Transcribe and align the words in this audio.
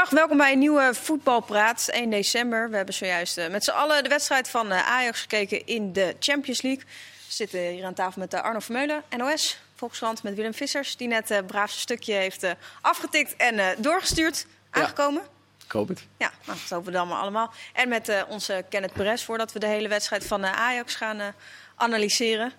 Goedemiddag, 0.00 0.28
welkom 0.28 0.46
bij 0.46 0.52
een 0.52 0.58
nieuwe 0.58 0.94
voetbalpraat. 0.94 1.88
1 1.88 2.10
december. 2.10 2.70
We 2.70 2.76
hebben 2.76 2.94
zojuist 2.94 3.38
uh, 3.38 3.48
met 3.48 3.64
z'n 3.64 3.70
allen 3.70 4.02
de 4.02 4.08
wedstrijd 4.08 4.48
van 4.48 4.72
uh, 4.72 4.88
Ajax 4.88 5.20
gekeken 5.20 5.66
in 5.66 5.92
de 5.92 6.16
Champions 6.18 6.62
League. 6.62 6.84
We 7.26 7.32
zitten 7.32 7.60
hier 7.60 7.84
aan 7.84 7.94
tafel 7.94 8.20
met 8.20 8.34
uh, 8.34 8.40
Arno 8.40 8.58
Vermeulen, 8.58 9.02
NOS, 9.16 9.60
Volkskrant, 9.74 10.22
met 10.22 10.34
Willem 10.34 10.54
Vissers, 10.54 10.96
die 10.96 11.08
net 11.08 11.30
een 11.30 11.44
braafste 11.44 11.80
stukje 11.80 12.12
heeft 12.12 12.46
afgetikt 12.80 13.36
en 13.36 13.76
doorgestuurd. 13.78 14.46
Aangekomen? 14.70 15.22
Ja. 15.22 15.64
Ik 15.64 15.72
hoop 15.72 15.88
het. 15.88 16.06
Ja, 16.16 16.30
nou, 16.46 16.58
dat 16.58 16.68
hopen 16.70 16.92
we 16.92 16.98
dan 16.98 17.08
maar 17.08 17.20
allemaal. 17.20 17.52
En 17.72 17.88
met 17.88 18.24
onze 18.28 18.64
Kenneth 18.68 18.92
Perez, 18.92 19.24
voordat 19.24 19.52
we 19.52 19.58
de 19.58 19.66
hele 19.66 19.88
wedstrijd 19.88 20.26
van 20.26 20.46
Ajax 20.46 20.94
gaan 20.94 21.34
analyseren. 21.76 22.52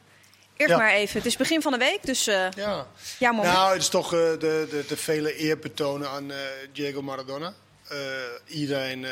Eerst 0.61 0.75
maar 0.75 0.93
even. 0.93 1.17
Het 1.17 1.25
is 1.25 1.37
begin 1.37 1.61
van 1.61 1.71
de 1.71 1.77
week, 1.77 2.05
dus 2.05 2.27
uh, 2.27 2.51
ja. 2.51 2.87
ja 3.19 3.31
Nou, 3.31 3.73
het 3.73 3.81
is 3.81 3.89
toch 3.89 4.13
uh, 4.13 4.19
de, 4.19 4.67
de, 4.69 4.83
de, 4.87 4.97
vele 4.97 5.35
eerbetonen 5.35 6.09
aan 6.09 6.31
uh, 6.31 6.37
Diego 6.73 7.01
Maradona. 7.01 7.53
iedereen 8.45 9.05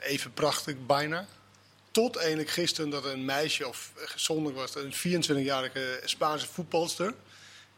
even 0.00 0.32
prachtig, 0.32 0.74
bijna. 0.86 1.26
Tot 1.90 2.16
eigenlijk 2.16 2.50
gisteren 2.50 2.90
dat 2.90 3.04
een 3.04 3.24
meisje, 3.24 3.68
of 3.68 3.92
zondag 4.14 4.52
was 4.52 4.74
een 4.74 5.22
24-jarige 5.24 6.00
Spaanse 6.04 6.46
voetbalster... 6.46 7.14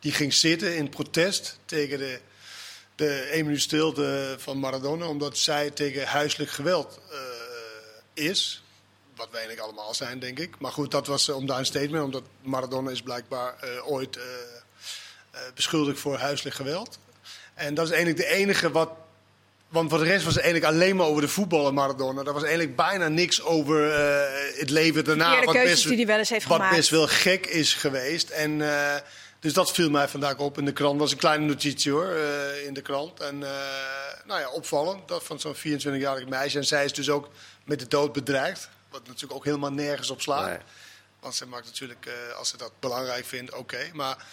die 0.01 0.13
ging 0.13 0.35
zitten 0.35 0.77
in 0.77 0.89
protest 0.89 1.59
tegen 1.65 1.99
de, 1.99 2.21
de 2.95 3.29
1 3.33 3.45
minuut 3.45 3.63
stilte 3.63 4.37
van 4.39 4.59
Maradona... 4.59 5.07
omdat 5.07 5.39
zij 5.39 5.71
tegen 5.71 6.07
huiselijk 6.07 6.51
geweld 6.51 7.01
is 8.15 8.63
wat 9.17 9.29
wij 9.31 9.41
eigenlijk 9.41 9.69
allemaal 9.69 9.95
zijn, 9.95 10.19
denk 10.19 10.39
ik. 10.39 10.59
Maar 10.59 10.73
goed, 10.73 10.91
dat 10.91 11.07
was 11.07 11.29
eh, 11.29 11.37
om 11.37 11.47
daar 11.47 11.59
een 11.59 11.67
statement, 11.67 12.05
omdat 12.05 12.23
Maradona 12.43 12.91
is 12.91 13.03
blijkbaar 13.03 13.55
uh, 13.65 13.91
ooit 13.91 14.17
uh, 14.17 14.23
beschuldigd 15.55 16.01
voor 16.01 16.17
huiselijk 16.17 16.57
geweld. 16.57 16.99
En 17.55 17.75
dat 17.75 17.87
is 17.87 17.93
eigenlijk 17.93 18.29
de 18.29 18.35
enige 18.35 18.71
wat. 18.71 18.91
Want 19.69 19.91
voor 19.91 19.99
de 19.99 20.05
rest 20.05 20.25
was 20.25 20.35
het 20.35 20.43
eigenlijk 20.43 20.73
alleen 20.73 20.97
maar 20.97 21.07
over 21.07 21.23
de 21.23 21.29
voetballen 21.29 21.75
Maradona. 21.75 22.23
Er 22.23 22.33
was 22.33 22.43
eigenlijk 22.43 22.77
bijna 22.77 23.09
niks 23.09 23.43
over 23.43 23.93
het 24.59 24.71
leven 24.71 25.05
daarna. 25.05 25.45
Wat 25.45 25.55
best, 25.55 25.87
die 25.89 25.97
hij 25.97 26.07
wel 26.07 26.19
eens 26.19 26.29
heeft 26.29 26.47
wat 26.47 26.57
gemaakt. 26.57 26.77
best 26.77 26.91
wel 26.91 27.07
gek 27.07 27.47
is 27.47 27.75
geweest. 27.75 28.31
En, 28.31 28.63
dus 29.41 29.53
dat 29.53 29.73
viel 29.73 29.91
mij 29.91 30.09
vandaag 30.09 30.39
op 30.39 30.59
in 30.59 30.65
de 30.65 30.73
krant. 30.73 30.93
Dat 30.93 31.01
was 31.01 31.13
een 31.13 31.19
kleine 31.19 31.47
notitie 31.47 31.93
hoor, 31.93 32.17
in 32.65 32.75
de 32.75 32.83
krant. 32.83 33.21
En 33.21 33.39
nou 34.25 34.41
ja, 34.41 34.51
opvallend, 34.51 35.09
dat 35.09 35.25
van 35.25 35.41
zo'n 35.41 35.57
24-jarig 35.57 36.29
meisje. 36.29 36.59
En 36.59 36.65
zij 36.65 36.85
is 36.85 36.93
dus 36.93 37.11
ook 37.11 37.29
met 37.65 37.79
de 37.79 37.89
dood 37.89 38.13
bedreigd. 38.13 38.69
Wat 38.97 39.07
natuurlijk 39.07 39.35
ook 39.35 39.45
helemaal 39.45 39.73
nergens 39.73 40.11
op 40.11 40.21
slaat. 40.21 40.61
Want 41.21 41.35
ze 41.35 41.47
maakt 41.47 41.67
natuurlijk, 41.67 42.07
uh, 42.07 42.37
als 42.39 42.49
ze 42.49 42.57
dat 42.57 42.73
belangrijk 42.81 43.25
vindt, 43.25 43.55
oké. 43.55 43.91
Maar 43.93 44.27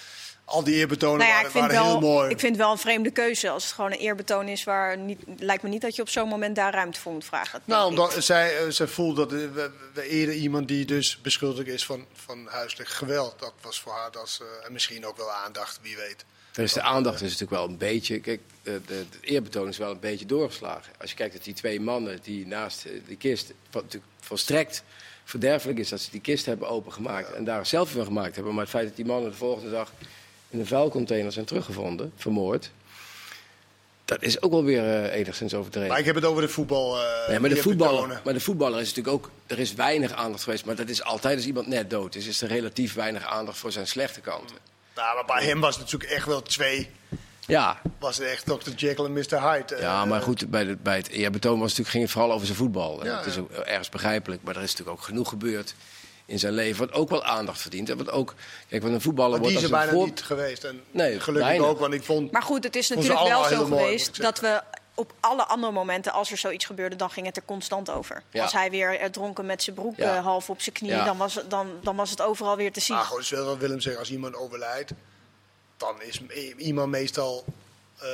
al 0.45 0.63
die 0.63 0.75
eerbetonen 0.75 1.27
nou 1.27 1.43
ja, 1.43 1.51
waren, 1.51 1.69
wel, 1.69 1.83
heel 1.83 1.99
mooi. 1.99 2.29
Ik 2.29 2.39
vind 2.39 2.55
het 2.55 2.61
wel 2.61 2.71
een 2.71 2.77
vreemde 2.77 3.11
keuze. 3.11 3.49
Als 3.49 3.63
het 3.63 3.73
gewoon 3.73 3.91
een 3.91 3.97
eerbetoon 3.97 4.47
is, 4.47 4.63
waar 4.63 4.97
niet, 4.97 5.19
lijkt 5.37 5.63
me 5.63 5.69
niet 5.69 5.81
dat 5.81 5.95
je 5.95 6.01
op 6.01 6.09
zo'n 6.09 6.27
moment 6.27 6.55
daar 6.55 6.73
ruimte 6.73 6.99
voor 6.99 7.11
moet 7.11 7.25
vragen. 7.25 7.61
Nou, 7.65 7.87
omdat 7.87 8.23
zij, 8.23 8.65
uh, 8.65 8.71
zij 8.71 8.87
voelt 8.87 9.15
dat 9.15 9.33
uh, 9.33 9.51
we, 9.53 9.71
we, 9.93 10.07
eerder 10.07 10.35
iemand 10.35 10.67
die 10.67 10.85
dus 10.85 11.21
beschuldigd 11.21 11.67
is 11.67 11.85
van, 11.85 12.05
van 12.13 12.47
huiselijk 12.47 12.89
geweld. 12.89 13.39
Dat 13.39 13.53
was 13.61 13.81
voor 13.81 13.93
haar 13.93 14.11
dat 14.11 14.29
ze, 14.29 14.61
en 14.65 14.73
misschien 14.73 15.05
ook 15.05 15.17
wel 15.17 15.31
aandacht, 15.31 15.79
wie 15.81 15.95
weet. 15.95 16.25
Dus 16.53 16.73
de 16.73 16.81
aandacht 16.81 17.15
is 17.15 17.21
natuurlijk 17.21 17.51
wel 17.51 17.67
een 17.67 17.77
beetje. 17.77 18.19
Kijk, 18.19 18.41
de, 18.63 18.81
de, 18.85 19.05
eerbetoon 19.21 19.67
is 19.67 19.77
wel 19.77 19.91
een 19.91 19.99
beetje 19.99 20.25
doorgeslagen. 20.25 20.93
Als 20.99 21.09
je 21.09 21.15
kijkt 21.15 21.33
dat 21.33 21.43
die 21.43 21.53
twee 21.53 21.79
mannen 21.79 22.19
die 22.23 22.47
naast 22.47 22.85
de 23.07 23.15
kist. 23.15 23.53
natuurlijk 23.71 24.03
volstrekt 24.19 24.83
verderfelijk 25.23 25.79
is 25.79 25.89
dat 25.89 26.01
ze 26.01 26.11
die 26.11 26.21
kist 26.21 26.45
hebben 26.45 26.69
opengemaakt. 26.69 27.31
en 27.31 27.43
daar 27.43 27.65
zelf 27.65 27.91
van 27.91 28.05
gemaakt 28.05 28.35
hebben. 28.35 28.53
Maar 28.53 28.63
het 28.63 28.71
feit 28.71 28.87
dat 28.87 28.95
die 28.95 29.05
mannen 29.05 29.31
de 29.31 29.37
volgende 29.37 29.71
dag 29.71 29.91
in 30.49 30.59
een 30.59 30.65
vuilcontainer 30.65 31.31
zijn 31.31 31.45
teruggevonden, 31.45 32.13
vermoord. 32.15 32.71
Dat 34.05 34.21
is 34.21 34.41
ook 34.41 34.51
wel 34.51 34.63
weer 34.63 34.83
uh, 34.83 35.13
enigszins 35.13 35.53
overdreven. 35.53 35.89
Maar 35.89 35.99
ik 35.99 36.05
heb 36.05 36.15
het 36.15 36.25
over 36.25 36.41
de 36.41 36.47
voetbal. 36.47 36.97
Uh, 36.97 37.27
nee, 37.27 37.39
maar, 37.39 37.49
de 37.49 37.55
voetballer, 37.55 38.21
maar 38.23 38.33
de 38.33 38.39
voetballer 38.39 38.81
is 38.81 38.87
natuurlijk 38.87 39.15
ook. 39.15 39.31
Er 39.47 39.59
is 39.59 39.73
weinig 39.73 40.11
aandacht 40.11 40.43
geweest. 40.43 40.65
Maar 40.65 40.75
dat 40.75 40.89
is 40.89 41.03
altijd 41.03 41.35
als 41.35 41.45
iemand 41.45 41.67
net 41.67 41.89
dood 41.89 42.15
is. 42.15 42.27
Is 42.27 42.41
er 42.41 42.47
relatief 42.47 42.93
weinig 42.93 43.25
aandacht 43.25 43.57
voor 43.57 43.71
zijn 43.71 43.87
slechte 43.87 44.21
kanten. 44.21 44.72
Nou, 44.95 45.15
maar 45.15 45.25
bij 45.25 45.45
hem 45.45 45.59
was 45.59 45.75
het 45.75 45.83
natuurlijk 45.83 46.11
echt 46.11 46.25
wel 46.25 46.41
twee. 46.41 46.89
Ja. 47.45 47.81
Was 47.99 48.17
het 48.17 48.27
echt 48.27 48.45
Dr. 48.45 48.69
Jekyll 48.75 49.05
en 49.05 49.13
Mr. 49.13 49.41
Hyde. 49.51 49.77
Ja, 49.79 50.05
maar 50.05 50.21
goed, 50.21 50.49
bij, 50.49 50.63
de, 50.63 50.77
bij 50.81 50.97
het 50.97 51.07
eerbetoon 51.09 51.59
was 51.59 51.61
natuurlijk, 51.61 51.89
ging 51.89 52.03
het 52.03 52.11
vooral 52.11 52.31
over 52.31 52.45
zijn 52.45 52.57
voetbal. 52.57 53.05
Ja, 53.05 53.17
het 53.17 53.25
is 53.25 53.37
ook 53.37 53.51
ergens 53.51 53.89
begrijpelijk, 53.89 54.43
maar 54.43 54.55
er 54.55 54.61
is 54.61 54.71
natuurlijk 54.71 54.97
ook 54.97 55.05
genoeg 55.05 55.29
gebeurd 55.29 55.75
in 56.25 56.39
zijn 56.39 56.53
leven. 56.53 56.85
Wat 56.85 56.95
ook 56.95 57.09
wel 57.09 57.23
aandacht 57.23 57.61
verdient. 57.61 57.89
En 57.89 57.97
wat 57.97 58.11
ook, 58.11 58.33
kijk, 58.69 58.83
wat 58.83 58.91
een 58.91 59.01
voetballer 59.01 59.31
maar 59.31 59.39
wordt. 59.39 59.55
Die 59.55 59.65
is 59.65 59.71
er 59.71 59.77
bijna 59.77 60.05
niet 60.05 60.21
geweest. 60.21 60.63
En 60.63 60.81
nee, 60.91 61.19
gelukkig 61.19 61.59
ook, 61.59 61.79
want 61.79 61.93
ik 61.93 62.03
vond. 62.03 62.31
Maar 62.31 62.41
goed, 62.41 62.63
het 62.63 62.75
is 62.75 62.89
natuurlijk 62.89 63.27
wel 63.27 63.43
zo 63.43 63.65
geweest 63.65 64.21
dat 64.21 64.39
we 64.39 64.61
op 64.95 65.13
alle 65.19 65.45
andere 65.45 65.73
momenten, 65.73 66.11
als 66.11 66.31
er 66.31 66.37
zoiets 66.37 66.65
gebeurde, 66.65 66.95
dan 66.95 67.09
ging 67.09 67.25
het 67.25 67.37
er 67.37 67.45
constant 67.45 67.89
over. 67.89 68.23
Als 68.33 68.53
hij 68.53 68.69
weer 68.71 69.11
dronken 69.11 69.45
met 69.45 69.63
zijn 69.63 69.75
broek 69.75 69.97
ja. 69.97 70.17
uh, 70.17 70.23
half 70.23 70.49
op 70.49 70.61
zijn 70.61 70.75
knie, 70.75 71.03
dan, 71.03 71.17
was, 71.17 71.39
dan, 71.47 71.79
dan 71.81 71.95
was 71.95 72.09
het 72.09 72.21
overal 72.21 72.55
weer 72.55 72.71
te 72.71 72.79
zien. 72.79 72.95
Maar 72.95 73.05
goed, 73.05 73.17
dus 73.17 73.29
wel 73.29 73.45
wat 73.45 73.57
Willem 73.57 73.79
zegt, 73.79 73.97
als 73.97 74.11
iemand 74.11 74.35
overlijdt, 74.35 74.91
dan 75.77 76.01
is 76.01 76.21
iemand 76.57 76.91
meestal 76.91 77.45
uh, 78.03 78.07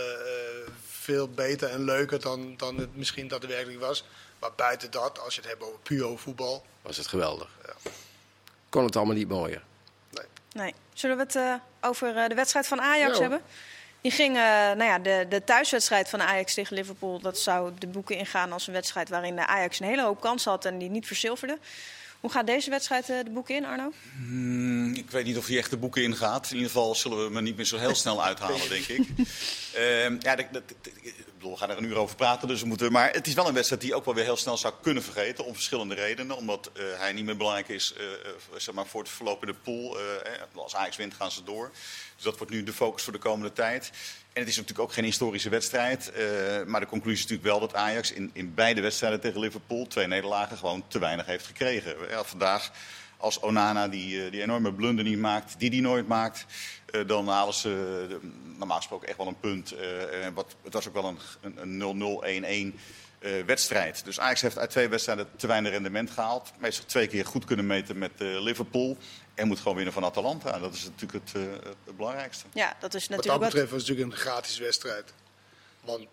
veel 0.89 1.29
beter 1.29 1.69
en 1.69 1.83
leuker 1.83 2.21
dan, 2.21 2.53
dan 2.57 2.77
het 2.77 2.95
misschien 2.95 3.27
daadwerkelijk 3.27 3.79
was. 3.79 4.03
Maar 4.39 4.51
buiten 4.55 4.91
dat, 4.91 5.19
als 5.19 5.35
je 5.35 5.41
het 5.41 5.49
hebt 5.49 5.63
over 5.63 5.79
puur 5.79 6.17
voetbal... 6.17 6.65
Was 6.81 6.97
het 6.97 7.07
geweldig. 7.07 7.49
Ja. 7.65 7.91
Kon 8.69 8.83
het 8.83 8.95
allemaal 8.95 9.15
niet 9.15 9.27
mooier. 9.27 9.63
Nee. 10.09 10.25
nee. 10.51 10.73
Zullen 10.93 11.17
we 11.17 11.23
het 11.23 11.35
uh, 11.35 11.53
over 11.81 12.29
de 12.29 12.35
wedstrijd 12.35 12.67
van 12.67 12.81
Ajax 12.81 13.15
ja, 13.15 13.21
hebben? 13.21 13.41
Die 14.01 14.11
ging, 14.11 14.35
uh, 14.35 14.41
nou 14.41 14.83
ja, 14.83 14.99
de, 14.99 15.25
de 15.29 15.43
thuiswedstrijd 15.43 16.09
van 16.09 16.21
Ajax 16.21 16.53
tegen 16.53 16.75
Liverpool... 16.75 17.19
dat 17.19 17.39
zou 17.39 17.71
de 17.79 17.87
boeken 17.87 18.17
ingaan 18.17 18.51
als 18.51 18.67
een 18.67 18.73
wedstrijd 18.73 19.09
waarin 19.09 19.39
Ajax 19.39 19.79
een 19.79 19.87
hele 19.87 20.01
hoop 20.01 20.21
kansen 20.21 20.51
had... 20.51 20.65
en 20.65 20.77
die 20.77 20.89
niet 20.89 21.07
verzilverde. 21.07 21.57
Hoe 22.19 22.31
gaat 22.31 22.47
deze 22.47 22.69
wedstrijd 22.69 23.09
uh, 23.09 23.17
de 23.23 23.29
boeken 23.29 23.55
in, 23.55 23.65
Arno? 23.65 23.91
Hmm, 24.15 24.93
ik 24.93 25.11
weet 25.11 25.25
niet 25.25 25.37
of 25.37 25.47
hij 25.47 25.57
echt 25.57 25.69
de 25.69 25.77
boeken 25.77 26.03
ingaat. 26.03 26.49
In 26.49 26.55
ieder 26.55 26.71
geval 26.71 26.95
zullen 26.95 27.17
we 27.17 27.33
hem 27.33 27.43
niet 27.43 27.55
meer 27.55 27.65
zo 27.65 27.77
heel 27.77 27.95
snel 27.95 28.23
uithalen, 28.23 28.69
denk 28.69 28.85
ik. 28.85 29.07
Uh, 29.77 30.19
ja, 30.19 30.35
dat, 30.35 30.45
dat, 30.51 30.63
bedoel, 31.39 31.53
we 31.53 31.59
gaan 31.59 31.69
er 31.69 31.77
een 31.77 31.89
uur 31.89 31.97
over 31.97 32.15
praten, 32.15 32.47
dus 32.47 32.61
we 32.61 32.67
moeten. 32.67 32.91
Maar 32.91 33.11
het 33.11 33.27
is 33.27 33.33
wel 33.33 33.47
een 33.47 33.53
wedstrijd 33.53 33.81
die 33.81 33.95
ook 33.95 34.05
wel 34.05 34.13
weer 34.13 34.23
heel 34.23 34.37
snel 34.37 34.57
zou 34.57 34.73
kunnen 34.81 35.03
vergeten. 35.03 35.45
Om 35.45 35.53
verschillende 35.53 35.95
redenen. 35.95 36.37
Omdat 36.37 36.71
uh, 36.73 36.83
hij 36.97 37.13
niet 37.13 37.25
meer 37.25 37.37
belangrijk 37.37 37.67
is 37.67 37.93
uh, 37.97 38.03
zeg 38.57 38.75
maar 38.75 38.87
voor 38.87 39.01
het 39.01 39.09
verloop 39.09 39.41
in 39.41 39.47
de 39.47 39.59
pool. 39.63 39.97
als 40.55 40.75
Ajax 40.75 40.95
wint, 40.95 41.13
gaan 41.13 41.31
ze 41.31 41.43
door. 41.43 41.71
Dus 42.15 42.23
dat 42.23 42.37
wordt 42.37 42.53
nu 42.53 42.63
de 42.63 42.73
focus 42.73 43.03
voor 43.03 43.13
de 43.13 43.19
komende 43.19 43.53
tijd. 43.53 43.91
En 44.33 44.39
het 44.39 44.47
is 44.47 44.55
natuurlijk 44.57 44.87
ook 44.87 44.93
geen 44.93 45.03
historische 45.03 45.49
wedstrijd. 45.49 46.11
maar 46.65 46.79
de 46.79 46.85
conclusie 46.85 47.25
is 47.25 47.29
natuurlijk 47.29 47.49
wel 47.49 47.59
dat 47.59 47.75
Ajax 47.75 48.11
in, 48.11 48.29
in 48.33 48.53
beide 48.53 48.81
wedstrijden 48.81 49.19
tegen 49.19 49.39
Liverpool, 49.39 49.87
twee 49.87 50.07
nederlagen, 50.07 50.57
gewoon 50.57 50.83
te 50.87 50.99
weinig 50.99 51.25
heeft 51.25 51.45
gekregen. 51.45 51.95
Ja, 52.09 52.23
vandaag 52.23 52.71
als 53.17 53.39
Onana 53.39 53.87
die, 53.87 54.29
die 54.29 54.41
enorme 54.41 54.73
blunder 54.73 55.05
niet 55.05 55.19
maakt, 55.19 55.59
die 55.59 55.69
die 55.69 55.81
nooit 55.81 56.07
maakt. 56.07 56.45
Uh, 56.91 57.07
dan 57.07 57.27
halen 57.27 57.53
ze 57.53 58.07
uh, 58.09 58.29
normaal 58.57 58.77
gesproken 58.77 59.07
echt 59.07 59.17
wel 59.17 59.27
een 59.27 59.39
punt. 59.39 59.73
Uh, 59.73 59.79
wat, 60.33 60.55
het 60.63 60.73
was 60.73 60.87
ook 60.87 60.93
wel 60.93 61.15
een 61.41 62.73
0-0-1-1 62.73 62.79
wedstrijd. 63.45 64.05
Dus 64.05 64.19
Ajax 64.19 64.41
heeft 64.41 64.57
uit 64.57 64.69
twee 64.69 64.87
wedstrijden 64.87 65.27
te 65.35 65.47
weinig 65.47 65.71
rendement 65.71 66.11
gehaald. 66.11 66.51
Meestal 66.57 66.85
twee 66.85 67.07
keer 67.07 67.25
goed 67.25 67.45
kunnen 67.45 67.67
meten 67.67 67.97
met 67.97 68.11
Liverpool. 68.17 68.97
En 69.33 69.47
moet 69.47 69.57
gewoon 69.57 69.75
winnen 69.75 69.93
van 69.93 70.03
Atalanta. 70.03 70.59
Dat 70.59 70.73
is 70.73 70.83
natuurlijk 70.83 71.23
het, 71.25 71.43
het 71.85 71.97
belangrijkste. 71.97 72.45
Ja, 72.53 72.75
dat 72.79 72.93
is 72.93 73.07
natuurlijk 73.07 73.39
wat 73.39 73.39
dat 73.41 73.49
betreft 73.49 73.71
was 73.71 73.81
het 73.81 73.89
natuurlijk 73.89 74.15
een 74.15 74.21
gratis 74.21 74.57
wedstrijd. 74.57 75.13
Want 75.81 76.07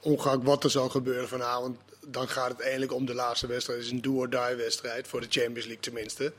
ongeacht 0.00 0.42
wat 0.42 0.64
er 0.64 0.70
zal 0.70 0.88
gebeuren 0.88 1.28
vanavond... 1.28 1.78
dan 2.06 2.28
gaat 2.28 2.48
het 2.48 2.60
eigenlijk 2.60 2.92
om 2.92 3.06
de 3.06 3.14
laatste 3.14 3.46
wedstrijd. 3.46 3.78
Het 3.78 3.88
is 3.88 3.94
een 3.94 4.02
do-or-die 4.02 4.54
wedstrijd. 4.56 5.08
Voor 5.08 5.20
de 5.20 5.26
Champions 5.30 5.66
League 5.66 5.82
tenminste. 5.82 6.32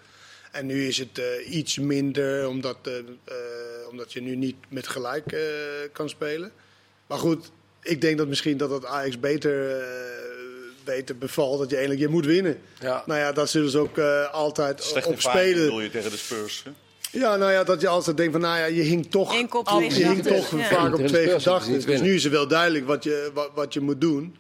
En 0.52 0.66
nu 0.66 0.88
is 0.88 0.98
het 0.98 1.18
uh, 1.18 1.54
iets 1.56 1.78
minder, 1.78 2.48
omdat, 2.48 2.78
uh, 2.88 2.94
uh, 2.98 3.04
omdat 3.92 4.14
je 4.14 4.22
nu 4.22 4.36
niet 4.36 4.56
met 4.70 4.88
gelijk 4.88 5.36
kan 5.92 6.10
spelen. 6.10 6.52
Maar 7.08 7.18
goed, 7.18 7.52
ik 7.82 8.02
denk 8.02 8.18
dat 8.18 8.28
misschien 8.28 8.58
dat 8.58 8.70
het 8.70 8.86
Ajax 8.86 9.20
beter, 9.20 9.84
beter 10.84 11.18
bevalt. 11.18 11.60
Dat 11.60 11.70
je 11.70 11.76
eigenlijk 11.76 12.06
je 12.06 12.12
moet 12.14 12.26
winnen. 12.26 12.62
Ja. 12.80 13.04
Nou 13.06 13.20
ja, 13.20 13.32
dat 13.32 13.50
zullen 13.50 13.70
ze 13.70 13.80
ook 13.80 14.00
altijd 14.32 14.84
Slecht 14.84 15.08
op 15.08 15.22
spelen. 15.22 15.64
bedoel 15.64 15.82
je 15.82 15.90
tegen 15.90 16.12
de 16.12 16.18
Spurs? 16.18 16.64
Hè? 16.64 16.72
Ja, 17.12 17.36
nou 17.36 17.52
ja, 17.52 17.64
dat 17.64 17.82
je 17.82 17.88
altijd 17.88 18.18
denkt 18.18 18.32
van, 18.32 18.42
nou 18.42 18.58
ja, 18.58 18.66
je 18.66 18.82
hing 18.82 19.12
toch, 19.12 19.30
al, 19.64 19.80
je 19.80 20.08
hing 20.08 20.24
toch 20.24 20.58
ja. 20.58 20.68
vaak 20.68 20.98
op 20.98 21.08
twee 21.08 21.30
gedachten. 21.30 21.86
Dus 21.86 22.02
nu 22.02 22.14
is 22.14 22.24
het 22.24 22.32
wel 22.32 22.48
duidelijk 22.48 22.86
wat 22.86 23.04
je, 23.04 23.32
wat, 23.34 23.50
wat 23.54 23.74
je 23.74 23.80
moet 23.80 24.02
doen. 24.02 24.36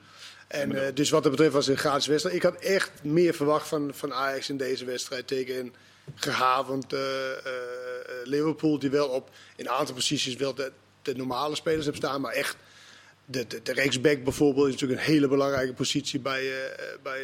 En 0.47 0.71
uh, 0.71 0.81
dus 0.93 1.09
wat 1.09 1.23
dat 1.23 1.31
betreft 1.31 1.53
was 1.53 1.65
het 1.65 1.75
een 1.75 1.81
gratis 1.81 2.07
wedstrijd. 2.07 2.35
Ik 2.35 2.43
had 2.43 2.55
echt 2.55 2.91
meer 3.03 3.33
verwacht 3.33 3.67
van, 3.67 3.91
van 3.93 4.13
Ajax 4.13 4.49
in 4.49 4.57
deze 4.57 4.85
wedstrijd 4.85 5.27
tegen 5.27 5.73
gehavend 6.15 6.93
uh, 6.93 6.99
uh, 6.99 7.51
Liverpool. 8.23 8.79
Die 8.79 8.89
wel 8.89 9.07
op 9.07 9.29
in 9.55 9.65
een 9.65 9.71
aantal 9.71 9.95
posities 9.95 10.35
wel 10.35 10.53
de, 10.53 10.71
de 11.01 11.15
normale 11.15 11.55
spelers 11.55 11.85
hebben 11.85 12.03
staan. 12.03 12.21
Maar 12.21 12.33
echt, 12.33 12.57
de, 13.25 13.47
de, 13.47 13.61
de 13.61 13.73
rechtsback 13.73 14.23
bijvoorbeeld 14.23 14.67
is 14.67 14.71
natuurlijk 14.73 14.99
een 14.99 15.13
hele 15.13 15.27
belangrijke 15.27 15.73
positie 15.73 16.19
bij, 16.19 16.43
uh, 16.43 16.53
bij 17.03 17.21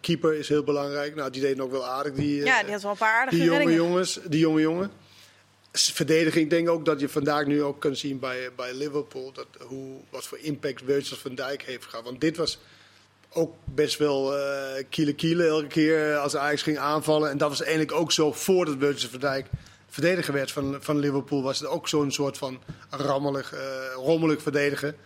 keeper. 0.00 0.34
Is 0.34 0.48
heel 0.48 0.64
belangrijk. 0.64 1.14
Nou, 1.14 1.30
die 1.30 1.40
deed 1.40 1.56
nog 1.56 1.70
wel 1.70 1.86
aardig. 1.86 2.12
Die, 2.12 2.44
ja, 2.44 2.62
die 2.62 2.72
had 2.72 2.82
wel 2.82 2.90
een 2.90 2.96
paar 2.96 3.20
aardige 3.20 3.36
Die 3.36 3.44
jonge 3.44 3.72
jongens, 3.72 4.18
die 4.28 4.40
jonge 4.40 4.60
jongen. 4.60 4.90
verdediging. 5.72 6.44
Ik 6.44 6.50
denk 6.50 6.68
ook 6.68 6.84
dat 6.84 7.00
je 7.00 7.08
vandaag 7.08 7.46
nu 7.46 7.62
ook 7.62 7.80
kunt 7.80 7.98
zien 7.98 8.18
bij, 8.18 8.48
bij 8.56 8.74
Liverpool 8.74 9.32
dat, 9.32 9.46
hoe, 9.58 10.00
wat 10.10 10.26
voor 10.26 10.38
impact 10.38 10.82
Virgil 10.84 11.16
van 11.16 11.34
Dijk 11.34 11.62
heeft 11.62 11.84
gehad. 11.84 12.04
Want 12.04 12.20
dit 12.20 12.36
was 12.36 12.58
ook 13.32 13.54
best 13.64 13.98
wel 13.98 14.34
kiele 14.88 15.14
kiele 15.14 15.46
elke 15.46 15.66
keer 15.66 16.16
als 16.16 16.36
Ajax 16.36 16.62
ging 16.62 16.78
aanvallen. 16.78 17.30
En 17.30 17.38
dat 17.38 17.48
was 17.48 17.62
eigenlijk 17.62 17.92
ook 17.92 18.12
zo 18.12 18.32
voordat 18.32 18.76
Virgil 18.78 19.08
van 19.08 19.20
Dijk 19.20 19.46
verdediger 19.90 20.34
werd 20.34 20.52
van, 20.52 20.76
van 20.80 20.98
Liverpool. 20.98 21.42
Was 21.42 21.58
het 21.58 21.68
ook 21.68 21.88
zo'n 21.88 22.12
soort 22.12 22.38
van 22.38 22.62
rammelig, 22.90 23.54
uh, 23.54 23.60
rommelig 23.94 24.42
verdedigen. 24.42 24.96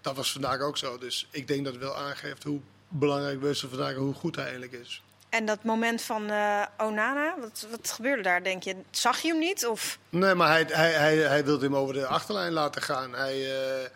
Dat 0.00 0.16
was 0.16 0.32
vandaag 0.32 0.60
ook 0.60 0.78
zo. 0.78 0.98
Dus 0.98 1.28
ik 1.30 1.48
denk 1.48 1.64
dat 1.64 1.72
het 1.72 1.82
wel 1.82 1.96
aangeeft 1.96 2.42
hoe 2.42 2.60
belangrijk 2.88 3.40
Virgil 3.40 3.68
van 3.68 3.78
Dijk 3.78 3.96
en 3.96 4.02
hoe 4.02 4.14
goed 4.14 4.36
hij 4.36 4.44
eigenlijk 4.44 4.72
is. 4.72 5.02
En 5.28 5.46
dat 5.46 5.64
moment 5.64 6.02
van 6.02 6.30
uh, 6.30 6.62
Onana, 6.78 7.34
wat, 7.40 7.66
wat 7.70 7.90
gebeurde 7.90 8.22
daar, 8.22 8.42
denk 8.42 8.62
je? 8.62 8.76
Zag 8.90 9.20
je 9.20 9.28
hem 9.28 9.38
niet? 9.38 9.66
Of? 9.66 9.98
Nee, 10.08 10.34
maar 10.34 10.48
hij, 10.48 10.64
hij, 10.68 10.92
hij, 10.92 11.16
hij 11.16 11.44
wilde 11.44 11.64
hem 11.64 11.76
over 11.76 11.94
de 11.94 12.06
achterlijn 12.06 12.52
laten 12.52 12.82
gaan. 12.82 13.14
Hij, 13.14 13.38
uh, 13.38 13.88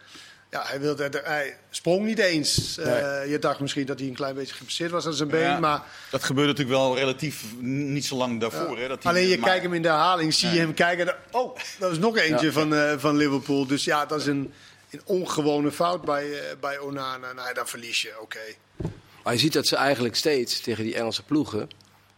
ja, 0.51 0.63
hij, 0.67 0.81
wilde, 0.81 1.23
hij 1.25 1.57
sprong 1.71 2.05
niet 2.05 2.19
eens. 2.19 2.79
Uh, 2.79 2.87
nee. 2.87 3.31
Je 3.31 3.39
dacht 3.39 3.61
misschien 3.61 3.87
dat 3.87 3.99
hij 3.99 4.09
een 4.09 4.15
klein 4.15 4.35
beetje 4.35 4.55
geblesseerd 4.55 4.91
was 4.91 5.07
aan 5.07 5.15
zijn 5.15 5.29
been. 5.29 5.41
Ja, 5.41 5.59
maar... 5.59 5.83
Dat 6.11 6.25
gebeurde 6.25 6.51
natuurlijk 6.51 6.79
wel 6.79 6.97
relatief 6.97 7.45
niet 7.61 8.05
zo 8.05 8.17
lang 8.17 8.41
daarvoor. 8.41 8.77
Ja. 8.77 8.83
Hè, 8.83 8.89
dat 8.89 9.03
hij, 9.03 9.13
Alleen 9.13 9.29
je 9.29 9.39
maar... 9.39 9.49
kijkt 9.49 9.65
hem 9.65 9.75
in 9.75 9.83
de 9.83 9.89
herhaling, 9.89 10.35
zie 10.35 10.51
je 10.51 10.59
hem 10.59 10.75
kijken. 10.75 11.17
Oh, 11.31 11.59
dat 11.79 11.93
is 11.93 11.99
nog 11.99 12.17
eentje 12.17 12.53
van, 12.53 12.99
van 12.99 13.17
Liverpool. 13.17 13.67
Dus 13.67 13.85
ja, 13.85 14.07
dat 14.07 14.21
is 14.21 14.27
een, 14.27 14.53
een 14.91 15.01
ongewone 15.05 15.73
fout 15.73 16.05
bij, 16.05 16.41
bij 16.61 16.79
Onana. 16.79 17.33
Nou, 17.33 17.55
dan 17.55 17.67
verlies 17.67 18.03
je, 18.03 18.13
oké. 18.21 18.23
Okay. 18.23 18.57
Maar 19.23 19.33
je 19.33 19.41
ziet 19.41 19.53
dat 19.53 19.67
ze 19.67 19.77
eigenlijk 19.77 20.17
steeds 20.17 20.61
tegen 20.61 20.85
die 20.85 20.95
Engelse 20.95 21.23
ploegen 21.23 21.69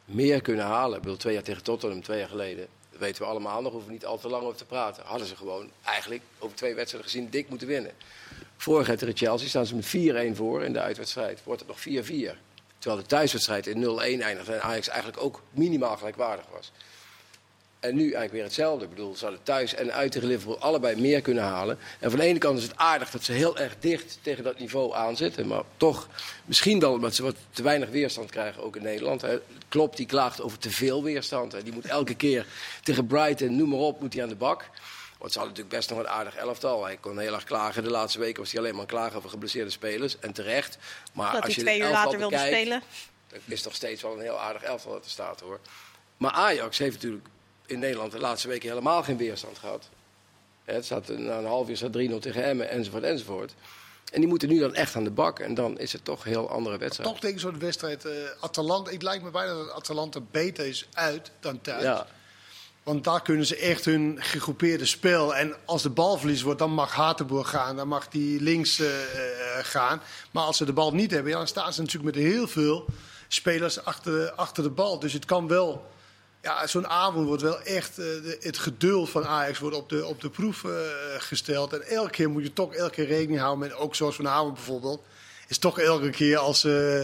meer 0.05 0.41
kunnen 0.41 0.65
halen. 0.65 0.97
Ik 0.97 1.03
bedoel, 1.03 1.17
twee 1.17 1.35
jaar 1.35 1.43
tegen 1.43 1.63
Tottenham, 1.63 2.03
twee 2.03 2.19
jaar 2.19 2.29
geleden. 2.29 2.67
Dat 2.99 3.07
weten 3.07 3.23
we 3.23 3.29
allemaal 3.29 3.63
nog, 3.63 3.73
hoeven 3.73 3.89
we 3.89 3.95
niet 3.95 4.07
al 4.07 4.19
te 4.19 4.29
lang 4.29 4.45
over 4.45 4.59
te 4.59 4.65
praten. 4.65 5.03
Hadden 5.07 5.27
ze 5.27 5.37
gewoon 5.37 5.71
eigenlijk 5.85 6.23
over 6.39 6.57
twee 6.57 6.75
wedstrijden 6.75 7.11
gezien 7.11 7.31
dik 7.31 7.49
moeten 7.49 7.67
winnen. 7.67 7.93
Vorig 8.57 8.87
jaar 8.87 8.97
tegen 8.97 9.17
Chelsea 9.17 9.49
staan 9.49 9.67
ze 9.67 9.75
met 9.75 10.33
4-1 10.35 10.37
voor 10.37 10.65
in 10.65 10.73
de 10.73 10.81
uitwedstrijd. 10.81 11.41
Wordt 11.45 11.61
het 11.61 11.69
nog 11.69 12.05
4-4. 12.05 12.39
Terwijl 12.79 13.03
de 13.03 13.09
thuiswedstrijd 13.09 13.67
in 13.67 13.85
0-1 13.85 14.23
eindigde 14.23 14.53
en 14.53 14.63
Ajax 14.63 14.89
eigenlijk 14.89 15.23
ook 15.23 15.43
minimaal 15.51 15.97
gelijkwaardig 15.97 16.45
was. 16.53 16.73
En 17.81 17.95
nu 17.95 18.03
eigenlijk 18.03 18.33
weer 18.33 18.43
hetzelfde. 18.43 18.85
Ik 18.85 18.91
bedoel, 18.91 19.17
ze 19.17 19.25
hadden 19.25 19.43
thuis 19.43 19.75
en 19.75 19.93
uit 19.93 20.13
tegen 20.13 20.29
Liverpool 20.29 20.59
allebei 20.59 21.01
meer 21.01 21.21
kunnen 21.21 21.43
halen. 21.43 21.79
En 22.01 22.11
van 22.11 22.19
de 22.19 22.25
ene 22.25 22.39
kant 22.39 22.59
is 22.59 22.65
het 22.65 22.77
aardig 22.77 23.11
dat 23.11 23.23
ze 23.23 23.33
heel 23.33 23.59
erg 23.59 23.77
dicht 23.79 24.19
tegen 24.23 24.45
dat 24.45 24.59
niveau 24.59 24.95
aanzitten. 24.95 25.47
Maar 25.47 25.63
toch, 25.77 26.09
misschien 26.45 26.81
wel 26.81 26.93
omdat 26.93 27.15
ze 27.15 27.23
wat 27.23 27.37
te 27.51 27.63
weinig 27.63 27.89
weerstand 27.89 28.31
krijgen, 28.31 28.63
ook 28.63 28.77
in 28.77 28.83
Nederland. 28.83 29.25
Klopt, 29.69 29.97
die 29.97 30.07
klaagt 30.07 30.41
over 30.41 30.59
te 30.59 30.71
veel 30.71 31.03
weerstand. 31.03 31.53
Hè. 31.53 31.63
Die 31.63 31.73
moet 31.73 31.87
elke 31.87 32.15
keer 32.15 32.47
tegen 32.83 33.07
Brighton, 33.07 33.57
noem 33.57 33.69
maar 33.69 33.79
op, 33.79 34.01
moet 34.01 34.13
hij 34.13 34.23
aan 34.23 34.29
de 34.29 34.35
bak. 34.35 34.71
Want 35.19 35.33
ze 35.33 35.39
hadden 35.39 35.57
natuurlijk 35.57 35.69
best 35.69 35.91
nog 35.91 35.99
een 35.99 36.09
aardig 36.09 36.37
elftal. 36.37 36.85
Hij 36.85 36.97
kon 36.97 37.19
heel 37.19 37.35
erg 37.35 37.45
klagen. 37.45 37.83
De 37.83 37.91
laatste 37.91 38.19
weken 38.19 38.43
was 38.43 38.53
hij 38.53 38.61
alleen 38.61 38.77
maar 38.77 38.87
klagen 38.87 39.17
over 39.17 39.31
geblesseerde 39.31 39.71
spelers. 39.71 40.19
En 40.19 40.33
terecht. 40.33 40.79
Maar 41.13 41.33
dat 41.33 41.45
als 41.45 41.55
hij 41.55 41.65
je 41.65 41.71
twee 41.71 41.81
uur 41.81 41.91
later 41.91 42.19
wilde 42.19 42.39
spelen. 42.39 42.83
Dan 43.29 43.41
is 43.45 43.63
toch 43.63 43.75
steeds 43.75 44.03
wel 44.03 44.13
een 44.13 44.21
heel 44.21 44.41
aardig 44.41 44.63
elftal 44.63 44.93
dat 44.93 45.05
er 45.05 45.11
staat 45.11 45.41
hoor. 45.41 45.61
Maar 46.17 46.31
Ajax 46.31 46.79
heeft 46.79 46.95
natuurlijk 46.95 47.27
in 47.69 47.79
Nederland 47.79 48.13
de 48.13 48.19
laatste 48.19 48.49
weken 48.49 48.69
helemaal 48.69 49.03
geen 49.03 49.17
weerstand 49.17 49.59
gehad. 49.59 49.89
Het 50.65 50.85
staat 50.85 51.09
na 51.09 51.39
een 51.39 51.45
half 51.45 51.69
uur 51.69 51.77
staat 51.77 51.97
3-0 51.97 52.19
tegen 52.21 52.45
Emmen, 52.45 52.71
enzovoort, 52.71 53.03
enzovoort. 53.03 53.55
En 54.13 54.21
die 54.21 54.29
moeten 54.29 54.49
nu 54.49 54.59
dan 54.59 54.75
echt 54.75 54.97
aan 54.97 55.05
de 55.05 55.11
bak. 55.11 55.39
En 55.39 55.55
dan 55.55 55.79
is 55.79 55.93
het 55.93 56.05
toch 56.05 56.25
een 56.25 56.31
heel 56.31 56.51
andere 56.51 56.79
wedstrijd. 56.79 57.11
Toch 57.11 57.21
denk 57.21 57.35
ik 57.35 57.41
zo'n 57.41 57.59
wedstrijd. 57.59 58.05
Uh, 58.05 58.13
Atalanta, 58.41 58.91
het 58.91 59.03
lijkt 59.03 59.25
me 59.25 59.31
bijna 59.31 59.55
dat 59.55 59.71
Atalanta 59.71 60.21
beter 60.31 60.67
is 60.67 60.89
uit 60.93 61.31
dan 61.41 61.61
thuis. 61.61 61.83
Ja. 61.83 62.07
Want 62.83 63.05
daar 63.05 63.23
kunnen 63.23 63.47
ze 63.47 63.57
echt 63.57 63.85
hun 63.85 64.17
gegroepeerde 64.21 64.85
spel. 64.85 65.37
En 65.37 65.55
als 65.65 65.83
de 65.83 65.91
bal 65.91 66.19
verlies 66.19 66.43
wordt, 66.43 66.59
dan 66.59 66.73
mag 66.73 66.95
Hatenboer 66.95 67.45
gaan. 67.45 67.77
Dan 67.77 67.89
mag 67.89 68.09
die 68.09 68.41
links 68.41 68.81
uh, 68.81 68.87
uh, 68.89 68.95
gaan. 69.63 70.01
Maar 70.31 70.45
als 70.45 70.57
ze 70.57 70.65
de 70.65 70.73
bal 70.73 70.95
niet 70.95 71.11
hebben, 71.11 71.33
ja, 71.33 71.39
dan 71.39 71.47
staan 71.47 71.73
ze 71.73 71.81
natuurlijk 71.81 72.17
met 72.17 72.25
heel 72.25 72.49
veel 72.49 72.87
spelers 73.29 73.85
achter, 73.85 74.33
achter 74.33 74.63
de 74.63 74.71
bal. 74.71 74.99
Dus 74.99 75.13
het 75.13 75.25
kan 75.25 75.49
wel 75.49 75.87
ja, 76.49 76.67
zo'n 76.67 76.87
avond 76.87 77.27
wordt 77.27 77.43
wel 77.43 77.63
echt, 77.63 77.99
uh, 77.99 78.05
de, 78.05 78.37
het 78.41 78.59
geduld 78.59 79.11
van 79.11 79.25
Ajax 79.25 79.59
wordt 79.59 79.77
op 79.77 79.89
de, 79.89 80.07
op 80.07 80.21
de 80.21 80.31
proef 80.31 80.63
uh, 80.63 80.73
gesteld. 81.19 81.73
En 81.73 81.83
elke 81.83 82.11
keer 82.11 82.31
moet 82.31 82.43
je 82.43 82.53
toch 82.53 82.75
elke 82.75 82.95
keer 82.95 83.07
rekening 83.07 83.41
houden 83.41 83.69
met, 83.69 83.77
ook 83.77 83.95
zoals 83.95 84.17
vanavond 84.17 84.55
bijvoorbeeld, 84.55 85.03
is 85.49 85.59
toch 85.59 85.79
elke 85.79 86.11
keer 86.11 86.37
als 86.37 86.65
uh, 86.65 87.03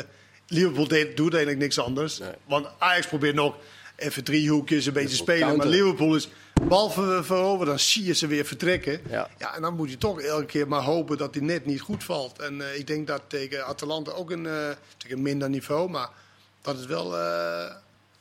Liverpool 0.49 0.89
deed, 0.89 1.17
doet 1.17 1.33
eigenlijk 1.33 1.63
niks 1.63 1.79
anders. 1.79 2.19
Nee. 2.19 2.31
Want 2.45 2.67
Ajax 2.79 3.07
probeert 3.07 3.35
nog 3.35 3.57
even 3.97 4.25
driehoekjes 4.25 4.87
een 4.87 4.93
beetje 4.93 5.17
spelen, 5.17 5.41
counter. 5.41 5.69
maar 5.69 5.77
Liverpool 5.77 6.15
is 6.15 6.29
bal 6.69 6.91
ver, 6.91 7.25
veroveren, 7.25 7.67
dan 7.67 7.79
zie 7.79 8.05
je 8.05 8.13
ze 8.13 8.27
weer 8.27 8.45
vertrekken. 8.45 9.01
Ja. 9.11 9.29
ja, 9.39 9.55
en 9.55 9.63
dan 9.63 9.77
moet 9.77 9.91
je 9.91 9.99
toch 9.99 10.21
elke 10.21 10.47
keer 10.47 10.69
maar 10.69 10.83
hopen 10.83 11.19
dat 11.19 11.33
die 11.33 11.43
net 11.43 11.67
niet 11.67 11.81
goed 11.81 12.05
valt. 12.05 12.39
En 12.39 12.77
ik 12.79 12.87
denk 12.87 13.07
dat 13.07 13.23
tegen 13.27 13.67
Atalanta 13.67 14.11
ook 14.11 14.31
een, 14.31 14.49
tegen 14.97 15.17
een 15.17 15.23
minder 15.23 15.49
niveau, 15.49 15.91
maar 15.91 16.09
dat 16.63 16.79
is 16.79 16.87
wel 16.87 17.15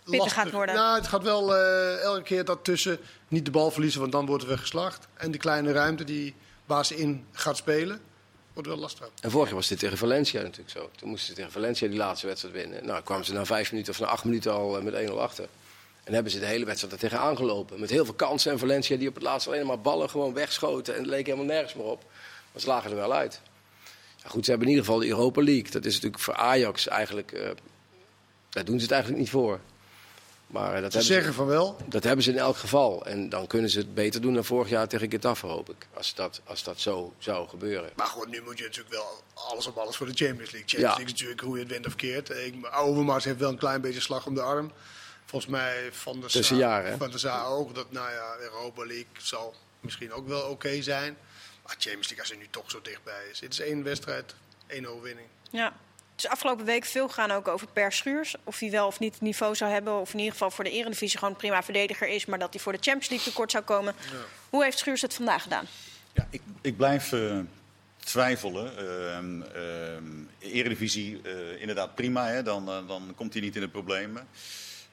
pittig 0.03 0.33
gaat 0.33 0.51
worden. 0.51 0.75
Nou, 0.75 0.95
het 0.95 1.07
gaat 1.07 1.23
wel 1.23 1.55
uh, 1.55 2.01
elke 2.01 2.21
keer 2.21 2.45
dat 2.45 2.63
tussen 2.63 2.99
niet 3.27 3.45
de 3.45 3.51
bal 3.51 3.71
verliezen, 3.71 3.99
want 3.99 4.11
dan 4.11 4.25
worden 4.25 4.47
we 4.47 4.57
geslacht. 4.57 5.07
En 5.13 5.31
die 5.31 5.39
kleine 5.39 5.71
ruimte 5.71 6.03
die 6.03 6.35
baas 6.65 6.91
in 6.91 7.25
gaat 7.31 7.57
spelen, 7.57 7.99
wordt 8.53 8.69
wel 8.69 8.77
lastig. 8.77 9.09
En 9.21 9.31
vorig 9.31 9.47
jaar 9.47 9.55
was 9.55 9.67
dit 9.67 9.79
tegen 9.79 9.97
Valencia 9.97 10.41
natuurlijk 10.41 10.69
zo. 10.69 10.89
Toen 10.95 11.09
moesten 11.09 11.27
ze 11.27 11.33
tegen 11.33 11.51
Valencia 11.51 11.87
die 11.87 11.97
laatste 11.97 12.27
wedstrijd 12.27 12.55
winnen. 12.55 12.85
Nou, 12.85 13.03
kwamen 13.03 13.25
ze 13.25 13.33
na 13.33 13.45
vijf 13.45 13.71
minuten 13.71 13.93
of 13.93 13.99
na 13.99 14.05
acht 14.05 14.23
minuten 14.23 14.53
al 14.53 14.81
met 14.81 15.09
1-0 15.09 15.13
achter. 15.13 15.47
En 16.03 16.13
hebben 16.13 16.31
ze 16.31 16.39
de 16.39 16.45
hele 16.45 16.65
wedstrijd 16.65 16.93
er 16.93 16.99
tegenaan 16.99 17.37
gelopen. 17.37 17.79
Met 17.79 17.89
heel 17.89 18.05
veel 18.05 18.13
kansen. 18.13 18.51
En 18.51 18.59
Valencia 18.59 18.97
die 18.97 19.07
op 19.07 19.13
het 19.13 19.23
laatst 19.23 19.47
alleen 19.47 19.65
maar 19.65 19.81
ballen 19.81 20.09
gewoon 20.09 20.33
wegschoten. 20.33 20.93
En 20.93 20.99
het 20.99 21.09
leek 21.09 21.25
helemaal 21.25 21.45
nergens 21.45 21.73
meer 21.73 21.85
op. 21.85 22.03
Maar 22.51 22.61
ze 22.61 22.67
lagen 22.67 22.89
er 22.89 22.95
wel 22.95 23.13
uit. 23.13 23.41
Ja, 24.23 24.29
goed, 24.29 24.45
ze 24.45 24.49
hebben 24.49 24.67
in 24.67 24.73
ieder 24.73 24.85
geval 24.85 25.01
de 25.01 25.07
Europa 25.09 25.41
League. 25.41 25.71
Dat 25.71 25.85
is 25.85 25.93
natuurlijk 25.93 26.23
voor 26.23 26.35
Ajax 26.35 26.87
eigenlijk... 26.87 27.31
Uh, 27.31 27.49
daar 28.49 28.65
doen 28.65 28.77
ze 28.77 28.83
het 28.83 28.91
eigenlijk 28.91 29.21
niet 29.21 29.31
voor. 29.31 29.59
Maar 30.53 30.81
dat 30.81 30.91
ze 30.91 31.01
zeggen 31.01 31.27
ze, 31.27 31.33
van 31.33 31.45
wel. 31.45 31.77
Dat 31.85 32.03
hebben 32.03 32.23
ze 32.23 32.31
in 32.31 32.37
elk 32.37 32.57
geval. 32.57 33.05
En 33.05 33.29
dan 33.29 33.47
kunnen 33.47 33.69
ze 33.69 33.77
het 33.77 33.93
beter 33.93 34.21
doen 34.21 34.33
dan 34.33 34.45
vorig 34.45 34.69
jaar 34.69 34.87
tegen 34.87 35.11
Getafe, 35.11 35.47
hoop 35.47 35.69
ik. 35.69 35.87
Als 35.93 36.15
dat, 36.15 36.41
als 36.43 36.63
dat 36.63 36.79
zo 36.79 37.13
zou 37.17 37.47
gebeuren. 37.49 37.89
Maar 37.95 38.07
goed, 38.07 38.27
nu 38.27 38.41
moet 38.41 38.57
je 38.57 38.63
natuurlijk 38.63 38.95
wel 38.95 39.23
alles 39.33 39.67
op 39.67 39.77
alles 39.77 39.95
voor 39.95 40.05
de 40.05 40.13
Champions 40.13 40.51
League. 40.51 40.69
Champions 40.69 40.81
ja. 40.81 40.87
League 40.87 41.05
is 41.05 41.11
natuurlijk 41.11 41.41
hoe 41.41 41.55
je 41.55 41.63
het 41.63 41.71
wint 41.71 41.85
of 41.85 41.95
keert. 41.95 42.31
Overmars 42.73 43.23
heeft 43.23 43.39
wel 43.39 43.49
een 43.49 43.57
klein 43.57 43.81
beetje 43.81 43.99
slag 43.99 44.25
om 44.25 44.35
de 44.35 44.41
arm. 44.41 44.71
Volgens 45.25 45.51
mij 45.51 45.89
van 45.91 46.19
de 46.19 46.27
Tussen 46.27 46.57
jaren. 46.57 46.97
Van 46.97 47.11
de 47.11 47.17
Sa 47.17 47.43
ook. 47.43 47.75
Dat, 47.75 47.91
nou 47.91 48.11
ja, 48.11 48.35
Europa 48.39 48.85
League 48.85 49.07
zal 49.17 49.55
misschien 49.79 50.13
ook 50.13 50.27
wel 50.27 50.41
oké 50.41 50.49
okay 50.49 50.81
zijn. 50.81 51.17
Maar 51.63 51.75
Champions 51.77 52.07
League, 52.07 52.19
als 52.19 52.31
er 52.31 52.37
nu 52.37 52.47
toch 52.49 52.71
zo 52.71 52.81
dichtbij 52.81 53.27
is. 53.31 53.39
Het 53.39 53.53
is 53.53 53.59
één 53.59 53.83
wedstrijd, 53.83 54.35
één 54.67 54.85
overwinning. 54.85 55.27
Ja, 55.51 55.73
dus 56.23 56.31
afgelopen 56.31 56.65
week 56.65 56.85
veel 56.85 57.09
gaan 57.09 57.31
ook 57.31 57.47
over 57.47 57.67
Per 57.67 57.91
Schuurs. 57.91 58.35
Of 58.43 58.59
hij 58.59 58.71
wel 58.71 58.87
of 58.87 58.99
niet 58.99 59.13
het 59.13 59.21
niveau 59.21 59.55
zou 59.55 59.71
hebben. 59.71 59.99
Of 59.99 60.11
in 60.11 60.17
ieder 60.17 60.31
geval 60.31 60.51
voor 60.51 60.63
de 60.63 60.71
Eredivisie 60.71 61.17
gewoon 61.17 61.33
een 61.33 61.39
prima 61.39 61.63
verdediger 61.63 62.07
is. 62.07 62.25
Maar 62.25 62.39
dat 62.39 62.53
hij 62.53 62.61
voor 62.61 62.71
de 62.71 62.77
Champions 62.81 63.09
League 63.09 63.27
tekort 63.27 63.51
zou 63.51 63.63
komen. 63.63 63.95
Ja. 64.11 64.17
Hoe 64.49 64.63
heeft 64.63 64.77
Schuurs 64.77 65.01
het 65.01 65.13
vandaag 65.13 65.43
gedaan? 65.43 65.65
Ja, 66.13 66.27
ik, 66.29 66.41
ik 66.61 66.77
blijf 66.77 67.11
uh, 67.11 67.39
twijfelen. 67.97 68.73
Uh, 68.79 69.61
uh, 70.39 70.55
Eredivisie, 70.55 71.21
inderdaad 71.59 71.95
prima. 71.95 72.27
Hè? 72.27 72.43
Dan, 72.43 72.65
dan 72.65 73.13
komt 73.15 73.33
hij 73.33 73.41
niet 73.41 73.55
in 73.55 73.61
de 73.61 73.67
problemen. 73.67 74.27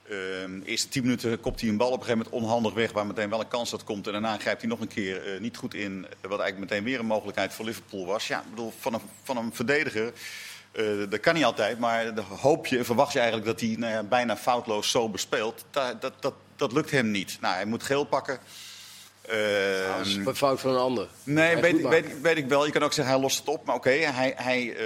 de 0.07 0.63
eerste 0.65 0.89
tien 0.89 1.03
minuten 1.03 1.41
kopt 1.41 1.61
hij 1.61 1.71
een 1.71 1.77
bal 1.77 1.91
op 1.91 2.01
een 2.01 2.05
gegeven 2.05 2.25
moment 2.25 2.43
onhandig 2.43 2.75
weg. 2.75 2.93
Waar 2.93 3.07
meteen 3.07 3.31
wel 3.31 3.41
een 3.41 3.49
kans 3.49 3.71
dat 3.71 3.85
komt. 3.85 4.07
En 4.07 4.13
daarna 4.13 4.39
grijpt 4.39 4.61
hij 4.61 4.71
nog 4.71 4.81
een 4.81 4.89
keer 4.89 5.39
niet 5.41 5.57
goed 5.57 5.75
in. 5.75 6.07
Wat 6.21 6.41
eigenlijk 6.41 6.71
meteen 6.71 6.85
weer 6.85 6.99
een 6.99 7.07
mogelijkheid 7.07 7.53
voor 7.53 7.65
Liverpool 7.65 8.07
was. 8.07 8.27
Ja, 8.27 8.39
ik 8.41 8.51
bedoel, 8.51 8.73
van 8.79 8.95
een, 8.95 9.01
van 9.23 9.37
een 9.37 9.55
verdediger... 9.55 10.13
Uh, 10.73 11.11
dat 11.11 11.21
kan 11.21 11.35
niet 11.35 11.45
altijd, 11.45 11.79
maar 11.79 12.13
hoop 12.41 12.67
je, 12.67 12.85
verwacht 12.85 13.13
je 13.13 13.19
eigenlijk 13.19 13.49
dat 13.49 13.61
hij 13.61 13.77
nou 13.79 13.93
ja, 13.93 14.03
bijna 14.03 14.37
foutloos 14.37 14.91
zo 14.91 15.09
bespeelt. 15.09 15.65
Dat, 15.71 16.01
dat, 16.01 16.13
dat, 16.21 16.35
dat, 16.57 16.73
lukt 16.73 16.91
hem 16.91 17.11
niet. 17.11 17.39
Nou, 17.41 17.55
hij 17.55 17.65
moet 17.65 17.83
geel 17.83 18.05
pakken. 18.05 18.39
Uh, 19.31 19.37
nou, 19.37 19.97
dat 19.97 20.07
is 20.07 20.15
een 20.15 20.35
fout 20.35 20.61
van 20.61 20.71
een 20.71 20.79
ander. 20.79 21.09
Nee, 21.23 21.57
weet, 21.57 21.89
weet, 21.89 22.21
weet, 22.21 22.37
ik 22.37 22.49
wel. 22.49 22.67
Je 22.67 22.73
kan 22.73 22.83
ook 22.83 22.93
zeggen, 22.93 23.15
hij 23.15 23.23
lost 23.23 23.39
het 23.39 23.49
op. 23.49 23.65
Maar 23.65 23.75
oké, 23.75 23.89
okay, 23.89 24.01
hij, 24.01 24.35
hij, 24.37 24.63
uh, 24.65 24.77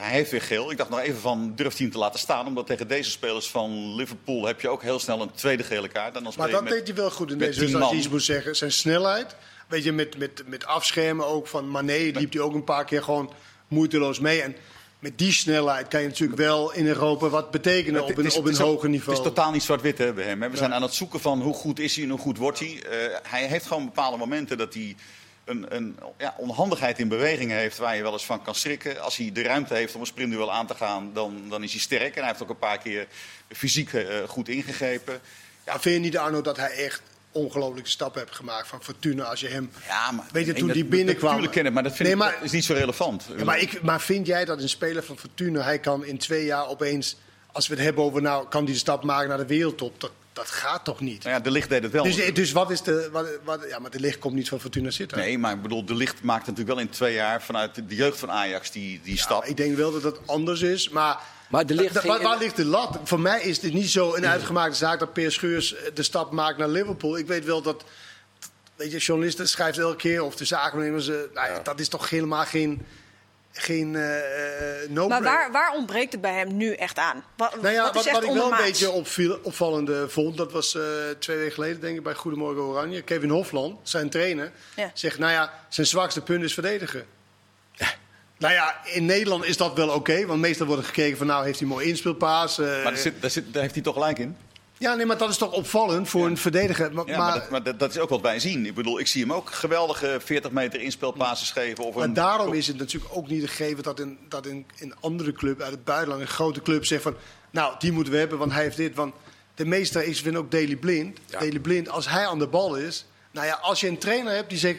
hij 0.00 0.10
heeft 0.10 0.30
weer 0.30 0.42
geel. 0.42 0.70
Ik 0.70 0.76
dacht 0.76 0.90
nog 0.90 0.98
even 0.98 1.20
van, 1.20 1.52
durft 1.54 1.76
hij 1.76 1.86
hem 1.86 1.94
te 1.94 2.00
laten 2.00 2.20
staan? 2.20 2.46
Omdat 2.46 2.66
tegen 2.66 2.88
deze 2.88 3.10
spelers 3.10 3.50
van 3.50 3.94
Liverpool 3.94 4.46
heb 4.46 4.60
je 4.60 4.68
ook 4.68 4.82
heel 4.82 4.98
snel 4.98 5.22
een 5.22 5.32
tweede 5.34 5.62
gele 5.62 5.88
kaart. 5.88 6.16
En 6.16 6.22
maar 6.36 6.50
dat 6.50 6.62
met, 6.62 6.72
deed 6.72 6.86
hij 6.86 6.96
wel 6.96 7.10
goed 7.10 7.30
in 7.30 7.38
deze 7.38 7.60
wedstrijd, 7.60 7.84
als 7.84 7.92
je 7.92 7.98
iets 7.98 8.08
moet 8.08 8.22
zeggen. 8.22 8.56
Zijn 8.56 8.72
snelheid, 8.72 9.36
weet 9.68 9.84
je, 9.84 9.92
met, 9.92 10.18
met, 10.18 10.42
met 10.46 10.66
afschermen 10.66 11.26
ook 11.26 11.46
van 11.46 11.70
Mané 11.70 12.10
liep 12.14 12.32
hij 12.32 12.42
ook 12.42 12.54
een 12.54 12.64
paar 12.64 12.84
keer 12.84 13.02
gewoon 13.02 13.32
moeiteloos 13.68 14.18
mee. 14.18 14.42
En 14.42 14.56
met 15.04 15.18
die 15.18 15.32
snelheid 15.32 15.88
kan 15.88 16.00
je 16.00 16.08
natuurlijk 16.08 16.38
wel 16.38 16.72
in 16.72 16.86
Europa 16.86 17.28
wat 17.28 17.50
betekenen 17.50 18.02
op 18.02 18.18
een, 18.18 18.24
is, 18.24 18.36
op 18.36 18.44
een 18.44 18.56
hoger 18.56 18.88
niveau. 18.88 19.16
Het 19.16 19.26
is 19.26 19.32
totaal 19.32 19.52
niet 19.52 19.62
zwart-wit 19.62 19.96
bij 19.96 20.24
hem. 20.24 20.42
Hè. 20.42 20.46
We 20.46 20.52
ja. 20.52 20.58
zijn 20.58 20.74
aan 20.74 20.82
het 20.82 20.94
zoeken 20.94 21.20
van 21.20 21.42
hoe 21.42 21.54
goed 21.54 21.78
is 21.78 21.94
hij 21.94 22.04
en 22.04 22.10
hoe 22.10 22.18
goed 22.18 22.38
wordt 22.38 22.58
hij. 22.58 22.68
Uh, 22.68 23.16
hij 23.22 23.46
heeft 23.46 23.66
gewoon 23.66 23.84
bepaalde 23.84 24.16
momenten 24.16 24.58
dat 24.58 24.74
hij 24.74 24.96
een, 25.44 25.76
een 25.76 25.98
ja, 26.18 26.34
onhandigheid 26.38 26.98
in 26.98 27.08
beweging 27.08 27.50
heeft 27.50 27.78
waar 27.78 27.96
je 27.96 28.02
wel 28.02 28.12
eens 28.12 28.24
van 28.24 28.42
kan 28.42 28.54
schrikken. 28.54 29.02
Als 29.02 29.16
hij 29.16 29.32
de 29.32 29.42
ruimte 29.42 29.74
heeft 29.74 29.94
om 29.94 30.00
een 30.00 30.06
sprintduel 30.06 30.52
aan 30.52 30.66
te 30.66 30.74
gaan, 30.74 31.10
dan, 31.12 31.42
dan 31.48 31.62
is 31.62 31.72
hij 31.72 31.80
sterk. 31.80 32.14
En 32.14 32.20
hij 32.20 32.28
heeft 32.28 32.42
ook 32.42 32.50
een 32.50 32.58
paar 32.58 32.78
keer 32.78 33.06
fysiek 33.48 33.92
uh, 33.92 34.04
goed 34.26 34.48
ingegrepen. 34.48 35.20
Ja, 35.66 35.80
vind 35.80 35.94
je 35.94 36.00
niet, 36.00 36.18
Arno, 36.18 36.40
dat 36.40 36.56
hij 36.56 36.70
echt 36.70 37.02
ongelooflijke 37.34 37.90
stap 37.90 38.14
hebt 38.14 38.34
gemaakt 38.34 38.66
van 38.68 38.82
Fortuna 38.82 39.24
als 39.24 39.40
je 39.40 39.48
hem... 39.48 39.70
Ja, 39.88 40.10
maar, 40.10 40.24
Weet 40.32 40.46
je, 40.46 40.52
toen 40.52 40.66
dat- 40.66 40.76
die 40.76 40.84
binnenkwam- 40.84 41.24
Natuurlijk 41.24 41.52
kennen, 41.54 41.72
maar 41.72 41.82
dat 41.82 41.96
vind 41.96 42.08
Nee, 42.18 42.28
ik 42.28 42.34
dat 42.34 42.42
is 42.44 42.50
niet 42.50 42.64
zo 42.64 42.72
relevant. 42.74 43.26
Ja, 43.36 43.44
maar, 43.44 43.58
ik, 43.60 43.82
maar 43.82 44.00
vind 44.00 44.26
jij 44.26 44.44
dat 44.44 44.62
een 44.62 44.68
speler 44.68 45.02
van 45.02 45.18
Fortuna, 45.18 45.62
hij 45.62 45.78
kan 45.78 46.04
in 46.04 46.18
twee 46.18 46.44
jaar 46.44 46.68
opeens... 46.68 47.16
Als 47.52 47.66
we 47.68 47.74
het 47.74 47.84
hebben 47.84 48.04
over, 48.04 48.22
nou, 48.22 48.48
kan 48.48 48.64
die 48.64 48.74
de 48.74 48.80
stap 48.80 49.04
maken 49.04 49.28
naar 49.28 49.38
de 49.38 49.46
wereldtop? 49.46 50.00
Dat, 50.00 50.10
dat 50.32 50.50
gaat 50.50 50.84
toch 50.84 51.00
niet? 51.00 51.22
Nou 51.24 51.36
ja, 51.36 51.42
de 51.42 51.50
licht 51.50 51.68
deed 51.68 51.82
het 51.82 51.92
wel. 51.92 52.02
Dus, 52.04 52.32
dus 52.34 52.52
wat 52.52 52.70
is 52.70 52.82
de... 52.82 53.08
Wat, 53.12 53.26
wat, 53.44 53.64
ja, 53.68 53.78
maar 53.78 53.90
de 53.90 54.00
licht 54.00 54.18
komt 54.18 54.34
niet 54.34 54.48
van 54.48 54.60
Fortuna 54.60 54.90
Sittard. 54.90 55.20
Nee, 55.22 55.38
maar 55.38 55.52
ik 55.54 55.62
bedoel, 55.62 55.84
de 55.84 55.94
licht 55.94 56.22
maakt 56.22 56.46
natuurlijk 56.46 56.68
wel 56.76 56.78
in 56.86 56.90
twee 56.90 57.14
jaar 57.14 57.42
vanuit 57.42 57.74
de 57.88 57.94
jeugd 57.94 58.18
van 58.18 58.30
Ajax 58.30 58.70
die, 58.70 59.00
die 59.04 59.14
Ja, 59.16 59.22
stap. 59.22 59.44
ik 59.44 59.56
denk 59.56 59.76
wel 59.76 59.92
dat 59.92 60.02
het 60.02 60.18
anders 60.26 60.60
is, 60.60 60.88
maar... 60.88 61.18
Maar 61.54 61.66
de 61.66 61.74
licht 61.74 61.94
Da- 61.94 62.00
ging 62.00 62.12
waar, 62.12 62.22
waar 62.22 62.38
ligt 62.38 62.56
de 62.56 62.64
lat? 62.64 62.98
Voor 63.04 63.20
mij 63.20 63.42
is 63.42 63.60
dit 63.60 63.72
niet 63.72 63.90
zo 63.90 64.14
een 64.14 64.26
uitgemaakte 64.26 64.76
zaak 64.76 64.98
dat 64.98 65.12
Peer 65.12 65.32
Scheurs 65.32 65.74
eh, 65.74 65.94
de 65.94 66.02
stap 66.02 66.30
maakt 66.32 66.58
naar 66.58 66.68
Liverpool. 66.68 67.18
Ik 67.18 67.26
weet 67.26 67.44
wel 67.44 67.62
dat, 67.62 67.84
weet 68.76 68.92
je, 68.92 68.98
journalisten 68.98 69.48
schrijven 69.48 69.82
elke 69.82 69.96
keer 69.96 70.22
of 70.22 70.36
de 70.36 70.44
zakennemers, 70.44 71.08
eh, 71.08 71.14
nou, 71.34 71.52
ja, 71.52 71.60
dat 71.62 71.80
is 71.80 71.88
toch 71.88 72.10
helemaal 72.10 72.44
geen, 72.44 72.86
geen 73.52 73.90
no 74.88 75.08
Maar 75.08 75.22
waar, 75.22 75.52
waar 75.52 75.72
ontbreekt 75.74 76.12
het 76.12 76.20
bij 76.20 76.34
hem 76.34 76.56
nu 76.56 76.72
echt 76.72 76.98
aan? 76.98 77.24
Wat, 77.36 77.62
Nou 77.62 77.74
ja, 77.74 77.82
wat, 77.82 77.94
wat, 77.94 78.04
is 78.04 78.10
echt 78.10 78.20
wat 78.20 78.28
ik 78.28 78.36
wel 78.36 78.50
een 78.52 78.64
beetje 78.64 78.90
opviel, 78.90 79.38
opvallend 79.42 79.90
eh, 79.90 80.02
vond, 80.06 80.36
dat 80.36 80.52
was 80.52 80.74
eh, 80.74 80.82
twee 81.18 81.36
weken 81.36 81.52
geleden 81.52 81.80
denk 81.80 81.96
ik 81.96 82.02
bij 82.02 82.14
Goedemorgen 82.14 82.62
Oranje. 82.62 83.02
Kevin 83.02 83.30
Hofland, 83.30 83.78
zijn 83.82 84.10
trainer, 84.10 84.52
Ja. 84.76 84.90
zegt 84.94 85.18
nou 85.18 85.32
ja, 85.32 85.52
zijn 85.68 85.86
zwakste 85.86 86.20
punt 86.20 86.44
is 86.44 86.54
verdedigen. 86.54 87.06
Nou 88.38 88.52
ja, 88.54 88.80
in 88.84 89.04
Nederland 89.04 89.44
is 89.44 89.56
dat 89.56 89.74
wel 89.74 89.88
oké, 89.88 90.26
want 90.26 90.40
meestal 90.40 90.66
wordt 90.66 90.82
er 90.82 90.88
gekeken 90.88 91.16
van 91.18 91.26
nou 91.26 91.44
heeft 91.44 91.58
hij 91.58 91.68
een 91.68 91.74
mooi 91.74 91.88
inspeelpaas. 91.88 92.58
eh, 92.58 92.66
Maar 92.66 92.82
daar, 92.82 92.96
zit, 92.96 93.20
daar, 93.20 93.30
zit, 93.30 93.52
daar 93.52 93.62
heeft 93.62 93.74
hij 93.74 93.82
toch 93.82 93.94
gelijk 93.94 94.18
in? 94.18 94.36
Ja, 94.78 94.94
nee, 94.94 95.06
maar 95.06 95.18
dat 95.18 95.30
is 95.30 95.36
toch 95.36 95.52
opvallend 95.52 96.08
voor 96.08 96.26
een 96.26 96.36
verdediger. 96.36 96.92
Maar, 96.92 97.06
Ja, 97.06 97.16
maar, 97.16 97.26
maar, 97.30 97.40
dat, 97.40 97.50
maar 97.50 97.62
dat, 97.62 97.78
dat 97.78 97.90
is 97.90 97.98
ook 97.98 98.08
wat 98.08 98.20
wij 98.20 98.38
zien. 98.38 98.66
Ik 98.66 98.74
bedoel, 98.74 99.00
ik 99.00 99.06
zie 99.06 99.22
hem 99.22 99.32
ook 99.32 99.50
geweldige 99.50 100.18
40 100.24 100.50
meter 100.50 100.80
inspelpases 100.80 101.50
geven. 101.50 101.84
Of 101.84 101.94
maar 101.94 102.04
een, 102.04 102.12
daarom 102.14 102.52
is 102.52 102.66
het 102.66 102.76
natuurlijk 102.78 103.14
ook 103.16 103.28
niet 103.28 103.48
gegeven 103.48 103.82
dat 103.82 103.98
een, 104.00 104.18
dat 104.28 104.46
een, 104.46 104.66
een 104.78 104.94
andere 105.00 105.32
club 105.32 105.60
uit 105.60 105.70
het 105.70 105.84
buitenland, 105.84 106.20
een 106.22 106.28
grote 106.28 106.62
club, 106.62 106.84
zegt 106.84 107.02
van 107.02 107.16
nou, 107.50 107.74
die 107.78 107.92
moeten 107.92 108.12
we 108.12 108.18
hebben, 108.18 108.38
want 108.38 108.52
hij 108.52 108.62
heeft 108.62 108.76
dit. 108.76 108.94
Want 108.94 109.14
de 109.54 109.64
meeste, 109.66 110.06
ik 110.06 110.16
vind 110.16 110.36
ook 110.36 110.50
Daley 110.50 110.76
Blind. 110.76 111.18
Ja. 111.26 111.38
Daley 111.38 111.60
Blind, 111.60 111.88
als 111.88 112.08
hij 112.08 112.26
aan 112.26 112.38
de 112.38 112.46
bal 112.48 112.74
is. 112.74 113.06
Nou 113.30 113.46
ja, 113.46 113.58
als 113.62 113.80
je 113.80 113.88
een 113.88 113.98
trainer 113.98 114.32
hebt 114.34 114.48
die 114.50 114.58
zegt. 114.58 114.78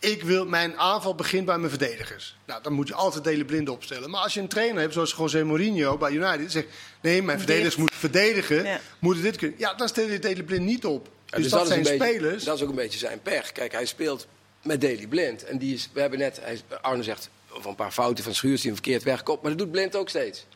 Ik 0.00 0.22
wil, 0.22 0.46
mijn 0.46 0.76
aanval 0.76 1.14
begint 1.14 1.46
bij 1.46 1.58
mijn 1.58 1.70
verdedigers. 1.70 2.36
Nou, 2.46 2.62
dan 2.62 2.72
moet 2.72 2.88
je 2.88 2.94
altijd 2.94 3.24
Daley 3.24 3.44
Blind 3.44 3.68
opstellen. 3.68 4.10
Maar 4.10 4.20
als 4.22 4.34
je 4.34 4.40
een 4.40 4.48
trainer 4.48 4.80
hebt, 4.80 4.92
zoals 4.92 5.14
José 5.16 5.44
Mourinho 5.44 5.96
bij 5.96 6.10
United, 6.12 6.38
die 6.38 6.48
zegt: 6.48 6.66
nee, 7.02 7.22
mijn 7.22 7.38
verdedigers 7.38 7.70
Dit. 7.74 7.78
moeten 7.78 7.98
verdedigen, 7.98 8.64
Ja. 8.64 8.80
moeten 8.98 9.22
dit 9.22 9.36
kunnen. 9.36 9.58
Ja, 9.58 9.74
dan 9.74 9.88
stel 9.88 10.06
je 10.08 10.18
Daley 10.18 10.42
Blind 10.42 10.64
niet 10.64 10.84
op. 10.84 11.08
Ja, 11.26 11.36
dus, 11.36 11.42
dus 11.42 11.52
dat, 11.52 11.66
zijn 11.66 11.82
beetje- 11.82 11.94
spelers. 12.04 12.44
dat 12.44 12.56
is 12.56 12.62
ook 12.62 12.68
een 12.68 12.74
beetje 12.74 12.98
zijn 12.98 13.22
pech. 13.22 13.52
Kijk, 13.52 13.72
hij 13.72 13.86
speelt 13.86 14.26
met 14.62 14.80
Daley 14.80 15.06
Blind. 15.08 15.44
En 15.44 15.58
die 15.58 15.74
is, 15.74 15.88
we 15.92 16.00
hebben 16.00 16.18
net, 16.18 16.40
hij, 16.42 16.60
Arne 16.80 17.02
zegt 17.02 17.30
over 17.50 17.70
een 17.70 17.76
paar 17.76 17.92
fouten 17.92 18.24
van 18.24 18.34
Schuurs 18.34 18.60
die 18.60 18.70
hem 18.70 18.80
verkeerd 18.82 19.02
wegkomt. 19.02 19.42
Maar 19.42 19.50
dat 19.50 19.58
doet 19.58 19.70
Blind 19.70 19.96
ook 19.96 20.08
steeds. 20.08 20.46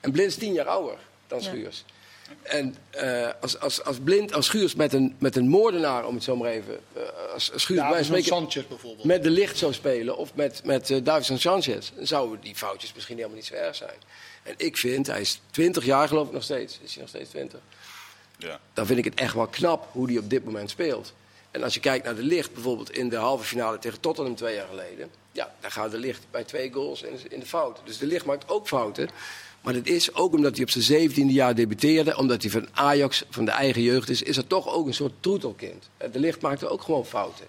En 0.00 0.10
Blind 0.12 0.28
is 0.28 0.36
tien 0.36 0.52
jaar 0.52 0.66
ouder 0.66 0.98
dan 1.26 1.42
Schuurs. 1.42 1.84
En 2.42 2.76
eh, 2.90 3.28
als, 3.40 3.60
als, 3.60 3.84
als, 3.84 3.98
Blind, 3.98 4.32
als 4.32 4.46
Schuurs 4.46 4.74
met 4.74 4.92
een, 4.92 5.16
met 5.18 5.36
een 5.36 5.48
moordenaar, 5.48 6.06
om 6.06 6.14
het 6.14 6.24
zo 6.24 6.36
maar 6.36 6.50
even... 6.50 6.78
eh, 6.92 7.02
als, 7.32 7.52
als 7.52 7.62
Schuurs 7.62 7.80
ja, 7.80 7.90
bij 7.90 8.04
spreken 8.04 8.26
Sanchez 8.26 8.66
bijvoorbeeld. 8.66 9.04
met 9.04 9.22
de 9.22 9.30
licht 9.30 9.58
zou 9.58 9.72
spelen 9.72 10.16
of 10.16 10.34
met, 10.34 10.60
met 10.64 10.90
uh, 10.90 11.04
Davison 11.04 11.38
Sanchez... 11.38 11.90
dan 11.94 12.06
zouden 12.06 12.40
die 12.40 12.54
foutjes 12.54 12.92
misschien 12.94 13.16
helemaal 13.16 13.36
niet 13.36 13.46
zo 13.46 13.54
erg 13.54 13.74
zijn. 13.74 13.98
En 14.42 14.54
ik 14.56 14.76
vind, 14.76 15.06
hij 15.06 15.20
is 15.20 15.40
20 15.50 15.84
jaar 15.84 16.08
geloof 16.08 16.26
ik 16.26 16.32
nog 16.32 16.42
steeds. 16.42 16.78
Is 16.82 16.92
hij 16.92 17.00
nog 17.00 17.08
steeds 17.08 17.30
20? 17.30 17.60
ja. 18.38 18.60
dan 18.72 18.86
vind 18.86 18.98
ik 18.98 19.04
het 19.04 19.14
echt 19.14 19.34
wel 19.34 19.46
knap 19.46 19.88
hoe 19.92 20.06
hij 20.06 20.18
op 20.18 20.30
dit 20.30 20.44
moment 20.44 20.70
speelt. 20.70 21.14
En 21.50 21.62
als 21.62 21.74
je 21.74 21.80
kijkt 21.80 22.04
naar 22.04 22.14
de 22.14 22.22
licht, 22.22 22.52
bijvoorbeeld 22.52 22.90
in 22.90 23.08
de 23.08 23.16
halve 23.16 23.44
finale 23.44 23.78
tegen 23.78 24.00
Tottenham 24.00 24.34
twee 24.34 24.54
jaar 24.54 24.66
geleden. 24.66 25.10
Ja, 25.32 25.54
daar 25.60 25.70
gaat 25.70 25.90
de 25.90 25.98
licht 25.98 26.26
bij 26.30 26.44
twee 26.44 26.72
goals 26.72 27.02
in, 27.02 27.18
in 27.28 27.40
de 27.40 27.46
fout. 27.46 27.80
Dus 27.84 27.98
de 27.98 28.06
licht 28.06 28.24
maakt 28.24 28.48
ook 28.48 28.66
fouten. 28.66 29.08
Maar 29.66 29.74
dat 29.74 29.86
is 29.86 30.14
ook 30.14 30.32
omdat 30.32 30.54
hij 30.54 30.62
op 30.62 30.70
zijn 30.70 30.84
zeventiende 30.84 31.32
jaar 31.32 31.54
debuteerde. 31.54 32.16
Omdat 32.16 32.42
hij 32.42 32.50
van 32.50 32.68
Ajax, 32.72 33.24
van 33.30 33.44
de 33.44 33.50
eigen 33.50 33.82
jeugd 33.82 34.08
is. 34.08 34.22
Is 34.22 34.36
er 34.36 34.46
toch 34.46 34.68
ook 34.68 34.86
een 34.86 34.94
soort 34.94 35.12
troetelkind. 35.20 35.88
De 36.12 36.18
licht 36.18 36.40
maakte 36.40 36.68
ook 36.68 36.82
gewoon 36.82 37.06
fouten. 37.06 37.46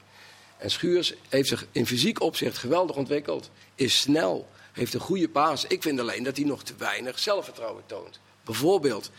En 0.57 0.71
Schuurs 0.71 1.13
heeft 1.29 1.47
zich 1.47 1.67
in 1.71 1.86
fysiek 1.86 2.21
opzicht 2.21 2.57
geweldig 2.57 2.95
ontwikkeld. 2.95 3.50
Is 3.75 4.00
snel. 4.00 4.47
Heeft 4.71 4.93
een 4.93 5.00
goede 5.00 5.29
paas. 5.29 5.65
Ik 5.65 5.81
vind 5.81 6.00
alleen 6.00 6.24
dat 6.24 6.38
hij 6.38 6.45
nog 6.45 6.63
te 6.63 6.74
weinig 6.77 7.19
zelfvertrouwen 7.19 7.83
toont. 7.86 8.19
Bijvoorbeeld 8.43 9.12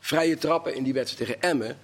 vrije 0.00 0.38
trappen 0.38 0.74
in 0.74 0.82
die 0.82 0.92
wedstrijd 0.92 1.30
tegen 1.30 1.50
Emmen. 1.50 1.78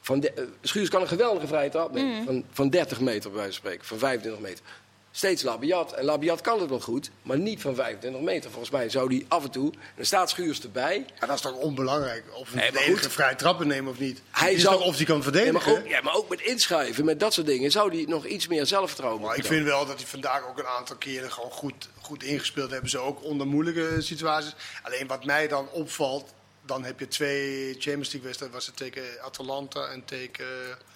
Van 0.00 0.20
de, 0.20 0.32
eh, 0.32 0.44
Schuurs 0.62 0.88
kan 0.88 1.00
een 1.00 1.08
geweldige 1.08 1.46
vrije 1.46 1.70
trap 1.70 1.92
nemen. 1.92 2.24
Van, 2.24 2.44
van 2.50 2.70
30 2.70 3.00
meter 3.00 3.30
bij 3.30 3.38
wijze 3.38 3.52
van 3.52 3.60
spreken. 3.60 3.86
Van 3.86 3.98
25 3.98 4.42
meter. 4.42 4.64
Steeds 5.10 5.42
Labiat. 5.42 5.92
En 5.92 6.04
Labiat 6.04 6.40
kan 6.40 6.60
het 6.60 6.68
wel 6.68 6.80
goed, 6.80 7.10
maar 7.22 7.38
niet 7.38 7.60
van 7.60 7.74
25 7.74 8.20
meter. 8.20 8.50
Volgens 8.50 8.70
mij 8.72 8.88
zou 8.88 9.08
die 9.08 9.24
af 9.28 9.44
en 9.44 9.50
toe... 9.50 9.72
En 9.72 9.78
er 9.96 10.06
staat 10.06 10.30
Schuurs 10.30 10.62
erbij. 10.62 11.06
Ja, 11.20 11.26
dat 11.26 11.34
is 11.36 11.40
toch 11.40 11.52
onbelangrijk? 11.52 12.24
Of 12.34 12.50
een 12.52 12.56
Nee, 12.58 12.72
maar 12.72 12.82
goed. 12.82 13.12
vrij 13.12 13.34
trappen 13.34 13.66
nemen 13.66 13.92
of 13.92 13.98
niet? 13.98 14.22
Hij 14.30 14.52
is 14.52 14.62
zou- 14.62 14.76
toch 14.76 14.86
of 14.86 14.96
hij 14.96 15.04
kan 15.04 15.22
verdedigen? 15.22 15.72
maar, 15.72 15.80
ook, 15.82 15.88
ja, 15.88 16.00
maar 16.00 16.14
ook 16.14 16.28
met 16.28 16.40
inschrijven, 16.40 17.04
met 17.04 17.20
dat 17.20 17.32
soort 17.32 17.46
dingen... 17.46 17.70
zou 17.70 17.94
hij 17.96 18.04
nog 18.08 18.26
iets 18.26 18.46
meer 18.48 18.66
zelfvertrouwen 18.66 19.22
Maar 19.22 19.36
ik 19.36 19.44
vind 19.44 19.64
wel 19.64 19.86
dat 19.86 19.96
hij 19.98 20.06
vandaag 20.06 20.48
ook 20.48 20.58
een 20.58 20.66
aantal 20.66 20.96
keren 20.96 21.32
gewoon 21.32 21.50
goed, 21.50 21.88
goed 22.00 22.22
ingespeeld 22.22 22.70
hebben. 22.70 22.90
Ze 22.90 22.98
ook 22.98 23.22
onder 23.24 23.46
moeilijke 23.46 23.96
situaties. 24.02 24.54
Alleen 24.82 25.06
wat 25.06 25.24
mij 25.24 25.48
dan 25.48 25.68
opvalt, 25.70 26.32
dan 26.66 26.84
heb 26.84 27.00
je 27.00 27.08
twee 27.08 27.72
Champions 27.72 28.06
League 28.08 28.22
wedstrijden. 28.22 28.56
Was 28.58 28.66
het 28.66 28.76
tegen 28.76 29.02
Atalanta 29.22 29.86
en 29.86 30.04
tegen... 30.04 30.46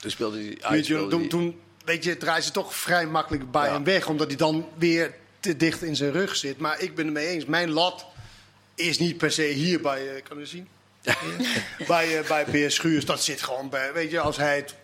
Toen 0.01 0.11
speelde 0.11 0.37
hij... 0.61 0.83
Toen, 0.83 1.19
hij- 1.21 1.29
toen 1.29 1.61
weet 1.85 2.05
je, 2.05 2.17
draaien 2.17 2.43
ze 2.43 2.51
toch 2.51 2.75
vrij 2.75 3.07
makkelijk 3.07 3.51
bij 3.51 3.67
Ja. 3.67 3.73
hem 3.73 3.85
weg. 3.85 4.07
Omdat 4.07 4.27
hij 4.29 4.37
dan 4.37 4.69
weer 4.79 5.15
te 5.41 5.57
dicht 5.57 5.83
in 5.83 5.97
zijn 5.97 6.13
rug 6.13 6.37
zit. 6.37 6.59
Maar 6.59 6.81
ik 6.81 6.95
ben 6.95 7.05
het 7.05 7.15
mee 7.15 7.27
eens. 7.27 7.45
Mijn 7.45 7.71
lat 7.71 8.07
is 8.75 8.99
niet 8.99 9.17
per 9.17 9.33
se 9.33 9.43
hier 9.43 9.81
bij... 9.81 10.15
eh, 10.17 10.23
kan 10.29 10.39
u 10.41 10.47
zien? 10.47 10.69
bij, 11.87 12.19
eh, 12.19 12.29
bij 12.29 12.45
PS 12.45 12.75
Schuurs. 12.75 13.05
Dat 13.05 13.23
zit 13.23 13.43
gewoon 13.43 13.69
bij... 13.69 13.93
Weet 13.93 14.11
je, 14.11 14.21
als 14.21 14.37
hij 14.37 14.57
het 14.57 14.75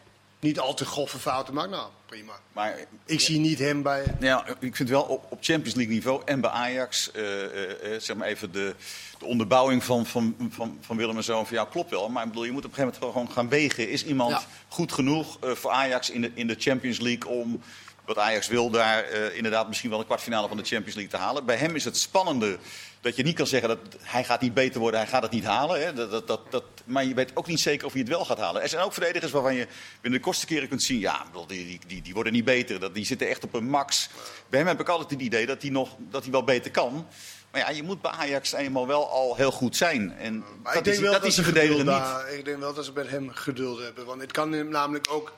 niet 0.40 0.58
al 0.58 0.74
te 0.74 0.84
grove 0.84 1.18
fouten 1.18 1.54
maakt, 1.54 1.70
nou 1.70 1.88
prima. 2.06 2.32
Maar 2.52 2.74
Ik 3.04 3.20
zie 3.20 3.38
niet 3.38 3.58
hem 3.58 3.82
bij... 3.82 4.04
Ja, 4.20 4.46
ik 4.60 4.76
vind 4.76 4.88
wel 4.88 5.02
op, 5.02 5.26
op 5.28 5.38
Champions 5.40 5.74
League 5.74 5.94
niveau 5.94 6.22
en 6.24 6.40
bij 6.40 6.50
Ajax, 6.50 7.10
eh, 7.12 7.44
eh, 7.44 7.94
eh, 7.94 8.00
zeg 8.00 8.16
maar 8.16 8.28
even 8.28 8.52
de, 8.52 8.74
de 9.18 9.24
onderbouwing 9.24 9.84
van, 9.84 10.06
van, 10.06 10.36
van, 10.50 10.78
van 10.80 10.96
Willem 10.96 11.16
en 11.16 11.24
Zoon 11.24 11.46
van 11.46 11.56
jou 11.56 11.68
klopt 11.68 11.90
wel. 11.90 12.08
Maar 12.08 12.22
ik 12.22 12.28
bedoel, 12.28 12.44
je 12.44 12.52
moet 12.52 12.64
op 12.64 12.70
een 12.70 12.76
gegeven 12.76 12.98
moment 13.00 13.14
wel 13.14 13.24
gewoon 13.24 13.36
gaan 13.44 13.58
wegen. 13.58 13.88
Is 13.90 14.04
iemand 14.04 14.30
Ja. 14.30 14.42
goed 14.68 14.92
genoeg 14.92 15.38
eh, 15.40 15.50
voor 15.50 15.70
Ajax 15.70 16.10
in 16.10 16.20
de, 16.20 16.30
in 16.34 16.46
de 16.46 16.56
Champions 16.58 17.00
League 17.00 17.30
om, 17.30 17.62
wat 18.04 18.18
Ajax 18.18 18.48
wil, 18.48 18.70
daar 18.70 19.04
eh, 19.04 19.36
inderdaad 19.36 19.68
misschien 19.68 19.90
wel 19.90 19.98
een 19.98 20.04
kwartfinale 20.04 20.48
van 20.48 20.56
de 20.56 20.64
Champions 20.64 20.94
League 20.94 21.12
te 21.12 21.24
halen? 21.24 21.44
Bij 21.44 21.56
hem 21.56 21.74
is 21.74 21.84
het 21.84 21.96
spannende 21.96 22.58
dat 23.00 23.16
je 23.16 23.22
niet 23.22 23.34
kan 23.34 23.46
zeggen 23.46 23.68
dat 23.68 23.78
hij 24.00 24.24
gaat 24.24 24.40
niet 24.40 24.54
beter 24.54 24.80
worden, 24.80 25.00
hij 25.00 25.08
gaat 25.08 25.22
het 25.22 25.30
niet 25.30 25.44
halen. 25.44 25.80
Hè? 25.84 25.92
Dat, 25.92 26.10
dat, 26.10 26.26
dat, 26.26 26.40
dat, 26.50 26.64
maar 26.84 27.04
je 27.04 27.14
weet 27.14 27.30
ook 27.34 27.46
niet 27.46 27.60
zeker 27.60 27.86
of 27.86 27.92
hij 27.92 28.00
het 28.00 28.10
wel 28.10 28.24
gaat 28.24 28.38
halen. 28.38 28.62
Er 28.62 28.68
zijn 28.68 28.82
ook 28.82 28.92
verdedigers 28.92 29.32
waarvan 29.32 29.54
je 29.54 29.66
binnen 30.00 30.20
de 30.20 30.24
kortste 30.24 30.46
keren 30.46 30.68
kunt 30.68 30.82
zien, 30.82 30.98
ja, 30.98 31.24
die, 31.46 31.80
die, 31.86 32.02
die, 32.02 32.14
worden 32.14 32.32
niet 32.32 32.44
beter. 32.44 32.80
Dat, 32.80 32.94
die 32.94 33.06
zitten 33.06 33.28
echt 33.28 33.44
op 33.44 33.54
een 33.54 33.68
max. 33.68 34.08
Bij 34.48 34.58
hem 34.58 34.68
heb 34.68 34.80
ik 34.80 34.88
altijd 34.88 35.10
het 35.10 35.20
idee 35.20 35.46
dat 35.46 35.62
hij, 35.62 35.70
nog, 35.70 35.96
dat 35.98 36.22
hij 36.22 36.32
wel 36.32 36.44
beter 36.44 36.70
kan. 36.70 37.06
Maar 37.50 37.60
ja, 37.60 37.70
je 37.70 37.82
moet 37.82 38.00
bij 38.00 38.10
Ajax 38.10 38.52
eenmaal 38.52 38.86
wel 38.86 39.10
al 39.10 39.36
heel 39.36 39.50
goed 39.50 39.76
zijn. 39.76 40.12
En 40.18 40.38
Maar 40.38 40.48
dat 40.62 40.76
ik 40.76 40.84
denk 40.84 40.96
is, 40.96 41.02
wel 41.02 41.12
dat 41.12 41.20
dat 41.20 41.30
is 41.30 41.38
geduld 41.38 41.84
niet. 41.84 42.38
Ik 42.38 42.44
denk 42.44 42.58
wel 42.58 42.74
dat 42.74 42.84
ze 42.84 42.92
met 42.94 43.08
hem 43.10 43.30
geduld 43.30 43.78
hebben. 43.78 44.06
Want 44.06 44.20
het 44.20 44.32
kan 44.32 44.52
hem 44.52 44.68
namelijk 44.68 45.06
ook 45.10 45.32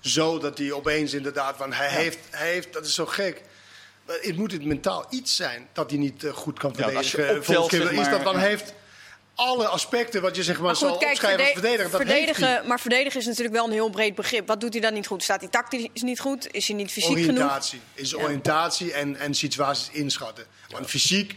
zo 0.00 0.38
dat 0.38 0.58
hij 0.58 0.72
opeens 0.72 1.14
inderdaad... 1.14 1.56
Want 1.56 1.74
hij, 1.74 1.88
heeft, 1.88 2.18
hij 2.30 2.50
heeft, 2.50 2.72
dat 2.72 2.86
is 2.86 2.94
zo 2.94 3.06
gek. 3.06 3.42
Maar 4.08 4.16
Het 4.20 4.36
moet 4.36 4.52
het 4.52 4.64
mentaal 4.64 5.06
iets 5.10 5.36
zijn 5.36 5.68
dat 5.72 5.90
hij 5.90 5.98
niet 5.98 6.24
eh, 6.24 6.32
goed 6.32 6.58
kan 6.58 6.74
Ja, 6.76 6.84
als 6.84 6.92
je 6.92 6.92
verdedigen. 6.92 7.28
optelt, 7.28 7.44
Volgens 7.44 7.68
Kibbe 7.68 7.88
zeg 7.96 8.06
is 8.06 8.12
dat 8.12 8.24
dan 8.24 8.38
heeft 8.38 8.74
alle 9.34 9.66
aspecten 9.66 10.22
wat 10.22 10.36
je 10.36 10.42
zeg 10.42 10.56
maar, 10.56 10.64
Maar 10.66 10.76
zal 10.76 10.88
goed, 10.90 10.98
kijk, 10.98 11.10
opschrijven 11.12 11.40
als 11.40 11.48
verde- 11.52 11.66
verdediger. 11.68 11.98
Dat 11.98 12.06
heeft 12.08 12.24
hij. 12.24 12.34
verdedigen, 12.34 12.68
maar 12.68 12.80
verdedigen 12.80 13.20
is 13.20 13.26
natuurlijk 13.26 13.54
wel 13.54 13.64
een 13.66 13.72
heel 13.72 13.90
breed 13.90 14.14
begrip. 14.14 14.46
Wat 14.46 14.60
doet 14.60 14.72
hij 14.72 14.82
dan 14.82 14.92
niet 14.94 15.06
goed? 15.06 15.22
Staat 15.22 15.40
hij 15.40 15.48
tactisch 15.48 15.88
niet 16.02 16.20
goed? 16.20 16.48
Is 16.54 16.66
hij 16.68 16.76
niet 16.76 16.90
fysiek 16.90 17.10
genoeg? 17.18 17.26
Oriëntatie. 17.28 17.80
Is 17.94 18.16
oriëntatie 18.16 18.92
en, 18.92 19.16
en 19.16 19.34
situaties 19.34 19.88
inschatten. 19.92 20.44
Want 20.68 20.86
fysiek 20.86 21.34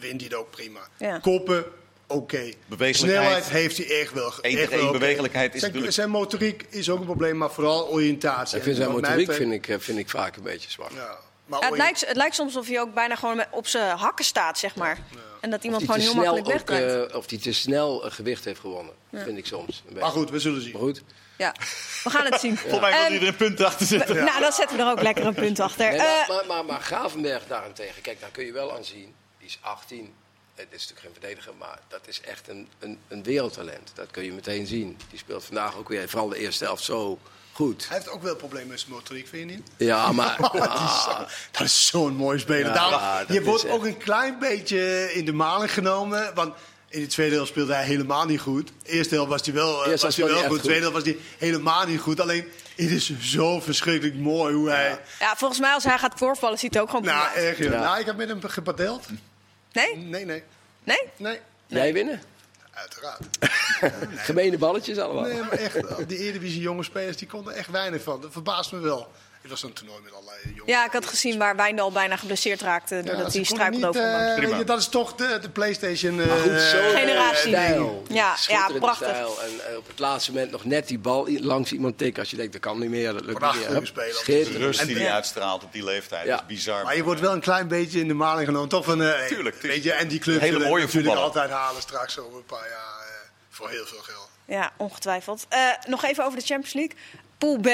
wint 0.00 0.20
hij 0.20 0.24
het 0.30 0.34
ook 0.34 0.50
prima. 0.50 0.80
Ja. 0.98 1.18
Koppen, 1.18 1.64
oké. 2.06 2.52
Bewegelijkheid. 2.66 2.96
Snelheid 2.96 3.48
heeft 3.48 3.76
hij 3.76 4.00
echt 4.00 4.12
wel. 4.12 4.32
Eén 4.40 4.58
echt 4.58 4.70
wel 4.70 4.82
oké. 4.82 4.92
bewegelijkheid 4.98 5.54
is 5.54 5.60
zijn, 5.60 5.72
natuurlijk- 5.72 5.98
zijn 6.00 6.10
motoriek 6.10 6.66
is 6.68 6.90
ook 6.90 6.98
een 6.98 7.04
probleem, 7.04 7.36
maar 7.36 7.50
vooral 7.50 7.88
oriëntatie. 7.88 8.56
Ik 8.56 8.62
vind 8.62 8.76
zijn 8.76 8.88
mij 8.92 9.00
motoriek 9.00 9.32
vind 9.32 9.52
ik, 9.52 9.68
eh, 9.68 9.76
vind 9.78 9.98
ik 9.98 10.10
vaak 10.10 10.36
een 10.36 10.42
beetje 10.42 10.70
zwak. 10.70 10.90
Maar 11.50 11.68
het, 11.68 11.76
lijkt, 11.76 12.06
het 12.06 12.16
lijkt 12.16 12.34
soms 12.34 12.56
of 12.56 12.66
hij 12.66 12.80
ook 12.80 12.94
bijna 12.94 13.14
gewoon 13.16 13.44
op 13.50 13.66
zijn 13.66 13.96
hakken 13.96 14.24
staat, 14.24 14.58
zeg 14.58 14.74
maar. 14.74 14.98
En 15.40 15.50
dat 15.50 15.64
iemand 15.64 15.82
gewoon 15.84 16.00
heel 16.00 16.14
makkelijk 16.14 16.46
wegdraait. 16.46 17.10
eh, 17.10 17.16
Of 17.16 17.30
hij 17.30 17.38
te 17.38 17.52
snel 17.52 18.04
eh, 18.04 18.12
gewicht 18.12 18.44
heeft 18.44 18.60
gewonnen. 18.60 18.94
Vind 19.12 19.38
ik 19.38 19.46
soms. 19.46 19.82
Maar 20.00 20.10
goed, 20.10 20.30
we 20.30 20.38
zullen 20.38 20.62
zien. 20.62 20.72
Maar 20.72 20.80
goed. 20.82 21.02
Ja, 21.38 21.54
we 22.04 22.10
gaan 22.10 22.24
het 22.24 22.40
zien. 22.40 22.56
Volgens 22.58 22.80
mij 22.80 22.90
wil 22.90 23.00
Ehm, 23.00 23.10
hij 23.12 23.20
er 23.20 23.26
een 23.28 23.36
punt 23.36 23.60
achter 23.62 23.86
zetten. 23.86 24.16
Nou, 24.24 24.40
dan 24.40 24.52
zetten 24.52 24.76
we 24.76 24.82
er 24.82 24.90
ook 24.90 25.02
lekker 25.02 25.26
een 25.26 25.34
punt 25.34 25.60
achter. 25.60 25.88
Nee, 25.90 25.98
Eh, 25.98 26.06
maar, 26.06 26.26
maar, 26.28 26.46
maar, 26.46 26.64
maar 26.64 26.80
Gravenberg 26.80 27.46
daarentegen, 27.46 28.02
kijk, 28.02 28.20
daar 28.20 28.30
kun 28.30 28.44
je 28.44 28.52
wel 28.52 28.76
aan 28.76 28.84
zien. 28.84 29.14
Die 29.38 29.48
is 29.48 29.58
18. 29.60 30.14
het 30.54 30.66
is 30.70 30.72
natuurlijk 30.88 31.00
geen 31.00 31.12
verdediger, 31.12 31.52
maar 31.58 31.78
dat 31.88 32.00
is 32.08 32.20
echt 32.20 32.48
een, 32.48 32.68
een, 32.78 32.98
een 33.08 33.22
wereldtalent. 33.22 33.90
Dat 33.94 34.10
kun 34.10 34.24
je 34.24 34.32
meteen 34.32 34.66
zien. 34.66 34.98
Die 35.10 35.18
speelt 35.18 35.44
vandaag 35.44 35.76
ook 35.76 35.88
weer, 35.88 36.08
vooral 36.08 36.28
de 36.28 36.38
eerste 36.38 36.64
helft, 36.64 36.82
zo 36.84 37.18
goed. 37.52 37.88
Hij 37.88 37.96
heeft 37.96 38.08
ook 38.10 38.22
wel 38.22 38.36
problemen 38.36 38.68
met 38.68 38.80
zijn 38.80 38.92
motoriek, 38.92 39.28
vind 39.28 39.50
je 39.50 39.56
niet? 39.56 39.68
Ja, 39.76 40.12
maar... 40.12 40.36
dat 40.52 40.54
is, 40.54 40.60
ah, 40.68 41.04
zo- 41.18 41.26
dat 41.50 41.60
is 41.66 41.86
zo'n 41.86 42.14
mooi 42.16 42.38
speler. 42.38 42.66
Ja, 42.66 42.72
Daarom- 42.72 43.00
ja, 43.00 43.18
dat 43.24 43.36
je 43.36 43.42
wordt 43.42 43.64
echt- 43.64 43.72
ook 43.74 43.84
een 43.84 43.96
klein 43.96 44.38
beetje 44.38 45.10
in 45.14 45.24
de 45.24 45.32
maling 45.32 45.72
genomen. 45.72 46.34
Want 46.34 46.54
in 46.88 47.00
de 47.00 47.06
tweede 47.06 47.34
helft 47.34 47.50
speelde 47.50 47.72
hij 47.74 47.84
helemaal 47.84 48.26
niet 48.26 48.40
goed. 48.40 48.72
Eerste 48.82 49.14
helft 49.14 49.30
was 49.30 49.40
hij 49.44 49.54
wel, 49.54 49.84
eh, 49.84 49.90
Eerst 49.90 50.02
was 50.02 50.02
was 50.02 50.16
hij 50.16 50.24
hij 50.24 50.34
wel 50.42 50.50
goed. 50.50 50.62
Tweede 50.62 50.80
helft 50.80 50.96
was 50.96 51.04
hij 51.04 51.16
helemaal 51.38 51.86
niet 51.86 52.00
goed. 52.00 52.20
Alleen, 52.20 52.44
het 52.76 52.90
is 52.90 53.18
zo 53.20 53.60
verschrikkelijk 53.60 54.16
mooi 54.16 54.54
hoe 54.54 54.68
hij... 54.68 55.00
Ja, 55.20 55.36
volgens 55.36 55.60
mij 55.60 55.72
als 55.72 55.84
hij 55.84 55.98
gaat 55.98 56.12
voorvallen 56.16 56.58
ziet 56.58 56.74
het 56.74 56.82
ook 56.82 56.90
gewoon 56.90 57.04
Nou, 57.04 57.40
joh. 57.40 57.58
Ja. 57.58 57.80
nou, 57.80 57.98
ik 58.00 58.06
heb 58.06 58.16
met 58.16 58.28
hem 58.28 58.40
gepadeld. 58.42 59.06
Nee? 59.72 59.96
Nee, 59.96 60.24
nee, 60.24 60.42
Nee? 60.84 60.98
nee. 61.16 61.38
Jij 61.66 61.92
winnen? 61.92 62.22
Uiteraard. 62.80 63.20
Gemene 64.26 64.58
balletjes 64.58 64.98
allemaal. 64.98 65.22
Nee, 65.22 65.40
maar 65.40 65.50
echt, 65.50 66.08
die 66.08 66.18
Eredivisie 66.18 66.60
jonge 66.60 66.82
spelers, 66.82 67.16
die 67.16 67.28
konden 67.28 67.52
er 67.52 67.58
echt 67.58 67.70
weinig 67.70 68.02
van. 68.02 68.20
Dat 68.20 68.32
verbaast 68.32 68.72
me 68.72 68.78
wel. 68.78 69.10
Het 69.40 69.50
was 69.50 69.62
een 69.62 69.72
toernooi 69.72 70.00
met 70.02 70.12
allerlei 70.12 70.38
jonge 70.54 70.70
Ja, 70.70 70.84
ik 70.86 70.92
had 70.92 71.06
gezien 71.06 71.38
waar 71.38 71.56
Wijndal 71.56 71.92
bijna 71.92 72.16
geblesseerd 72.16 72.60
raakte 72.60 72.94
Ja, 72.94 73.02
doordat 73.02 73.32
hij 73.34 73.44
struikelde 73.44 73.86
over 73.88 74.02
eh, 74.02 74.34
Prima. 74.34 74.56
je, 74.56 74.64
dat 74.64 74.78
is 74.78 74.88
toch 74.88 75.14
de, 75.14 75.38
de 75.42 75.50
PlayStation. 75.50 76.20
eh, 76.20 76.26
goed, 76.42 76.60
zo 76.60 76.78
Generatie. 76.94 77.48
stijl. 77.48 78.02
Ja, 78.08 78.36
ja, 78.46 78.70
prachtig. 78.78 79.08
Stijl. 79.08 79.42
En 79.42 79.70
eh, 79.70 79.76
op 79.76 79.86
het 79.86 79.98
laatste 79.98 80.32
moment 80.32 80.50
nog 80.50 80.64
net 80.64 80.88
die 80.88 80.98
bal 80.98 81.28
langs 81.30 81.72
iemand 81.72 81.98
tikken. 81.98 82.20
Als 82.22 82.30
je 82.30 82.36
denkt, 82.36 82.52
dat 82.52 82.60
kan 82.60 82.78
niet 82.78 82.90
meer. 82.90 83.12
Dat 83.12 83.24
lukt 83.24 83.38
Prachtige 83.38 83.72
niet 83.72 83.94
meer. 83.96 84.14
speler. 84.14 84.52
De 84.52 84.58
rust 84.58 84.86
die 84.86 84.96
hij 84.96 85.10
uitstraalt 85.12 85.64
op 85.64 85.72
die 85.72 85.84
leeftijd 85.84 86.26
Ja. 86.26 86.34
is 86.40 86.46
bizar. 86.46 86.84
Maar 86.84 86.96
je 86.96 87.04
wordt 87.04 87.20
wel 87.20 87.32
een 87.32 87.40
klein 87.40 87.68
beetje 87.68 88.00
in 88.00 88.08
de 88.08 88.14
maling 88.14 88.46
genomen. 88.46 88.68
Toch 88.68 88.84
van, 88.84 89.02
eh, 89.02 89.26
Tuurlijk, 89.26 89.56
Weet 89.62 89.82
je, 89.82 89.92
en 89.92 90.08
die 90.08 90.18
club 90.18 90.40
Hele 90.40 90.58
mooie 90.68 90.84
natuurlijk 90.84 91.16
altijd 91.16 91.50
halen 91.50 91.82
straks 91.82 92.18
over 92.18 92.36
een 92.36 92.44
paar 92.44 92.68
jaar 92.68 93.00
eh, 93.08 93.28
voor 93.50 93.68
heel 93.70 93.86
veel 93.86 93.98
geld. 94.02 94.28
Ja, 94.44 94.72
ongetwijfeld. 94.76 95.46
Eh, 95.48 95.60
nog 95.88 96.04
even 96.04 96.24
over 96.24 96.38
de 96.38 96.44
Champions 96.44 96.72
League. 96.74 96.96
Pool 97.38 97.58
B, 97.58 97.68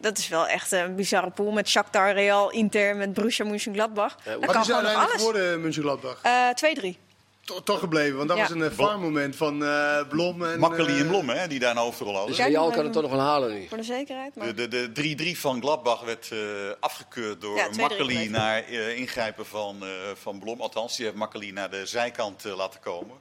dat 0.00 0.18
is 0.18 0.28
wel 0.28 0.46
echt 0.48 0.72
een 0.72 0.94
bizarre 0.94 1.30
pool. 1.30 1.50
Met 1.50 1.68
Shakhtar, 1.68 2.12
Real, 2.12 2.50
Inter, 2.50 2.96
met 2.96 3.12
Borussia 3.14 3.44
Mönchengladbach. 3.44 4.16
Ja, 4.24 4.30
dat 4.32 4.40
Wat 4.44 4.50
kan 4.52 4.62
is 4.62 4.72
uiteindelijk 4.72 5.10
alles. 5.10 5.22
geworden, 5.26 5.60
Mönchengladbach? 5.60 6.18
Eh 6.22 6.48
2-3. 6.94 6.96
To- 7.44 7.62
Toch 7.62 7.78
gebleven, 7.78 8.16
want 8.16 8.28
dat 8.28 8.36
Ja. 8.36 8.42
was 8.42 8.52
een 8.52 8.58
uh, 8.62 8.70
farmmoment 8.70 9.36
van 9.36 9.64
eh 9.64 10.08
Blom 10.08 10.44
en... 10.44 10.58
Makkeli 10.58 10.92
eh, 10.92 11.00
en 11.00 11.06
Blom, 11.06 11.28
hè, 11.28 11.46
die 11.48 11.58
daar 11.58 11.70
een 11.70 11.76
hoofdrol 11.76 12.14
hadden. 12.16 12.36
Dus 12.36 12.46
Real 12.46 12.70
kan 12.70 12.84
het 12.84 12.92
toch 12.92 13.02
nog 13.02 13.10
wel 13.10 13.20
halen 13.20 13.52
nu. 13.52 13.68
Voor 13.68 13.76
de 13.76 13.82
zekerheid. 13.82 14.34
Maar... 14.36 14.54
De- 14.54 14.68
De 14.68 14.92
de 14.92 15.34
3-3 15.34 15.38
van 15.38 15.60
Gladbach 15.60 16.00
werd 16.00 16.28
eh, 16.32 16.38
afgekeurd 16.80 17.40
door 17.40 17.56
Ja, 17.56 17.68
2-3 17.72 17.76
Makkeli 17.76 18.28
naar 18.28 18.62
eh, 18.64 18.96
ingrijpen 18.98 19.46
van, 19.46 19.76
eh, 19.82 19.88
van 20.14 20.38
Blom. 20.38 20.60
Althans, 20.60 20.96
die 20.96 21.04
heeft 21.04 21.16
Makkeli 21.18 21.52
naar 21.52 21.70
de 21.70 21.86
zijkant 21.86 22.44
eh, 22.44 22.56
laten 22.56 22.80
komen. 22.80 23.16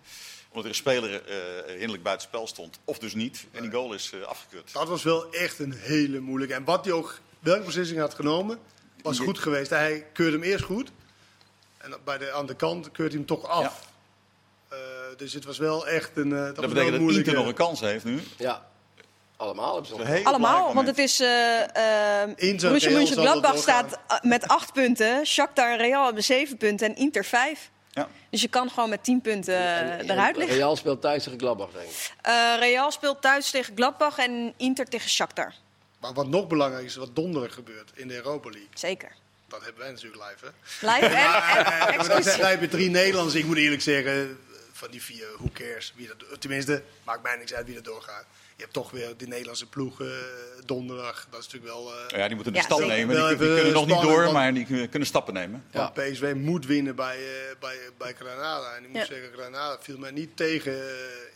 Omdat 0.49 0.63
er 0.63 0.69
een 0.69 0.75
speler 0.75 1.25
eh 1.25 1.69
hinderlijk 1.69 2.03
buitenspel 2.03 2.47
stond. 2.47 2.79
Of 2.85 2.97
dus 2.99 3.13
niet. 3.13 3.45
En 3.51 3.61
die 3.61 3.71
goal 3.71 3.93
is 3.93 4.11
eh, 4.13 4.21
afgekeurd. 4.21 4.73
Dat 4.73 4.87
was 4.87 5.03
wel 5.03 5.31
echt 5.33 5.59
een 5.59 5.73
hele 5.73 6.19
moeilijke. 6.19 6.53
En 6.53 6.63
wat 6.63 6.85
hij 6.85 6.93
ook, 6.93 7.19
welke 7.39 7.63
beslissing 7.65 7.99
had 7.99 8.13
genomen, 8.13 8.59
was 9.01 9.19
goed 9.19 9.39
geweest. 9.39 9.69
Hij 9.69 10.05
keurde 10.13 10.37
hem 10.37 10.43
eerst 10.45 10.63
goed. 10.63 10.91
En 11.77 11.93
bij 12.03 12.17
de, 12.17 12.31
aan 12.31 12.45
de 12.45 12.55
kant 12.55 12.91
keurt 12.91 13.09
hij 13.09 13.17
hem 13.17 13.27
toch 13.27 13.47
af. 13.47 13.61
Ja. 13.61 13.73
Eh, 14.77 14.77
dus 15.17 15.33
het 15.33 15.45
was 15.45 15.57
wel 15.57 15.87
echt 15.87 16.17
een. 16.17 16.31
eh, 16.33 16.37
dat, 16.45 16.55
Dat 16.55 16.67
betekent 16.67 16.91
dat 16.91 16.99
moeilijke- 17.01 17.29
Inter 17.29 17.43
nog 17.43 17.47
een 17.51 17.57
kans 17.65 17.79
heeft 17.79 18.03
nu. 18.05 18.19
Ja, 18.37 18.67
allemaal 19.37 19.81
Allemaal, 20.23 20.73
want 20.73 20.87
het 20.87 20.97
is... 20.97 21.19
eh 21.19 22.21
eh 22.23 22.29
Inter, 22.35 22.67
Borussia 22.67 22.89
Mönchengladbach 22.91 23.57
staat 23.57 23.99
met 24.21 24.47
8 24.47 24.73
punten. 24.73 25.25
Shakhtar 25.25 25.71
en 25.71 25.77
Real 25.77 26.05
hebben 26.05 26.23
7 26.23 26.57
punten 26.57 26.87
en 26.87 26.95
Inter 26.95 27.25
5. 27.25 27.69
Ja. 27.99 28.09
Dus 28.29 28.41
je 28.41 28.47
kan 28.47 28.69
gewoon 28.69 28.89
met 28.89 29.03
10 29.03 29.21
punten 29.21 29.53
eh, 29.55 29.79
En- 29.99 30.09
eruit 30.11 30.33
en 30.33 30.39
liggen. 30.39 30.57
Real 30.57 30.75
speelt 30.75 31.01
thuis 31.01 31.23
tegen 31.23 31.39
Gladbach, 31.39 31.69
denk 31.71 31.89
ik. 31.89 32.11
Eh, 32.21 32.53
Real 32.59 32.91
speelt 32.91 33.21
thuis 33.21 33.49
tegen 33.49 33.75
Gladbach 33.75 34.17
en 34.17 34.53
Inter 34.57 34.85
tegen 34.85 35.09
Shakhtar. 35.09 35.53
Maar 35.99 36.13
wat 36.13 36.27
nog 36.27 36.47
belangrijk 36.47 36.85
is, 36.85 36.95
wat 36.95 37.15
donderdag 37.15 37.53
gebeurt 37.53 37.91
in 37.93 38.07
de 38.07 38.13
Europa 38.15 38.49
League. 38.49 38.69
Zeker. 38.73 39.11
Dat 39.47 39.63
hebben 39.63 39.81
wij 39.81 39.91
natuurlijk 39.91 40.23
live, 40.29 40.45
hè? 40.45 40.87
Live 40.93 41.05
en, 41.05 41.11
en 41.25 41.29
maar 41.31 41.85
dan 41.87 41.99
exclusief. 41.99 42.23
zijn 42.23 42.39
wij 42.41 42.57
met 42.59 42.71
drie 42.71 42.89
Nederlanders. 42.89 43.35
Ik 43.35 43.45
moet 43.45 43.57
eerlijk 43.57 43.81
zeggen, 43.81 44.39
van 44.79 44.91
die 44.91 45.01
vier, 45.03 45.27
who 45.37 45.49
cares? 45.53 45.93
Wie 45.95 46.07
dat, 46.07 46.41
tenminste, 46.41 46.83
maakt 47.03 47.23
mij 47.23 47.35
niks 47.35 47.53
uit 47.53 47.65
wie 47.65 47.75
er 47.75 47.83
doorgaat. 47.83 48.25
Je 48.55 48.61
hebt 48.65 48.73
toch 48.73 48.91
weer 48.91 49.17
de 49.17 49.27
Nederlandse 49.27 49.65
ploeg 49.65 50.01
eh, 50.01 50.07
donderdag. 50.65 51.27
Dat 51.29 51.39
is 51.39 51.45
natuurlijk 51.45 51.73
wel... 51.73 51.93
eh, 51.93 52.17
Ja, 52.19 52.25
die 52.25 52.35
moeten 52.35 52.53
de 52.53 52.59
Ja, 52.59 52.65
stap 52.65 52.79
zeker. 52.79 52.95
nemen. 52.95 53.15
Die, 53.15 53.27
die 53.37 53.37
kunnen 53.55 53.73
nog 53.73 53.85
niet 53.87 54.01
door, 54.01 54.21
want- 54.21 54.33
maar 54.33 54.53
die 54.53 54.87
kunnen- 54.89 55.07
stappen 55.07 55.33
nemen. 55.33 55.65
Ja. 55.71 55.79
Want 55.79 55.93
PSV 55.93 56.33
moet 56.35 56.65
winnen 56.65 56.95
bij, 56.95 57.15
eh, 57.17 57.55
bij, 57.59 57.77
bij 57.97 58.13
Granada. 58.13 58.75
En 58.75 58.83
ik 58.83 58.89
moet 58.89 58.97
Ja. 58.97 59.05
zeggen, 59.05 59.31
Granada 59.33 59.77
viel 59.81 59.97
mij 59.97 60.11
niet 60.11 60.37
tegen 60.37 60.81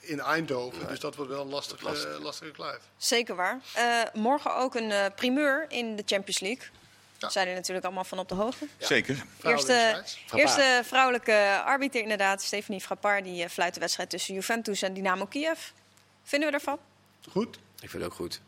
in 0.02 0.20
Eindhoven. 0.20 0.88
Dus 0.88 1.00
dat 1.00 1.16
wordt 1.16 1.32
wel 1.32 1.42
een 1.42 1.50
lastige, 1.50 1.84
Lastig. 1.84 2.20
lastige 2.20 2.52
kluif. 2.52 2.80
Zeker 2.98 3.36
waar. 3.36 3.60
Eh, 3.74 4.02
morgen 4.14 4.56
ook 4.56 4.76
een 4.76 4.92
eh, 4.92 5.06
primeur 5.16 5.66
in 5.70 5.96
de 5.96 6.04
Champions 6.06 6.40
League. 6.40 6.66
Ja. 7.24 7.30
Zijn 7.30 7.48
er 7.48 7.54
natuurlijk 7.54 7.86
allemaal 7.86 8.04
van 8.04 8.20
op 8.20 8.30
de 8.30 8.36
hoogte. 8.36 8.68
Zeker. 8.78 9.24
Vrouwelijke 9.40 9.74
Eerste, 9.96 10.38
eerste 10.38 10.82
vrouwelijke 10.84 11.62
arbiter 11.66 12.02
inderdaad, 12.02 12.42
Stephanie 12.42 12.82
Frappard, 12.82 13.24
die 13.24 13.44
eh, 13.44 13.50
fluit 13.50 13.74
de 13.74 13.80
wedstrijd 13.80 14.10
tussen 14.10 14.34
Juventus 14.34 14.82
en 14.82 14.94
Dynamo 14.94 15.26
Kiev. 15.26 15.60
Vinden 16.24 16.50
we 16.50 16.56
ervan? 16.56 16.78
Goed. 17.30 17.56
Ik 17.80 17.90
vind 17.90 18.04
het 18.04 18.12
ook 18.12 18.14
goed. 18.18 18.42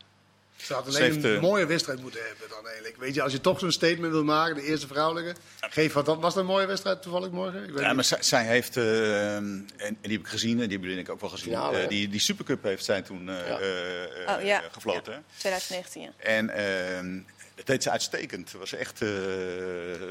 Ze 0.56 0.74
had 0.74 0.86
alleen 0.86 1.02
heeft, 1.02 1.24
een 1.24 1.34
eh, 1.34 1.40
mooie 1.40 1.66
wedstrijd 1.66 2.00
moeten 2.00 2.20
hebben 2.26 2.48
dan 2.48 2.66
eigenlijk. 2.66 2.96
Weet 2.96 3.14
je, 3.14 3.22
als 3.22 3.32
je 3.32 3.40
toch 3.40 3.58
zo'n 3.58 3.72
statement 3.72 4.12
wil 4.12 4.24
maken, 4.24 4.54
de 4.54 4.62
eerste 4.62 4.86
vrouwelijke. 4.86 5.40
Geef 5.60 5.92
wat. 5.92 6.06
Was 6.06 6.20
dat 6.20 6.36
een 6.36 6.46
mooie 6.46 6.66
wedstrijd 6.66 7.02
toevallig 7.02 7.30
morgen? 7.30 7.62
Ik 7.64 7.70
weet 7.70 7.80
Ja, 7.80 7.86
niet. 7.86 7.94
maar 7.94 8.04
zij, 8.04 8.22
zij 8.22 8.44
heeft, 8.44 8.76
eh, 8.76 9.36
en, 9.36 9.68
en 9.76 9.96
die 10.00 10.12
heb 10.12 10.20
ik 10.20 10.26
gezien, 10.26 10.60
en 10.60 10.68
die 10.68 10.78
hebben 10.78 10.88
denk 10.88 11.06
ik 11.06 11.12
ook 11.12 11.20
wel 11.20 11.30
gezien. 11.30 11.52
Finale, 11.52 11.78
eh, 11.78 11.88
die, 11.88 12.08
die 12.08 12.20
Supercup 12.20 12.62
heeft 12.62 12.84
zij 12.84 13.02
toen 13.02 13.28
eh, 13.28 13.48
Ja. 13.48 14.36
Oh 14.36 14.42
ja. 14.42 14.62
gefloten. 14.72 15.12
Ja, 15.12 15.18
hè? 15.18 15.24
2019, 15.38 16.02
ja. 16.02 16.10
En 16.18 16.50
ehm, 16.50 17.20
deed 17.66 17.82
ze 17.82 17.90
uitstekend. 17.90 18.52
Het 18.52 18.60
was 18.60 18.72
echt 18.72 19.02
eh 19.02 19.08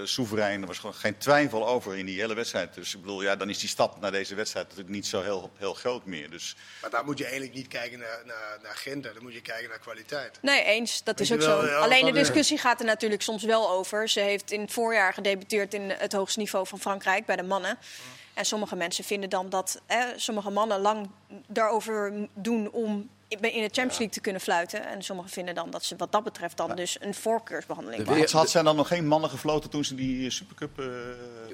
soeverein. 0.04 0.62
Er 0.62 0.68
was 0.68 0.80
gewoon 0.80 0.96
geen 0.96 1.18
twijfel 1.18 1.68
over 1.68 1.98
in 1.98 2.06
die 2.06 2.20
hele 2.20 2.34
wedstrijd. 2.34 2.74
Dus 2.74 2.94
ik 2.96 3.02
bedoel, 3.02 3.22
ja, 3.22 3.36
dan 3.36 3.50
is 3.50 3.60
die 3.60 3.70
stap 3.70 4.00
naar 4.00 4.12
deze 4.12 4.36
wedstrijd 4.36 4.68
natuurlijk 4.68 4.96
niet 4.96 5.08
zo 5.08 5.22
heel, 5.22 5.52
heel 5.58 5.74
groot 5.74 6.06
meer. 6.06 6.30
Dus 6.30 6.56
Maar 6.82 6.90
daar 6.90 7.06
moet 7.06 7.18
je 7.18 7.24
eigenlijk 7.24 7.56
niet 7.56 7.68
kijken 7.68 8.00
naar, 8.00 8.22
naar, 8.26 8.60
naar 8.64 8.76
gender. 8.76 9.14
Dan 9.14 9.24
moet 9.24 9.34
je 9.34 9.42
kijken 9.42 9.70
naar 9.70 9.80
kwaliteit. 9.80 10.38
Nee, 10.42 10.64
eens. 10.64 11.04
Dat 11.04 11.20
is 11.20 11.32
ook 11.32 11.40
wel, 11.40 11.62
zo. 11.62 11.68
ja, 11.68 11.78
Alleen 11.78 12.06
de 12.06 12.12
eh, 12.12 12.14
discussie 12.14 12.58
gaat 12.58 12.80
er 12.80 12.86
natuurlijk 12.86 13.22
soms 13.22 13.44
wel 13.44 13.70
over. 13.70 14.10
Ze 14.10 14.20
heeft 14.20 14.52
in 14.52 14.62
het 14.62 14.72
voorjaar 14.72 15.14
gedebuteerd 15.14 15.74
in 15.74 15.90
het 15.90 16.14
hoogste 16.14 16.40
niveau 16.40 16.68
van 16.68 16.80
Frankrijk 16.80 17.26
bij 17.26 17.36
de 17.36 17.44
mannen. 17.44 17.78
En 18.34 18.46
sommige 18.46 18.76
mensen 18.76 19.04
vinden 19.04 19.30
dan 19.30 19.50
dat 19.50 19.82
hè, 19.86 20.20
sommige 20.20 20.50
mannen 20.50 20.80
lang 20.80 21.10
daarover 21.48 22.14
doen 22.34 22.72
om 22.72 23.10
in 23.42 23.62
de 23.62 23.70
Champions 23.72 23.98
League 23.98 24.10
te 24.10 24.22
kunnen 24.22 24.42
fluiten. 24.42 24.88
En 24.88 25.04
sommigen 25.04 25.32
vinden 25.32 25.56
dan 25.56 25.70
dat 25.70 25.84
ze 25.84 25.96
wat 25.96 26.12
dat 26.12 26.24
betreft 26.24 26.58
dan 26.58 26.76
dus 26.76 26.98
een 27.00 27.14
voorkeursbehandeling 27.14 28.06
maar 28.06 28.30
had, 28.32 28.50
zij 28.50 28.64
dan 28.64 28.76
nog 28.76 28.88
geen 28.88 29.08
mannen 29.08 29.30
gefloten 29.30 29.70
toen 29.70 29.86
ze 29.86 29.96
die 29.96 30.30
Supercup... 30.30 30.80
eh 30.80 30.86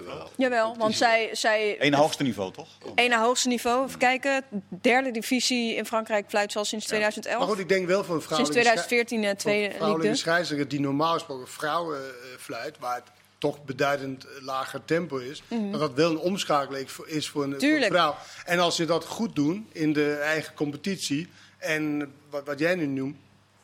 Jawel. 0.05 0.31
Jawel, 0.37 0.75
want 0.77 0.95
zij, 0.95 1.29
zij 1.31 1.75
Eén 1.79 1.93
hoogste 1.93 2.23
niveau, 2.23 2.51
toch? 2.51 2.67
na 2.95 3.21
hoogste 3.21 3.47
niveau. 3.47 3.85
Even 3.85 3.99
kijken, 3.99 4.43
derde 4.81 5.11
divisie 5.11 5.75
in 5.75 5.85
Frankrijk 5.85 6.25
fluit 6.29 6.51
ze 6.51 6.57
al 6.57 6.65
sinds 6.65 6.85
2011. 6.85 7.39
Maar 7.39 7.47
goed, 7.47 7.59
ik 7.59 7.69
denk 7.69 7.87
wel 7.87 8.03
voor 8.03 8.15
een 8.15 8.21
sinds 8.21 8.49
vrouwelijke 8.49 8.61
2014 8.61 9.23
eh, 9.23 9.35
tweede 9.35 9.73
vrouwelijke 9.75 10.07
Ligue 10.07 10.23
2. 10.23 10.33
scheidsrechter 10.33 10.67
die 10.67 10.79
normaal 10.79 11.13
gesproken 11.13 11.47
vrouwen 11.47 11.97
eh, 11.97 12.37
fluit, 12.39 12.77
waar 12.79 12.95
het 12.95 13.11
toch 13.37 13.63
beduidend 13.63 14.25
eh, 14.25 14.43
lager 14.43 14.85
tempo 14.85 15.17
is, 15.17 15.43
dat 15.71 15.79
dat 15.79 15.93
wel 15.93 16.11
een 16.11 16.17
omschakeling 16.17 16.85
is 16.85 16.93
voor 16.93 17.05
een, 17.09 17.23
voor 17.23 17.43
een. 17.43 17.57
Tuurlijk. 17.57 17.91
vrouw. 17.91 18.15
En 18.45 18.59
als 18.59 18.75
ze 18.75 18.85
dat 18.85 19.05
goed 19.05 19.35
doen 19.35 19.69
in 19.71 19.93
de 19.93 20.13
eigen 20.13 20.53
competitie, 20.53 21.29
en 21.61 22.13
wat, 22.29 22.45
wat 22.45 22.59
jij 22.59 22.75
nu 22.75 22.85
noemt, 22.85 23.15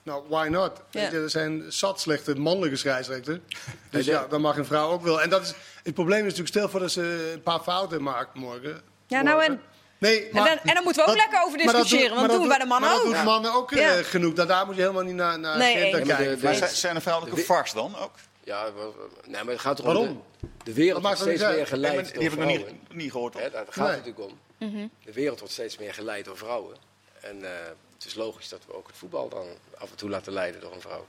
nou, 0.04 0.24
why 0.28 0.48
not? 0.48 0.72
Ja. 0.92 1.02
Je, 1.02 1.08
er 1.22 1.30
zijn 1.30 1.64
zat 1.72 2.00
slechte 2.02 2.36
mannelijke 2.36 2.76
scheidsrechters. 2.78 3.40
Dus 3.90 4.06
Ja, 4.06 4.26
dan 4.30 4.42
mag 4.42 4.58
een 4.58 4.66
vrouw 4.66 4.90
ook 4.92 5.02
wel. 5.02 5.22
En 5.22 5.30
dat 5.30 5.42
is, 5.42 5.54
het 5.84 5.94
probleem 5.94 6.20
is 6.20 6.24
natuurlijk, 6.26 6.48
stel 6.50 6.70
voor 6.70 6.80
dat 6.80 6.92
ze 6.92 7.32
een 7.34 7.42
paar 7.44 7.60
fouten 7.60 8.04
maakt 8.04 8.34
morgen. 8.34 8.82
Ja, 9.08 9.22
nou 9.22 9.36
morgen. 9.36 9.54
en- 9.54 9.62
Nee, 10.00 10.30
maar, 10.32 10.46
dan- 10.48 10.58
en 10.64 10.74
dan 10.74 10.84
moeten 10.84 11.04
we 11.06 11.10
ook 11.12 11.18
lekker 11.18 11.42
over 11.46 11.58
dat 11.58 11.68
discussiëren, 11.72 12.10
want 12.16 12.20
maar 12.22 12.30
doen 12.30 12.42
we 12.42 12.48
bij 12.48 12.58
de 12.58 12.66
mannen 12.66 12.90
maar 12.90 13.00
ook. 13.00 13.06
dat 13.06 13.14
doen 13.16 13.24
mannen 13.24 13.54
ook 13.54 13.72
eh, 13.72 13.92
genoeg. 13.92 14.34
Dat, 14.34 14.48
daar 14.48 14.66
moet 14.66 14.76
je 14.76 14.82
helemaal 14.82 15.04
niet 15.04 15.16
naar, 15.16 15.40
naar 15.40 15.58
Nee, 15.58 15.92
maar 15.92 16.00
de- 16.02 16.06
kijken. 16.08 16.38
de- 16.40 16.44
Maar 16.44 16.56
zijn, 16.70 16.96
er 16.96 17.02
vrouwelijke 17.02 17.40
De- 17.40 17.46
vars 17.46 17.72
dan 17.74 17.98
ook? 17.98 18.12
Ja, 18.44 18.70
nee, 19.26 19.44
maar 19.44 19.54
het 19.54 19.62
gaat 19.62 19.80
erom. 19.80 19.94
Waarom? 19.94 20.24
De, 20.40 20.48
de 20.64 20.74
wereld 20.74 20.94
Dat 21.04 21.12
wordt 21.12 21.20
steeds 21.20 21.42
uit? 21.44 21.56
meer 21.56 21.68
geleid 21.68 21.94
Nee, 21.94 22.02
maar 22.04 22.12
door 22.14 22.22
die 22.22 22.30
heb 22.30 22.40
ik 22.40 22.46
nog 22.46 22.50
vrouwen. 22.54 22.80
niet, 22.90 22.98
niet 22.98 23.12
gehoord. 23.12 23.34
daar 23.34 23.52
gaat 23.52 23.76
Nee. 23.76 23.88
het 23.88 24.06
natuurlijk 24.06 24.32
om. 24.32 24.40
Mhm. 24.58 24.88
De 25.06 25.14
wereld 25.14 25.40
wordt 25.40 25.54
steeds 25.54 25.78
meer 25.78 25.94
geleid 25.94 26.26
door 26.26 26.38
vrouwen. 26.38 26.76
En 27.22 27.44
eh, 27.44 27.50
het 27.98 28.06
is 28.06 28.16
logisch 28.16 28.50
dat 28.50 28.62
we 28.68 28.74
ook 28.74 28.88
het 28.88 28.98
voetbal 28.98 29.30
dan 29.30 29.48
af 29.78 29.90
en 29.90 29.96
toe 29.96 30.10
laten 30.10 30.34
leiden 30.34 30.62
door 30.62 30.74
een 30.74 30.82
vrouw. 30.82 31.06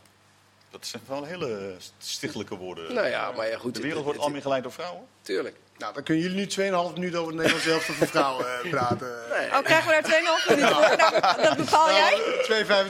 Dat 0.71 0.87
zijn 0.87 1.03
wel 1.07 1.25
hele 1.25 1.77
stichtelijke 1.99 2.57
woorden. 2.57 2.95
Nou 2.95 3.09
ja, 3.09 3.33
maar 3.33 3.49
ja, 3.49 3.59
goed. 3.59 3.75
De 3.75 3.81
wereld 3.81 4.05
wordt 4.05 4.19
al 4.19 4.29
meer 4.29 4.43
geleid 4.43 4.63
door 4.63 4.73
vrouwen. 4.73 5.07
Tuurlijk. 5.23 5.57
Nou, 5.79 5.95
dan 5.95 6.03
kunnen 6.03 6.23
jullie 6.23 6.37
nu 6.37 6.71
2,5 6.91 6.93
minuten 6.95 7.19
over 7.19 7.33
het 7.33 7.35
Nederlands 7.35 7.65
zelf 7.65 7.85
voor 7.85 8.07
vrouwen 8.07 8.47
eh, 8.63 8.71
praten. 8.77 9.09
Oh, 9.53 9.59
krijgen 9.63 9.87
we 9.89 10.03
daar 10.03 10.21
2,5 10.43 10.49
minuten 10.49 10.75
voor? 10.75 10.97
Nou, 10.97 11.43
dat 11.43 11.57
bepaal 11.57 11.91
jij? 11.91 12.21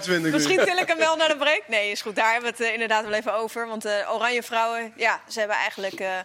2,25 0.00 0.08
nu. 0.08 0.30
Misschien 0.30 0.64
til 0.64 0.76
ik 0.76 0.87
hem 0.88 0.98
wel 0.98 1.16
naar 1.16 1.28
de 1.28 1.37
break. 1.37 1.62
Nee, 1.68 1.90
is 1.90 2.02
goed. 2.02 2.16
Daar 2.16 2.32
hebben 2.32 2.50
we 2.50 2.56
het 2.56 2.66
eh, 2.66 2.72
inderdaad 2.72 3.04
wel 3.04 3.12
even 3.12 3.34
over. 3.34 3.66
Want 3.66 3.84
eh 3.84 4.14
Oranje 4.14 4.42
Vrouwen, 4.42 4.92
ja, 4.96 5.20
ze 5.28 5.38
hebben 5.38 5.56
eigenlijk... 5.56 6.00
eh, 6.00 6.18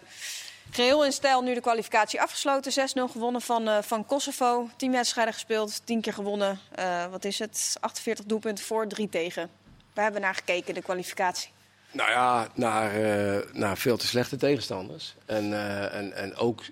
Geheel 0.70 1.04
in 1.04 1.12
stijl 1.12 1.42
nu 1.42 1.54
de 1.54 1.60
kwalificatie 1.60 2.20
afgesloten. 2.20 2.72
6-0 2.72 3.08
gewonnen 3.08 3.40
van, 3.40 3.68
eh, 3.68 3.82
van 3.82 4.06
Kosovo. 4.06 4.68
10 4.76 4.92
wedstrijden 4.92 5.34
gespeeld, 5.34 5.86
10 5.86 6.00
keer 6.00 6.12
gewonnen. 6.12 6.60
Eh, 6.74 7.06
wat 7.06 7.24
is 7.24 7.38
het? 7.38 7.76
48 7.80 8.24
doelpunten 8.24 8.64
voor, 8.64 8.86
3 8.86 9.08
tegen. 9.08 9.50
We 9.92 10.00
hebben 10.00 10.20
naar 10.20 10.34
gekeken, 10.34 10.74
de 10.74 10.82
kwalificatie. 10.82 11.50
Nou 11.90 12.10
ja, 12.10 12.48
naar, 12.54 12.94
eh, 12.94 13.52
naar 13.52 13.76
veel 13.78 13.96
te 13.96 14.06
slechte 14.06 14.36
tegenstanders. 14.36 15.14
En, 15.26 15.52
en, 15.92 16.12
en 16.12 16.36
ook 16.36 16.62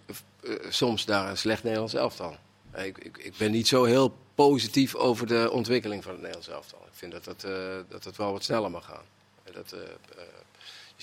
soms 0.69 1.05
naar 1.05 1.29
een 1.29 1.37
slecht 1.37 1.63
Nederlands 1.63 1.95
elftal. 1.95 2.37
Ik, 2.77 2.99
ik, 2.99 3.19
ik 3.19 3.37
ben 3.37 3.51
niet 3.51 3.69
zo 3.69 3.85
heel 3.85 4.17
positief 4.35 4.95
over 4.95 5.27
de 5.27 5.51
ontwikkeling 5.51 6.03
van 6.03 6.13
het 6.13 6.21
Nederlands 6.21 6.49
elftal. 6.49 6.79
Ik 6.87 6.99
vind 6.99 7.13
dat 7.13 7.25
dat 7.89 8.05
het 8.05 8.17
wel 8.17 8.33
wat 8.33 8.45
sneller 8.45 8.71
mag 8.71 8.85
gaan. 8.85 9.05
Dat, 9.53 9.75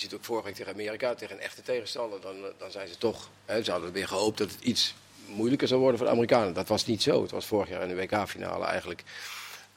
je 0.02 0.06
ziet 0.06 0.14
ook 0.14 0.24
vorige 0.26 0.46
week 0.46 0.56
tegen 0.56 0.74
Amerika, 0.74 1.16
tegen 1.16 1.36
een 1.36 1.42
echte 1.42 1.62
tegenstander. 1.62 2.22
Dan, 2.22 2.36
eh, 2.36 2.50
dan 2.58 2.72
zijn 2.72 2.88
ze 2.88 2.98
toch, 2.98 3.30
hè, 3.46 3.64
ze 3.64 3.72
hadden 3.72 3.92
weer 3.92 4.08
gehoopt 4.08 4.38
dat 4.38 4.52
het 4.52 4.62
iets 4.62 4.94
moeilijker 5.26 5.68
zou 5.68 5.80
worden 5.80 5.98
voor 5.98 6.08
de 6.08 6.14
Amerikanen. 6.14 6.54
Dat 6.54 6.68
was 6.68 6.86
niet 6.86 7.02
zo. 7.02 7.22
Het 7.22 7.32
was 7.32 7.46
vorig 7.46 7.70
jaar 7.70 7.82
in 7.82 7.88
de 7.88 7.96
WK-finale 7.96 8.66
eigenlijk 8.66 9.04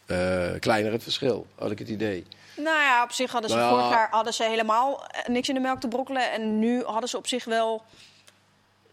eh, 0.06 0.50
kleiner 0.60 0.92
het 0.92 1.02
verschil, 1.02 1.46
had 1.54 1.70
ik 1.70 1.78
het 1.78 1.88
idee. 1.88 2.26
Nou 2.56 2.80
ja, 2.82 3.02
op 3.02 3.12
zich 3.12 3.30
hadden 3.30 3.50
ze 3.50 3.56
Nou 3.56 3.70
vorig 3.74 3.90
jaar 3.90 4.08
hadden 4.10 4.32
ze 4.32 4.44
helemaal 4.44 5.06
eh, 5.06 5.26
niks 5.28 5.48
in 5.48 5.54
de 5.54 5.60
melk 5.60 5.80
te 5.80 5.88
brokkelen. 5.88 6.32
En 6.32 6.58
nu 6.58 6.82
hadden 6.84 7.08
ze 7.08 7.16
op 7.16 7.26
zich 7.26 7.44
wel... 7.44 7.82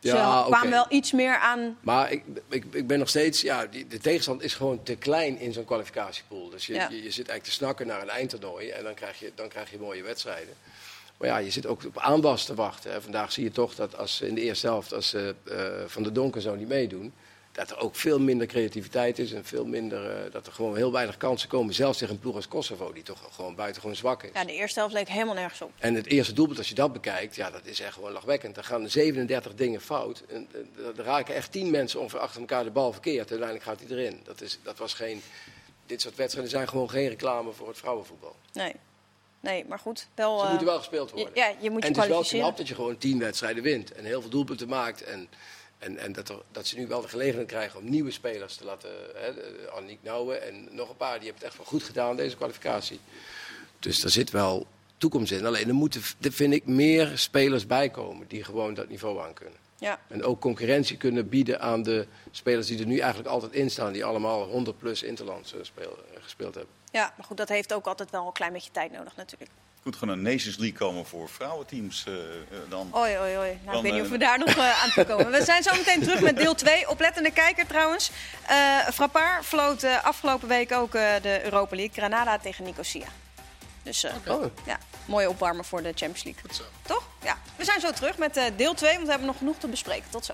Ze 0.01 0.07
Ja, 0.07 0.43
kwamen 0.45 0.57
oké. 0.59 0.69
wel 0.69 0.85
iets 0.89 1.11
meer 1.11 1.37
aan... 1.37 1.77
Maar 1.81 2.11
ik, 2.11 2.23
ik, 2.49 2.65
ik 2.71 2.87
ben 2.87 2.99
nog 2.99 3.09
steeds, 3.09 3.41
ja, 3.41 3.65
die, 3.65 3.87
de 3.87 3.97
tegenstand 3.97 4.41
is 4.43 4.53
gewoon 4.53 4.83
te 4.83 4.95
klein 4.95 5.39
in 5.39 5.53
zo'n 5.53 5.65
kwalificatiepool. 5.65 6.49
Dus 6.49 6.65
je, 6.65 6.73
Ja. 6.73 6.87
je, 6.89 6.95
je 6.95 7.01
zit 7.11 7.15
eigenlijk 7.27 7.43
te 7.43 7.51
snakken 7.51 7.87
naar 7.87 8.01
een 8.01 8.09
eindtoernooi 8.09 8.69
en 8.69 8.83
dan 8.83 8.93
krijg 8.93 9.19
je, 9.19 9.31
dan 9.35 9.47
krijg 9.47 9.71
je 9.71 9.79
mooie 9.79 10.03
wedstrijden. 10.03 10.53
Maar 11.19 11.27
ja, 11.27 11.37
je 11.37 11.51
zit 11.51 11.65
ook 11.65 11.85
op 11.85 11.97
aanwas 11.97 12.45
te 12.45 12.55
wachten. 12.55 12.91
Hè. 12.91 13.01
Vandaag 13.01 13.31
zie 13.31 13.43
je 13.43 13.51
toch 13.51 13.75
dat 13.75 13.97
als 13.97 14.21
in 14.21 14.35
de 14.35 14.41
eerste 14.41 14.67
helft, 14.67 14.93
als 14.93 15.13
eh, 15.13 15.29
Van 15.85 16.03
de 16.03 16.11
Donker 16.11 16.41
zo 16.41 16.55
niet 16.55 16.67
meedoen, 16.67 17.13
dat 17.51 17.71
er 17.71 17.77
ook 17.77 17.95
veel 17.95 18.19
minder 18.19 18.47
creativiteit 18.47 19.19
is 19.19 19.33
en 19.33 19.45
veel 19.45 19.65
minder, 19.65 20.09
eh, 20.09 20.31
dat 20.31 20.47
er 20.47 20.53
gewoon 20.53 20.75
heel 20.75 20.91
weinig 20.91 21.17
kansen 21.17 21.49
komen. 21.49 21.73
Zelfs 21.73 21.97
tegen 21.97 22.13
een 22.13 22.19
ploeg 22.19 22.35
als 22.35 22.47
Kosovo, 22.47 22.93
die 22.93 23.03
toch 23.03 23.29
gewoon 23.31 23.55
buitengewoon 23.55 23.95
zwak 23.95 24.23
is. 24.23 24.29
Ja, 24.33 24.43
de 24.43 24.53
eerste 24.53 24.79
helft 24.79 24.93
leek 24.93 25.07
helemaal 25.07 25.33
nergens 25.33 25.61
op. 25.61 25.71
En 25.77 25.93
het 25.93 26.05
eerste 26.05 26.33
doelpunt, 26.33 26.57
als 26.57 26.69
je 26.69 26.75
dat 26.75 26.93
bekijkt, 26.93 27.35
ja, 27.35 27.49
dat 27.49 27.65
is 27.65 27.79
echt 27.79 27.93
gewoon 27.93 28.11
lachwekkend. 28.11 28.57
Er 28.57 28.63
gaan 28.63 28.89
37 28.89 29.55
dingen 29.55 29.81
fout. 29.81 30.23
En, 30.27 30.47
er 30.97 31.03
raken 31.03 31.35
echt 31.35 31.51
10 31.51 31.69
mensen 31.69 31.99
ongeveer 31.99 32.19
achter 32.19 32.39
elkaar 32.39 32.63
de 32.63 32.71
bal 32.71 32.91
verkeerd. 32.91 33.29
Uiteindelijk 33.29 33.63
gaat 33.63 33.79
hij 33.79 33.97
erin. 33.97 34.19
Dat, 34.23 34.41
is, 34.41 34.59
dat 34.63 34.77
was 34.77 34.93
geen, 34.93 35.21
dit 35.85 36.01
soort 36.01 36.15
wedstrijden 36.15 36.51
zijn 36.51 36.67
gewoon 36.67 36.89
geen 36.89 37.09
reclame 37.09 37.51
voor 37.51 37.67
het 37.67 37.77
vrouwenvoetbal. 37.77 38.35
Nee, 38.53 38.73
nee 39.39 39.65
maar 39.67 39.79
goed. 39.79 40.07
Wel, 40.15 40.37
Ze 40.37 40.43
eh, 40.43 40.49
moeten 40.49 40.67
wel 40.67 40.77
gespeeld 40.77 41.11
worden. 41.11 41.31
ja, 41.33 41.47
je 41.59 41.69
moet 41.69 41.81
je 41.83 41.89
en 41.89 41.95
het 41.95 42.03
is 42.03 42.09
wel 42.09 42.23
knap 42.41 42.57
dat 42.57 42.67
je 42.67 42.75
gewoon 42.75 42.97
10 42.97 43.19
wedstrijden 43.19 43.63
wint. 43.63 43.91
En 43.91 44.05
heel 44.05 44.21
veel 44.21 44.29
doelpunten 44.29 44.67
maakt. 44.67 45.03
En, 45.03 45.27
en, 45.77 45.97
en 45.97 46.11
dat, 46.13 46.29
er, 46.29 46.41
dat 46.51 46.67
ze 46.67 46.77
nu 46.77 46.87
wel 46.87 47.01
de 47.01 47.07
gelegenheid 47.07 47.47
krijgen 47.47 47.79
om 47.79 47.89
nieuwe 47.89 48.11
spelers 48.11 48.55
te 48.55 48.65
laten... 48.65 48.89
Hè, 49.15 49.31
Annick 49.71 49.97
Nouwen 50.01 50.43
en 50.43 50.67
nog 50.71 50.89
een 50.89 50.97
paar, 50.97 51.19
die 51.19 51.23
hebben 51.29 51.37
het 51.37 51.43
echt 51.43 51.57
wel 51.57 51.65
goed 51.65 51.83
gedaan, 51.83 52.15
deze 52.15 52.35
kwalificatie. 52.35 52.99
Dus 53.79 54.03
er 54.03 54.09
zit 54.09 54.29
wel 54.31 54.67
toekomst 54.97 55.31
in. 55.31 55.45
Alleen 55.45 55.67
er 55.67 55.73
moeten, 55.73 56.01
er 56.21 56.31
vind 56.31 56.53
ik, 56.53 56.65
meer 56.65 57.11
spelers 57.15 57.65
bij 57.65 57.89
komen 57.89 58.27
die 58.27 58.43
gewoon 58.43 58.73
dat 58.73 58.89
niveau 58.89 59.21
aan 59.21 59.33
kunnen. 59.33 59.57
ja. 59.77 59.99
En 60.07 60.23
ook 60.23 60.39
concurrentie 60.39 60.97
kunnen 60.97 61.29
bieden 61.29 61.61
aan 61.61 61.83
de 61.83 62.05
spelers 62.31 62.67
die 62.67 62.79
er 62.79 62.85
nu 62.85 62.97
eigenlijk 62.99 63.29
altijd 63.29 63.51
in 63.53 63.69
staan. 63.71 63.93
Die 63.93 64.05
allemaal 64.05 64.43
100 64.43 64.77
plus 64.77 65.03
interlands 65.03 65.53
eh, 65.53 65.59
speel- 65.63 65.97
eh, 66.13 66.21
gespeeld 66.23 66.55
hebben. 66.55 66.73
Ja, 66.91 67.13
maar 67.17 67.25
goed, 67.25 67.37
dat 67.37 67.49
heeft 67.49 67.73
ook 67.73 67.85
altijd 67.87 68.09
wel 68.11 68.25
een 68.27 68.31
klein 68.33 68.53
beetje 68.53 68.71
tijd 68.71 68.91
nodig 68.91 69.15
natuurlijk. 69.15 69.51
Moet 69.83 69.95
gewoon 69.95 70.13
een 70.17 70.21
Nations 70.21 70.57
League 70.57 70.77
komen 70.77 71.05
voor 71.05 71.29
vrouwenteams 71.29 72.03
eh, 72.07 72.13
eh, 72.13 72.19
dan. 72.69 72.91
Oei, 72.95 73.17
oei, 73.19 73.37
oei. 73.37 73.59
Nou, 73.65 73.77
ik 73.77 73.83
weet 73.83 73.91
niet 73.91 73.93
eh, 73.93 74.01
of 74.05 74.09
we 74.09 74.17
daar 74.17 74.39
nog 74.39 74.49
eh, 74.49 74.83
aan 74.83 74.89
toe 74.89 75.05
komen. 75.05 75.31
We 75.31 75.43
zijn 75.43 75.63
zo 75.63 75.71
meteen 75.75 76.01
terug 76.01 76.21
met 76.21 76.35
deel 76.37 76.55
2. 76.55 76.89
Oplettende 76.89 77.31
kijker 77.31 77.67
trouwens. 77.67 78.11
Eh 78.47 78.87
Frappard 78.93 79.45
floot 79.45 79.83
eh, 79.83 80.03
afgelopen 80.03 80.47
week 80.47 80.71
ook 80.71 80.95
eh, 80.95 81.11
de 81.21 81.43
Europa 81.43 81.75
League. 81.75 81.93
Granada 81.95 82.37
tegen 82.37 82.63
Nicosia. 82.63 83.07
Dus 83.83 84.03
eh, 84.03 84.13
Oh. 84.27 84.45
ja, 84.65 84.77
mooie 85.05 85.29
opwarmer 85.29 85.65
voor 85.65 85.81
de 85.81 85.89
Champions 85.95 86.23
League. 86.23 86.41
Goed 86.41 86.55
zo. 86.55 86.63
Toch? 86.81 87.03
Ja. 87.23 87.37
We 87.55 87.63
zijn 87.63 87.79
zo 87.79 87.91
terug 87.91 88.17
met 88.17 88.37
eh, 88.37 88.43
deel 88.55 88.73
2, 88.73 88.91
want 88.93 89.03
we 89.03 89.09
hebben 89.09 89.27
nog 89.27 89.37
genoeg 89.37 89.57
te 89.57 89.67
bespreken. 89.67 90.09
Tot 90.09 90.25
zo. 90.25 90.33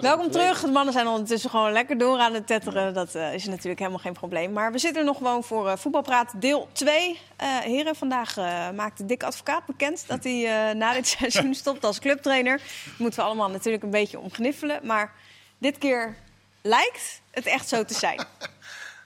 Welkom 0.00 0.30
terug. 0.30 0.60
De 0.60 0.70
mannen 0.70 0.92
zijn 0.92 1.06
ondertussen 1.06 1.50
gewoon 1.50 1.72
lekker 1.72 1.98
door 1.98 2.18
aan 2.18 2.34
het 2.34 2.46
tetteren. 2.46 2.94
Dat 2.94 3.14
eh, 3.14 3.34
is 3.34 3.44
natuurlijk 3.46 3.78
helemaal 3.78 3.98
geen 3.98 4.12
probleem. 4.12 4.52
Maar 4.52 4.72
we 4.72 4.78
zitten 4.78 5.00
er 5.00 5.06
nog 5.06 5.16
gewoon 5.16 5.44
voor 5.44 5.68
eh, 5.68 5.76
Voetbalpraat 5.76 6.32
deel 6.40 6.68
2. 6.72 7.18
Eh, 7.36 7.58
heren, 7.58 7.96
vandaag 7.96 8.36
eh, 8.36 8.70
maakte 8.70 9.06
Dick 9.06 9.22
Advocaat 9.22 9.66
bekend 9.66 10.04
dat 10.06 10.24
hij 10.24 10.68
eh, 10.68 10.74
na 10.74 10.92
dit 10.92 11.06
seizoen 11.18 11.54
stopt 11.54 11.84
als 11.84 11.98
clubtrainer. 11.98 12.56
Daar 12.56 12.94
moeten 12.98 13.20
we 13.20 13.26
allemaal 13.26 13.50
natuurlijk 13.50 13.82
een 13.82 13.90
beetje 13.90 14.18
om 14.18 14.32
gniffelen. 14.32 14.86
Maar 14.86 15.12
dit 15.58 15.78
keer 15.78 16.16
lijkt 16.62 17.20
het 17.30 17.46
echt 17.46 17.68
zo 17.68 17.84
te 17.84 17.94
zijn. 17.94 18.24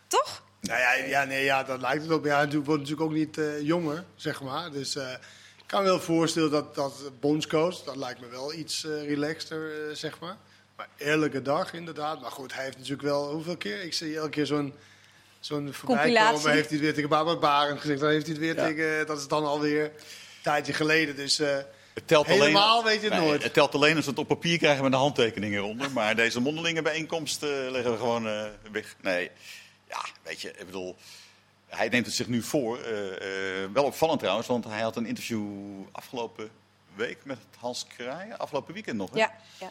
Toch? 0.06 0.42
Nou 0.60 0.80
ja, 0.80 0.92
ja, 0.92 1.24
nee, 1.24 1.44
ja, 1.44 1.62
dat 1.62 1.80
lijkt 1.80 2.02
het 2.02 2.12
op. 2.12 2.24
Ja, 2.24 2.36
hij 2.36 2.48
wordt 2.48 2.68
natuurlijk 2.68 3.00
ook 3.00 3.12
niet 3.12 3.40
jonger, 3.62 4.04
zeg 4.14 4.42
maar. 4.42 4.70
Dus 4.70 4.96
eh, 4.96 5.06
kan 5.66 5.82
me 5.82 5.88
wel 5.88 6.00
voorstellen 6.00 6.50
dat, 6.50 6.74
dat 6.74 6.92
bondscoach, 7.20 7.82
dat 7.82 7.96
lijkt 7.96 8.20
me 8.20 8.26
wel 8.28 8.52
iets 8.54 8.84
eh 8.84 9.06
relaxter, 9.06 9.88
eh, 9.88 9.94
zeg 9.94 10.18
maar. 10.20 10.36
Maar 10.76 10.88
eerlijke 10.96 11.42
dag, 11.42 11.72
inderdaad. 11.72 12.20
Maar 12.20 12.30
goed, 12.30 12.54
hij 12.54 12.64
heeft 12.64 12.76
natuurlijk 12.76 13.02
wel, 13.02 13.30
hoeveel 13.32 13.56
keer? 13.56 13.82
Ik 13.82 13.94
zie 13.94 14.16
elke 14.16 14.30
keer 14.30 14.46
zo'n 14.46 14.74
zo'n 15.40 15.72
voorbij 15.72 15.96
Compilatie. 15.96 16.36
komen. 16.36 16.52
Heeft 16.52 16.68
hij 16.68 16.76
het 16.76 16.84
weer 16.86 16.94
tegen 16.94 17.08
Barbara 17.08 17.38
Barend 17.38 17.80
gezegd. 17.80 18.00
Dan 18.00 18.10
heeft 18.10 18.26
hij 18.26 18.34
het 18.34 18.44
weer 18.44 18.56
Ja. 18.56 18.66
tegen, 18.66 19.06
dat 19.06 19.18
is 19.18 19.28
dan 19.28 19.44
alweer 19.44 19.84
een 19.84 19.90
tijdje 20.42 20.72
geleden. 20.72 21.16
Dus 21.16 21.38
eh, 21.38 21.56
Het 21.94 22.06
telt 22.08 22.26
Helemaal 22.26 22.70
alleen, 22.70 22.84
weet 22.84 23.00
je 23.02 23.08
het 23.08 23.18
Nee, 23.18 23.26
nooit. 23.28 23.42
Het 23.42 23.52
telt 23.52 23.74
alleen 23.74 23.96
als 23.96 24.04
we 24.04 24.10
het 24.10 24.20
op 24.20 24.28
papier 24.28 24.58
krijgen 24.58 24.82
met 24.82 24.92
de 24.92 24.98
handtekeningen 24.98 25.58
eronder. 25.58 25.90
Maar 25.90 26.16
deze 26.16 26.40
mondelinge 26.40 26.82
bijeenkomst 26.82 27.42
eh, 27.42 27.50
leggen 27.70 27.90
we 27.92 27.98
gewoon 27.98 28.26
eh, 28.28 28.44
weg. 28.72 28.96
Nee, 29.02 29.30
ja, 29.88 30.04
weet 30.22 30.40
je, 30.40 30.48
ik 30.50 30.66
bedoel... 30.66 30.96
Hij 31.76 31.88
neemt 31.88 32.06
het 32.06 32.14
zich 32.14 32.26
nu 32.28 32.42
voor. 32.42 32.78
eh, 32.78 33.62
eh, 33.64 33.70
wel 33.72 33.84
opvallend 33.84 34.18
trouwens, 34.20 34.46
want 34.48 34.64
hij 34.64 34.80
had 34.80 34.96
een 34.96 35.06
interview 35.06 35.42
afgelopen 35.92 36.48
week 36.94 37.18
met 37.24 37.38
Hans 37.58 37.86
Kraaien. 37.96 38.38
Afgelopen 38.38 38.74
weekend 38.74 38.96
nog, 38.96 39.10
hè? 39.10 39.18
Ja. 39.18 39.32
ja. 39.60 39.70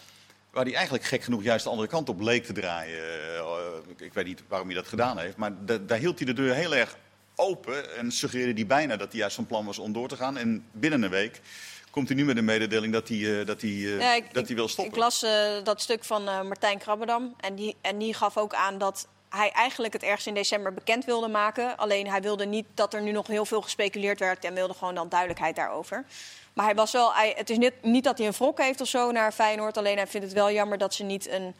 Waar 0.52 0.64
hij 0.66 0.74
eigenlijk 0.74 1.04
gek 1.06 1.24
genoeg 1.24 1.44
juist 1.44 1.64
de 1.64 1.70
andere 1.70 1.88
kant 1.88 2.10
op 2.10 2.20
leek 2.22 2.46
te 2.46 2.54
draaien. 2.54 3.04
Eh, 3.36 3.90
ik- 3.90 4.00
ik 4.02 4.14
weet 4.14 4.26
niet 4.26 4.44
waarom 4.48 4.68
hij 4.68 4.78
dat 4.78 4.88
gedaan 4.88 5.18
heeft. 5.18 5.38
Maar 5.38 5.66
da- 5.66 5.78
daar 5.78 5.98
hield 5.98 6.18
hij 6.18 6.28
de 6.28 6.34
deur 6.34 6.54
heel 6.54 6.76
erg 6.76 6.98
open. 7.36 7.98
En 7.98 8.12
suggereerde 8.12 8.54
hij 8.54 8.66
bijna 8.66 8.98
dat 8.98 9.12
hij 9.12 9.20
juist 9.20 9.36
van 9.36 9.46
plan 9.46 9.66
was 9.66 9.80
om 9.80 9.94
door 9.94 10.08
te 10.08 10.16
gaan. 10.18 10.38
En 10.38 10.66
binnen 10.72 11.04
een 11.04 11.10
week 11.10 11.42
komt 11.90 12.08
hij 12.08 12.18
nu 12.18 12.26
met 12.26 12.38
een 12.38 12.46
mededeling 12.46 12.94
dat 12.94 13.08
hij, 13.08 13.46
dat 13.46 13.62
hij, 13.62 13.70
Ja, 13.70 14.14
ik- 14.14 14.34
dat 14.34 14.46
hij 14.48 14.56
wil 14.56 14.66
Ik 14.66 14.70
stoppen. 14.72 15.00
las 15.00 15.24
eh, 15.24 15.64
dat 15.64 15.82
stuk 15.82 16.04
van 16.04 16.24
Martijn 16.24 16.78
Krabbedam. 16.78 17.34
En 17.40 17.56
die, 17.56 17.76
en 17.82 17.98
die 17.98 18.14
gaf 18.14 18.38
ook 18.38 18.54
aan 18.54 18.78
dat 18.78 19.08
hij 19.36 19.52
eigenlijk 19.52 19.94
het 19.94 20.04
ergens 20.04 20.28
in 20.28 20.34
december 20.34 20.74
bekend 20.74 21.06
wilde 21.06 21.28
maken. 21.28 21.78
Alleen 21.78 22.08
hij 22.10 22.22
wilde 22.22 22.46
niet 22.46 22.66
dat 22.74 22.94
er 22.94 23.02
nu 23.02 23.12
nog 23.12 23.28
heel 23.28 23.46
veel 23.46 23.62
gespeculeerd 23.62 24.20
werd. 24.20 24.46
En 24.46 24.54
wilde 24.54 24.74
gewoon 24.74 24.96
dan 24.96 25.10
duidelijkheid 25.10 25.56
daarover. 25.56 26.06
Maar 26.54 26.66
hij 26.66 26.76
was 26.76 26.92
wel, 26.92 27.14
hij, 27.14 27.34
het 27.38 27.50
is 27.50 27.58
niet, 27.58 27.74
niet 27.82 28.04
dat 28.04 28.18
hij 28.18 28.28
een 28.28 28.34
wrok 28.34 28.58
heeft 28.58 28.82
of 28.82 28.88
zo 28.88 29.12
naar 29.12 29.32
Feyenoord. 29.32 29.78
Alleen 29.78 29.98
hij 29.98 30.08
vindt 30.08 30.26
het 30.26 30.36
wel 30.36 30.52
jammer 30.52 30.78
dat 30.78 30.94
ze 30.94 31.04
niet 31.04 31.30
een. 31.30 31.56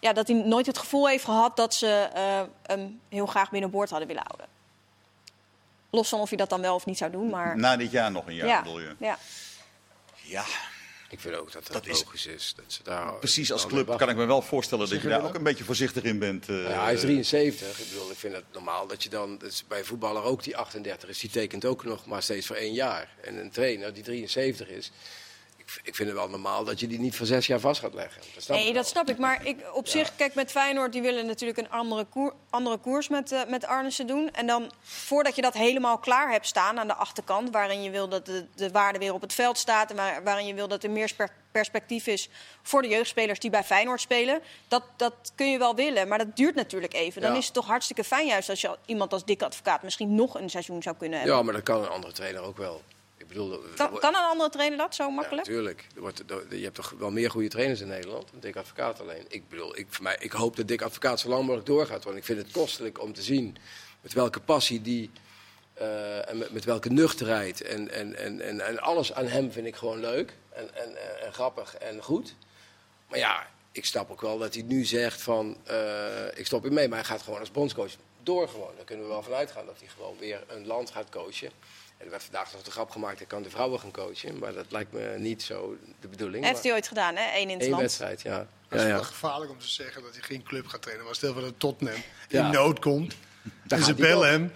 Ja, 0.00 0.12
dat 0.12 0.28
hij 0.28 0.36
nooit 0.36 0.66
het 0.66 0.78
gevoel 0.78 1.08
heeft 1.08 1.24
gehad 1.24 1.56
dat 1.56 1.74
ze 1.74 2.08
eh, 2.14 2.40
hem 2.62 3.00
heel 3.08 3.26
graag 3.26 3.50
binnenboord 3.50 3.90
hadden 3.90 4.08
willen 4.08 4.22
houden. 4.26 4.46
Los 5.90 6.08
van 6.08 6.20
of 6.20 6.28
hij 6.28 6.38
dat 6.38 6.48
dan 6.48 6.60
wel 6.60 6.74
of 6.74 6.86
niet 6.86 6.98
zou 6.98 7.10
doen. 7.10 7.30
Maar 7.30 7.58
Na 7.58 7.76
dit 7.76 7.90
jaar 7.90 8.10
nog 8.10 8.26
een 8.26 8.34
jaar, 8.34 8.46
ja, 8.46 8.62
bedoel 8.62 8.80
je? 8.80 8.94
ja. 8.98 9.18
Ja, 10.22 10.44
Ik 11.10 11.20
vind 11.20 11.34
ook 11.34 11.52
dat 11.52 11.62
dat, 11.66 11.72
Dat 11.72 11.86
is- 11.86 12.02
logisch 12.04 12.26
is. 12.26 12.52
Dat 12.56 12.64
ze 12.72 12.82
daar 12.82 13.14
precies 13.14 13.52
als 13.52 13.66
club 13.66 13.96
kan 13.96 14.08
ik 14.08 14.16
me 14.16 14.24
wel 14.24 14.42
voorstellen 14.42 14.88
dat 14.88 15.02
je 15.02 15.08
daar 15.08 15.24
ook 15.24 15.34
een 15.34 15.42
beetje 15.42 15.64
voorzichtig 15.64 16.02
in 16.02 16.18
bent. 16.18 16.48
eh. 16.48 16.62
Ja, 16.62 16.84
hij 16.84 16.94
is 16.94 17.00
73. 17.00 17.78
Ik 17.80 17.88
bedoel, 17.88 18.10
ik 18.10 18.16
vind 18.16 18.34
het 18.34 18.44
normaal 18.52 18.86
dat 18.86 19.02
je 19.02 19.08
dan... 19.08 19.38
Dat 19.38 19.50
is 19.50 19.64
bij 19.68 19.78
een 19.78 19.84
voetballer 19.84 20.22
ook 20.22 20.42
die 20.42 20.56
38 20.56 21.08
is. 21.08 21.18
Die 21.18 21.30
tekent 21.30 21.64
ook 21.64 21.84
nog 21.84 22.06
maar 22.06 22.22
steeds 22.22 22.46
voor 22.46 22.56
één 22.56 22.72
jaar. 22.72 23.08
En 23.20 23.36
een 23.36 23.50
trainer 23.50 23.94
die 23.94 24.02
73 24.02 24.68
is... 24.68 24.90
Ik, 25.82 25.94
vind 25.94 26.08
het 26.08 26.18
wel 26.18 26.28
normaal 26.28 26.64
dat 26.64 26.80
je 26.80 26.86
die 26.86 26.98
niet 26.98 27.16
voor 27.16 27.26
zes 27.26 27.46
jaar 27.46 27.60
vast 27.60 27.80
gaat 27.80 27.94
leggen. 27.94 28.22
Dat 28.34 28.42
snap 28.42 28.56
Nee, 28.56 28.68
ik 28.68 28.74
dat 28.74 28.86
snap 28.86 29.08
ik. 29.10 29.18
Maar 29.18 29.46
ik, 29.46 29.56
op 29.72 29.88
zich, 29.88 30.16
kijk, 30.16 30.34
met 30.34 30.50
Feyenoord, 30.50 30.92
die 30.92 31.02
willen 31.02 31.26
natuurlijk 31.26 31.58
een 31.58 31.70
andere, 31.70 32.04
koer, 32.04 32.34
andere 32.50 32.76
koers 32.78 33.08
met, 33.08 33.32
eh 33.32 33.40
met 33.48 33.66
Arnissen 33.66 34.06
doen. 34.06 34.30
En 34.30 34.46
dan, 34.46 34.70
voordat 34.82 35.36
je 35.36 35.42
dat 35.42 35.54
helemaal 35.54 35.98
klaar 35.98 36.30
hebt 36.30 36.46
staan 36.46 36.78
aan 36.78 36.86
de 36.86 36.94
achterkant... 36.94 37.50
waarin 37.50 37.82
je 37.82 37.90
wil 37.90 38.08
dat 38.08 38.26
de, 38.26 38.46
de 38.54 38.70
waarde 38.70 38.98
weer 38.98 39.12
op 39.14 39.20
het 39.20 39.32
veld 39.32 39.58
staat... 39.58 39.90
en 39.90 39.96
waar- 39.96 40.22
waarin 40.22 40.46
je 40.46 40.54
wil 40.54 40.68
dat 40.68 40.84
er 40.84 40.90
meer 40.90 41.12
perspectief 41.52 42.06
is 42.06 42.28
voor 42.62 42.82
de 42.82 42.88
jeugdspelers 42.88 43.38
die 43.38 43.50
bij 43.50 43.64
Feyenoord 43.64 44.00
spelen... 44.00 44.40
dat, 44.68 44.82
dat 44.96 45.14
kun 45.34 45.50
je 45.50 45.58
wel 45.58 45.74
willen, 45.74 46.08
maar 46.08 46.18
dat 46.18 46.36
duurt 46.36 46.54
natuurlijk 46.54 46.94
even. 46.94 47.22
Dan 47.22 47.32
Ja. 47.32 47.38
is 47.38 47.44
het 47.44 47.54
toch 47.54 47.66
hartstikke 47.66 48.04
fijn 48.04 48.26
juist 48.26 48.48
als 48.48 48.60
je 48.60 48.76
iemand 48.86 49.12
als 49.12 49.24
dikke 49.24 49.44
advocaat... 49.44 49.82
misschien 49.82 50.14
nog 50.14 50.34
een 50.40 50.50
seizoen 50.50 50.82
zou 50.82 50.96
kunnen 50.96 51.18
hebben. 51.18 51.36
Ja, 51.36 51.42
maar 51.42 51.54
dat 51.54 51.62
kan 51.62 51.82
een 51.82 51.88
andere 51.88 52.12
trainer 52.12 52.42
ook 52.42 52.56
wel. 52.56 52.82
Bedoel... 53.28 53.60
kan, 53.76 53.98
kan 53.98 54.14
een 54.14 54.20
andere 54.20 54.50
trainer 54.50 54.78
dat 54.78 54.94
zo 54.94 55.10
makkelijk? 55.10 55.46
natuurlijk. 55.46 55.86
Je 56.50 56.62
hebt 56.62 56.74
toch 56.74 56.94
wel 56.98 57.10
meer 57.10 57.30
goede 57.30 57.48
trainers 57.48 57.80
in 57.80 57.88
Nederland. 57.88 58.30
Dik 58.40 58.56
advocaat 58.56 59.00
alleen. 59.00 59.24
Ik 59.28 59.48
bedoel, 59.48 59.78
ik, 59.78 59.86
voor 59.90 60.02
mij, 60.02 60.16
ik 60.20 60.32
hoop 60.32 60.56
dat 60.56 60.68
dik 60.68 60.82
advocaat 60.82 61.20
zo 61.20 61.28
lang 61.28 61.40
mogelijk 61.40 61.66
doorgaat. 61.66 62.04
Want 62.04 62.16
ik 62.16 62.24
vind 62.24 62.38
het 62.38 62.50
kostelijk 62.50 63.02
om 63.02 63.12
te 63.12 63.22
zien 63.22 63.56
met 64.00 64.12
welke 64.12 64.40
passie 64.40 64.82
die 64.82 65.10
Eh, 65.78 66.28
en 66.28 66.38
met, 66.38 66.52
met 66.52 66.64
welke 66.64 66.88
nuchterheid. 66.88 67.60
En, 67.60 67.90
en, 67.90 68.16
en, 68.16 68.40
en, 68.40 68.60
en 68.60 68.78
alles 68.80 69.12
aan 69.12 69.26
hem 69.26 69.52
vind 69.52 69.66
ik 69.66 69.76
gewoon 69.76 70.00
leuk. 70.00 70.36
En, 70.50 70.74
en, 70.74 71.20
en, 71.24 71.32
grappig 71.32 71.76
en 71.76 72.02
goed. 72.02 72.34
Maar 73.08 73.18
ja, 73.18 73.46
ik 73.72 73.84
snap 73.84 74.10
ook 74.10 74.20
wel 74.20 74.38
dat 74.38 74.54
hij 74.54 74.62
nu 74.62 74.84
zegt 74.84 75.20
van... 75.22 75.56
eh, 75.64 76.26
ik 76.34 76.46
stop 76.46 76.62
hier 76.62 76.72
mee, 76.72 76.88
maar 76.88 76.98
hij 76.98 77.06
gaat 77.06 77.22
gewoon 77.22 77.38
als 77.40 77.50
bondscoach 77.50 77.92
door 78.22 78.48
gewoon. 78.48 78.72
Daar 78.76 78.84
kunnen 78.84 79.04
we 79.04 79.10
wel 79.10 79.22
van 79.22 79.32
uitgaan 79.32 79.66
dat 79.66 79.78
hij 79.78 79.88
gewoon 79.88 80.16
weer 80.18 80.44
een 80.46 80.66
land 80.66 80.90
gaat 80.90 81.08
coachen. 81.10 81.50
En 81.98 82.04
er 82.04 82.10
werd 82.10 82.22
vandaag 82.22 82.52
nog 82.52 82.62
de 82.62 82.70
grap 82.70 82.90
gemaakt, 82.90 83.18
hij 83.18 83.26
kan 83.26 83.42
de 83.42 83.50
vrouwen 83.50 83.80
gaan 83.80 83.90
coachen. 83.90 84.38
Maar 84.38 84.52
dat 84.52 84.66
lijkt 84.68 84.92
me 84.92 85.14
niet 85.18 85.42
zo 85.42 85.76
de 86.00 86.08
bedoeling. 86.08 86.42
Heeft 86.44 86.54
Maar 86.54 86.62
hij 86.64 86.72
ooit 86.72 86.88
gedaan, 86.88 87.16
hè? 87.16 87.36
Eén 87.36 87.40
in 87.42 87.48
het 87.50 87.60
één 87.60 87.70
land. 87.70 87.82
wedstrijd, 87.82 88.22
ja. 88.22 88.38
Het 88.38 88.48
ja, 88.70 88.76
is 88.76 88.82
ja. 88.82 88.88
wel 88.88 89.02
gevaarlijk 89.04 89.50
om 89.50 89.58
te 89.58 89.68
zeggen 89.68 90.02
dat 90.02 90.12
hij 90.12 90.22
geen 90.22 90.42
club 90.42 90.66
gaat 90.66 90.82
trainen. 90.82 91.06
Maar 91.06 91.14
stel 91.14 91.32
voor 91.32 91.42
dat 91.42 91.54
Tottenham 91.56 92.02
Ja. 92.28 92.46
in 92.46 92.52
nood 92.52 92.78
komt 92.78 93.14
en 93.68 93.82
ze 93.82 93.94
bellen 93.94 94.28
hem. 94.30 94.52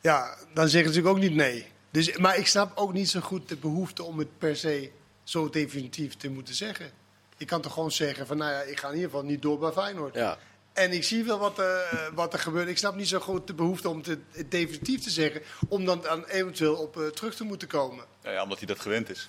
Ja, 0.00 0.36
dan 0.54 0.68
zeggen 0.68 0.92
ze 0.92 1.00
natuurlijk 1.00 1.08
ook 1.08 1.30
niet 1.30 1.34
nee. 1.34 1.66
Dus, 1.90 2.16
maar 2.16 2.36
ik 2.38 2.46
snap 2.46 2.78
ook 2.78 2.92
niet 2.92 3.10
zo 3.10 3.20
goed 3.20 3.48
de 3.48 3.56
behoefte 3.56 4.02
om 4.02 4.18
het 4.18 4.38
per 4.38 4.56
se 4.56 4.90
zo 5.24 5.48
definitief 5.50 6.16
te 6.16 6.30
moeten 6.30 6.54
zeggen. 6.54 6.90
Je 7.36 7.44
kan 7.44 7.60
toch 7.60 7.72
gewoon 7.72 7.90
zeggen 7.92 8.26
van, 8.26 8.36
nou 8.36 8.52
ja, 8.52 8.60
ik 8.60 8.78
ga 8.78 8.88
in 8.88 8.94
ieder 8.94 9.10
geval 9.10 9.24
niet 9.24 9.42
door 9.42 9.58
bij 9.58 9.72
Feyenoord. 9.72 10.14
Ja. 10.14 10.38
En 10.72 10.92
ik 10.92 11.04
zie 11.04 11.24
wel 11.24 11.38
wat, 11.38 11.58
eh, 11.58 11.66
wat 12.14 12.32
er 12.32 12.38
gebeurt. 12.38 12.68
Ik 12.68 12.78
snap 12.78 12.94
niet 12.94 13.08
zo 13.08 13.20
goed 13.20 13.46
de 13.46 13.54
behoefte 13.54 13.88
om 13.88 14.02
het 14.32 14.50
definitief 14.50 15.02
te 15.02 15.10
zeggen. 15.10 15.42
Om 15.68 15.84
dan, 15.84 16.00
dan 16.00 16.24
eventueel 16.24 16.74
op 16.74 17.00
eh, 17.00 17.06
terug 17.06 17.34
te 17.34 17.44
moeten 17.44 17.68
komen. 17.68 18.04
Ja, 18.22 18.30
ja, 18.30 18.42
omdat 18.42 18.58
hij 18.58 18.66
dat 18.66 18.80
gewend 18.80 19.10
is. 19.10 19.28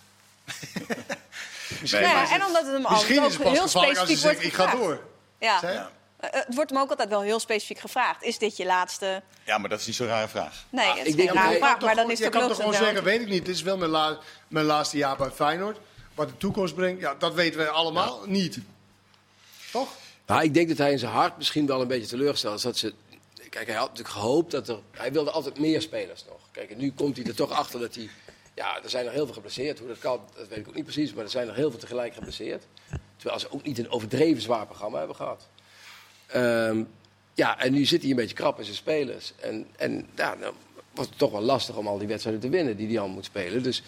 Misschien, 1.82 2.02
Nee, 2.02 2.10
Ja, 2.10 2.24
is 2.24 2.30
het- 2.30 2.40
en 2.42 2.46
omdat 2.48 2.64
het 2.66 2.72
hem 2.74 2.82
misschien 2.90 3.20
altijd 3.20 3.20
is 3.20 3.24
ook 3.24 3.32
het 3.32 3.42
pas 3.44 3.52
heel 3.54 3.62
gevaarlijk 3.68 4.00
als 4.00 4.10
je 4.10 4.16
specifiek 4.18 4.54
zegt, 4.54 4.54
wordt 4.54 4.78
ik 4.80 4.82
ga 4.82 4.86
door. 4.86 5.04
Ja. 5.40 5.60
Zeg? 5.60 5.74
Eh, 6.18 6.30
Het 6.32 6.56
wordt 6.56 6.70
hem 6.72 6.80
ook 6.80 6.90
altijd 6.90 7.10
wel 7.10 7.22
heel 7.22 7.40
specifiek 7.40 7.80
gevraagd. 7.80 8.24
Is 8.24 8.38
dit 8.38 8.58
je 8.58 8.66
laatste? 8.66 9.22
Ja, 9.44 9.58
maar 9.58 9.70
dat 9.70 9.80
is 9.80 9.86
niet 9.86 9.96
zo'n 9.96 10.08
rare 10.08 10.28
vraag. 10.28 10.64
Nee, 10.70 10.86
Ah, 10.88 10.98
het 10.98 11.00
ik 11.00 11.06
is 11.08 11.16
geen 11.16 11.26
dat 11.26 11.36
rare 11.36 11.58
vraag, 11.58 11.74
toch 11.78 11.84
maar 11.84 11.96
dan 11.96 12.12
is 12.12 12.18
je 12.18 12.24
het 12.24 12.34
kan 12.34 12.42
ook 12.42 12.48
toch 12.50 12.58
gewoon 12.58 12.74
zeggen, 12.74 13.04
weet 13.04 13.22
ik 13.22 13.28
niet. 13.28 13.46
Dit 13.46 13.56
is 13.56 13.62
wel 13.62 13.78
mijn, 13.78 13.92
la- 13.92 14.18
mijn 14.48 14.66
laatste 14.66 14.98
jaar 14.98 15.18
bij 15.18 15.30
Feyenoord. 15.32 15.78
Wat 16.16 16.28
de 16.28 16.38
toekomst 16.38 16.76
brengt, 16.76 17.02
ja, 17.02 17.16
dat 17.16 17.34
weten 17.34 17.58
wij 17.60 17.70
allemaal 17.70 18.24
niet. 18.26 18.58
Toch? 19.72 19.90
Maar 20.26 20.44
ik 20.44 20.54
denk 20.54 20.68
dat 20.68 20.78
hij 20.78 20.92
in 20.92 21.00
zijn 21.00 21.12
hart 21.12 21.38
misschien 21.38 21.66
wel 21.66 21.82
een 21.82 21.88
beetje 21.88 22.08
teleurgesteld 22.08 22.56
is. 22.56 22.62
Dat 22.62 22.78
ze, 22.78 22.94
kijk, 23.50 23.68
hij 23.68 23.76
had 23.76 23.90
natuurlijk 23.90 24.16
gehoopt 24.16 24.52
dat 24.52 24.68
er... 24.68 24.80
Hij 24.92 25.12
wilde 25.12 25.32
altijd 25.32 25.60
meer 25.60 25.82
spelers 25.82 26.26
nog. 26.26 26.40
Kijk, 26.52 26.72
en 26.72 26.78
nu 26.78 26.92
komt 26.92 27.18
hij 27.18 27.26
er 27.26 27.36
toch 27.36 27.52
achter 27.52 27.80
dat 27.80 27.96
hij... 27.96 28.10
Ja, 28.56 28.84
er 28.84 28.90
zijn 28.90 29.06
er 29.06 29.12
heel 29.12 29.26
veel 29.26 29.34
geblesseerd. 29.34 29.80
Hoe 29.80 29.88
dat 29.88 30.00
kan, 30.00 30.20
dat 30.36 30.48
weet 30.48 30.58
ik 30.58 30.68
ook 30.68 30.76
niet 30.76 30.84
precies. 30.84 31.14
Maar 31.14 31.24
er 31.24 31.30
zijn 31.30 31.48
er 31.48 31.56
heel 31.56 31.70
veel 31.70 31.80
tegelijk 31.80 32.14
geblesseerd. 32.14 32.64
Terwijl 33.18 33.40
ze 33.40 33.52
ook 33.52 33.64
niet 33.64 33.78
een 33.78 33.92
overdreven 33.92 34.42
zwaar 34.42 34.66
programma 34.66 34.98
hebben 34.98 35.16
gehad. 35.16 35.48
Ehm, 36.28 36.84
ja, 37.34 37.60
en 37.60 37.74
nu 37.74 37.86
zit 37.86 38.02
hij 38.02 38.10
een 38.10 38.16
beetje 38.16 38.36
krap 38.36 38.58
in 38.58 38.64
zijn 38.64 38.76
spelers. 38.76 39.34
En, 39.40 39.68
en 39.76 40.08
ja, 40.16 40.36
dan 40.36 40.54
wordt 40.94 41.10
het 41.10 41.20
toch 41.20 41.32
wel 41.32 41.42
lastig 41.42 41.76
om 41.76 41.88
al 41.88 41.98
die 41.98 42.08
wedstrijden 42.08 42.42
te 42.42 42.50
winnen 42.50 42.78
die 42.78 42.88
hij 42.88 43.00
al 43.00 43.08
moet 43.08 43.26
spelen. 43.26 43.64
Dus 43.64 43.84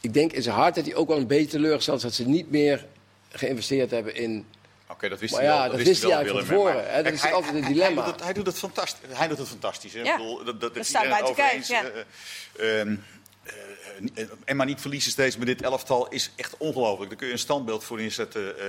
ik 0.00 0.14
denk 0.14 0.32
in 0.32 0.42
zijn 0.42 0.54
hart 0.54 0.74
dat 0.74 0.84
hij 0.84 0.94
ook 0.94 1.08
wel 1.08 1.16
een 1.16 1.26
beetje 1.26 1.50
teleurgesteld 1.50 1.96
is 1.96 2.02
dat 2.02 2.14
ze 2.14 2.28
niet 2.28 2.50
meer 2.50 2.86
geïnvesteerd 3.28 3.90
hebben 3.90 4.14
in 4.14 4.46
Oké, 4.90 5.08
dat 5.08 5.18
wist 5.20 5.32
Maar 5.32 5.42
hij 5.42 5.50
ja, 5.50 5.58
wel. 5.60 5.66
dat 5.68 5.76
wist 5.76 5.88
wist 5.88 6.02
hij 6.02 6.10
hij 6.10 6.24
wel, 6.24 6.34
eigenlijk 6.34 6.46
van 6.46 6.56
Willem, 6.72 6.74
tevoren, 6.82 6.94
hè. 6.96 7.02
Dat 7.02 7.12
is 7.12 7.22
hij- 7.22 7.32
altijd 7.32 7.54
een 7.54 7.72
dilemma. 7.72 8.02
Hij 8.02 8.04
doet, 8.04 8.14
het- 8.14 8.24
hij 8.24 8.32
doet 8.32 8.46
het 8.46 8.58
fantastisch. 8.58 9.08
Hij 9.16 9.28
doet 9.28 9.38
het 9.38 9.48
fantastisch. 9.48 9.92
Hè? 9.92 10.00
Ja, 10.00 10.12
Ik 10.12 10.16
bedoel, 10.16 10.36
dat, 10.36 10.46
dat, 10.46 10.60
dat 10.60 10.76
is 10.76 10.88
staat 10.88 11.08
buiten 11.08 11.44
eens. 11.50 11.68
ja. 11.68 11.82
Eh, 11.84 12.80
ehm, 12.80 12.96
eh, 13.42 14.22
eh, 14.22 14.28
en 14.44 14.56
maar 14.56 14.66
niet 14.66 14.80
verliezen 14.80 15.10
steeds 15.12 15.36
met 15.36 15.46
dit 15.46 15.62
elftal 15.62 16.08
is 16.08 16.30
echt 16.36 16.54
ongelooflijk. 16.58 17.08
Daar 17.10 17.18
kun 17.18 17.26
je 17.26 17.32
een 17.32 17.38
standbeeld 17.38 17.84
voor 17.84 18.00
inzetten 18.00 18.58
eh, 18.58 18.64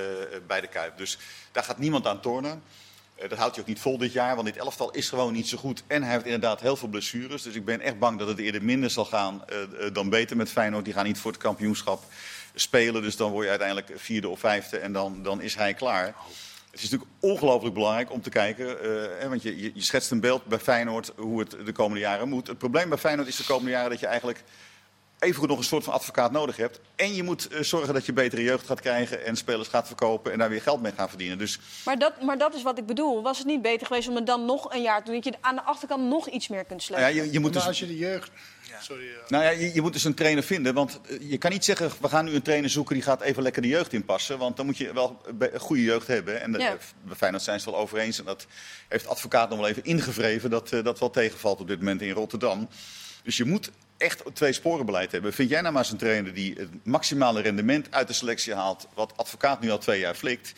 bij 0.48 0.62
de 0.62 0.68
Kuip. 0.68 0.98
Dus 0.98 1.18
daar 1.52 1.64
gaat 1.64 1.78
niemand 1.78 2.08
aan 2.08 2.22
tornen. 2.22 2.64
Eh, 3.16 3.30
dat 3.30 3.38
houdt 3.38 3.54
hij 3.56 3.64
ook 3.64 3.70
niet 3.70 3.80
vol 3.80 3.98
dit 3.98 4.14
jaar, 4.14 4.36
want 4.36 4.48
dit 4.48 4.58
elftal 4.58 4.92
is 4.92 5.10
gewoon 5.10 5.34
niet 5.34 5.48
zo 5.48 5.58
goed. 5.58 5.84
En 5.88 6.04
hij 6.04 6.12
heeft 6.12 6.26
inderdaad 6.26 6.62
heel 6.62 6.76
veel 6.76 6.88
blessures. 6.88 7.42
Dus 7.42 7.54
ik 7.56 7.66
ben 7.66 7.82
echt 7.82 8.00
bang 8.00 8.20
dat 8.20 8.28
het 8.28 8.40
eerder 8.40 8.64
minder 8.64 8.90
zal 8.90 9.06
gaan 9.06 9.44
dan 9.94 10.10
beter 10.10 10.38
met 10.38 10.50
Feyenoord. 10.52 10.86
Die 10.86 10.94
gaan 10.94 11.06
niet 11.06 11.18
voor 11.20 11.32
het 11.32 11.42
kampioenschap 11.42 12.04
spelen. 12.56 13.02
Dus 13.02 13.16
dan 13.16 13.32
word 13.32 13.44
je 13.44 13.50
uiteindelijk 13.50 13.92
vierde 13.96 14.30
of 14.30 14.40
vijfde 14.40 14.78
en 14.78 14.94
dan, 14.94 15.24
dan 15.24 15.42
is 15.42 15.56
hij 15.56 15.74
klaar. 15.74 16.16
Het 16.72 16.82
is 16.82 16.90
natuurlijk 16.90 17.12
ongelooflijk 17.20 17.74
belangrijk 17.74 18.12
om 18.12 18.22
te 18.22 18.30
kijken. 18.30 18.82
eh, 18.82 19.20
hè, 19.20 19.30
want 19.30 19.42
je, 19.42 19.62
je, 19.62 19.72
je 19.74 19.82
schetst 19.82 20.12
een 20.12 20.20
beeld 20.20 20.46
bij 20.46 20.60
Feyenoord 20.60 21.12
hoe 21.16 21.40
het 21.40 21.56
de 21.66 21.72
komende 21.72 22.00
jaren 22.00 22.30
moet. 22.30 22.48
Het 22.48 22.58
probleem 22.58 22.90
bij 22.90 22.98
Feyenoord 22.98 23.28
is 23.28 23.36
de 23.36 23.44
komende 23.44 23.72
jaren 23.72 23.90
dat 23.90 24.00
je 24.00 24.06
eigenlijk 24.06 24.44
evengoed 25.20 25.50
nog 25.50 25.58
een 25.58 25.64
soort 25.64 25.84
van 25.84 25.94
advocaat 25.94 26.32
nodig 26.32 26.58
hebt. 26.58 26.80
En 26.96 27.16
je 27.16 27.24
moet 27.24 27.48
eh, 27.48 27.62
zorgen 27.62 27.94
dat 27.94 28.06
je 28.06 28.14
betere 28.14 28.44
jeugd 28.44 28.66
gaat 28.66 28.82
krijgen 28.82 29.26
en 29.26 29.36
spelers 29.36 29.68
gaat 29.68 29.88
verkopen 29.88 30.32
en 30.32 30.38
daar 30.38 30.50
weer 30.50 30.62
geld 30.62 30.82
mee 30.82 30.92
gaat 30.98 31.10
verdienen. 31.10 31.38
Dus 31.38 31.60
Maar 31.86 32.00
dat, 32.00 32.22
maar 32.22 32.38
dat 32.38 32.56
is 32.56 32.62
wat 32.62 32.78
ik 32.78 32.86
bedoel. 32.86 33.22
Was 33.22 33.38
het 33.38 33.48
niet 33.48 33.62
beter 33.62 33.88
geweest 33.88 34.08
om 34.08 34.16
het 34.16 34.26
dan 34.26 34.46
nog 34.46 34.74
een 34.74 34.82
jaar 34.82 35.04
te 35.04 35.12
doen? 35.12 35.22
Dat 35.22 35.24
je 35.24 35.34
aan 35.42 35.56
de 35.56 35.62
achterkant 35.62 36.10
nog 36.10 36.30
iets 36.30 36.48
meer 36.48 36.66
kunt 36.66 36.90
nou 36.90 37.02
ja, 37.02 37.08
slepen? 37.08 37.26
je, 37.26 37.32
je 37.34 37.40
moet 37.40 37.54
Maar 37.54 37.60
dus 37.60 37.68
als 37.68 37.80
je 37.80 37.88
de 37.88 37.98
jeugd... 37.98 38.32
Sorry, 38.80 39.04
eh, 39.08 39.30
Nou 39.30 39.44
ja, 39.44 39.50
je, 39.50 39.74
je 39.74 39.82
moet 39.82 39.94
dus 39.94 40.04
een 40.04 40.14
trainer 40.14 40.44
vinden. 40.44 40.74
Want 40.74 41.00
eh, 41.10 41.30
je 41.30 41.38
kan 41.38 41.52
niet 41.52 41.66
zeggen, 41.66 41.92
we 42.02 42.10
gaan 42.10 42.26
nu 42.26 42.34
een 42.34 42.42
trainer 42.42 42.70
zoeken 42.70 42.96
die 42.96 43.04
gaat 43.04 43.22
even 43.22 43.44
lekker 43.44 43.62
de 43.62 43.68
jeugd 43.68 43.94
inpassen. 43.94 44.38
Want 44.38 44.58
dan 44.58 44.66
moet 44.66 44.78
je 44.78 44.94
wel 44.94 45.22
een 45.52 45.60
goede 45.60 45.84
jeugd 45.84 46.08
hebben. 46.08 46.42
En 46.42 46.52
de, 46.52 46.60
Ja. 46.60 46.78
bij 47.04 47.16
Feyenoord 47.16 47.44
zijn 47.44 47.60
ze 47.60 47.66
het 47.66 47.74
wel 47.76 47.84
over 47.84 47.98
eens. 47.98 48.20
En 48.20 48.26
dat 48.26 48.46
heeft 48.88 49.08
advocaat 49.08 49.50
nog 49.50 49.60
wel 49.60 49.68
even 49.68 49.84
ingevreven. 49.84 50.50
Dat 50.50 50.72
eh, 50.72 50.84
dat 50.84 51.00
wel 51.00 51.10
tegenvalt 51.10 51.60
op 51.60 51.68
dit 51.68 51.78
moment 51.78 52.02
in 52.02 52.12
Rotterdam. 52.12 52.70
Dus 53.24 53.38
je 53.38 53.46
moet 53.46 53.72
echt 53.98 54.26
een 54.26 54.34
twee-sporenbeleid 54.34 55.12
hebben. 55.12 55.34
Vind 55.34 55.50
jij 55.50 55.62
nou 55.62 55.74
maar 55.74 55.84
eens 55.84 55.92
een 55.92 55.98
trainer 55.98 56.34
die 56.34 56.54
het 56.58 56.70
maximale 56.84 57.42
rendement 57.42 57.88
uit 57.92 58.08
de 58.08 58.14
selectie 58.14 58.54
haalt. 58.54 58.88
Wat 58.94 59.14
advocaat 59.16 59.62
nu 59.62 59.70
al 59.72 59.78
twee 59.78 60.00
jaar 60.00 60.16
flikt. 60.16 60.54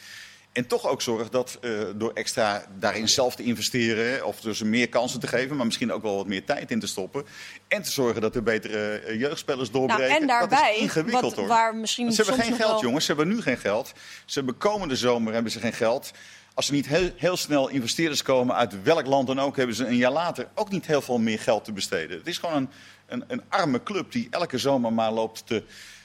En 0.53 0.67
toch 0.67 0.87
ook 0.87 1.01
zorgt 1.01 1.31
dat 1.31 1.57
eh, 1.61 1.71
door 1.95 2.11
extra 2.13 2.65
daarin 2.79 3.09
zelf 3.09 3.35
te 3.35 3.43
investeren, 3.43 4.25
of 4.25 4.41
dus 4.41 4.63
meer 4.63 4.89
kansen 4.89 5.19
te 5.19 5.27
geven, 5.27 5.55
maar 5.55 5.65
misschien 5.65 5.91
ook 5.91 6.01
wel 6.01 6.15
wat 6.15 6.27
meer 6.27 6.43
tijd 6.45 6.71
in 6.71 6.79
te 6.79 6.87
stoppen. 6.87 7.25
En 7.67 7.81
te 7.83 7.91
zorgen 7.91 8.21
dat 8.21 8.35
er 8.35 8.43
betere 8.43 8.95
eh, 8.95 9.19
jeugdspelers 9.19 9.71
doorbreken. 9.71 10.07
Nou, 10.09 10.21
en 10.21 10.27
dat 10.27 10.49
daarbij, 10.49 10.75
is 10.75 10.81
ingewikkeld 10.81 11.21
wat, 11.21 11.35
hoor. 11.35 11.47
waar 11.47 11.75
misschien 11.75 12.05
Want 12.05 12.15
ze 12.17 12.23
hebben 12.23 12.43
geen 12.43 12.55
geld, 12.55 12.71
wel- 12.71 12.81
jongens. 12.81 13.05
Ze 13.05 13.13
hebben 13.13 13.35
nu 13.35 13.41
geen 13.41 13.57
geld. 13.57 13.91
Ze 14.25 14.37
hebben 14.37 14.57
komende 14.57 14.95
zomer 14.95 15.33
hebben 15.33 15.51
ze 15.51 15.59
geen 15.59 15.73
geld. 15.73 16.11
Als 16.53 16.67
er 16.67 16.73
niet 16.73 16.87
heel, 16.87 17.09
heel 17.15 17.37
snel 17.37 17.69
investeerders 17.69 18.21
komen 18.21 18.55
uit 18.55 18.83
welk 18.83 19.05
land 19.05 19.27
dan 19.27 19.39
ook, 19.39 19.57
hebben 19.57 19.75
ze 19.75 19.85
een 19.85 19.95
jaar 19.95 20.11
later 20.11 20.47
ook 20.55 20.69
niet 20.69 20.85
heel 20.85 21.01
veel 21.01 21.19
meer 21.19 21.39
geld 21.39 21.63
te 21.65 21.71
besteden. 21.71 22.17
Het 22.17 22.27
is 22.27 22.37
gewoon 22.37 22.55
een, 22.55 22.69
een, 23.07 23.23
een 23.27 23.41
arme 23.49 23.83
club 23.83 24.11
die 24.11 24.27
elke 24.29 24.57
zomer 24.57 24.93
maar 24.93 25.11
loopt 25.11 25.47
te, 25.47 25.63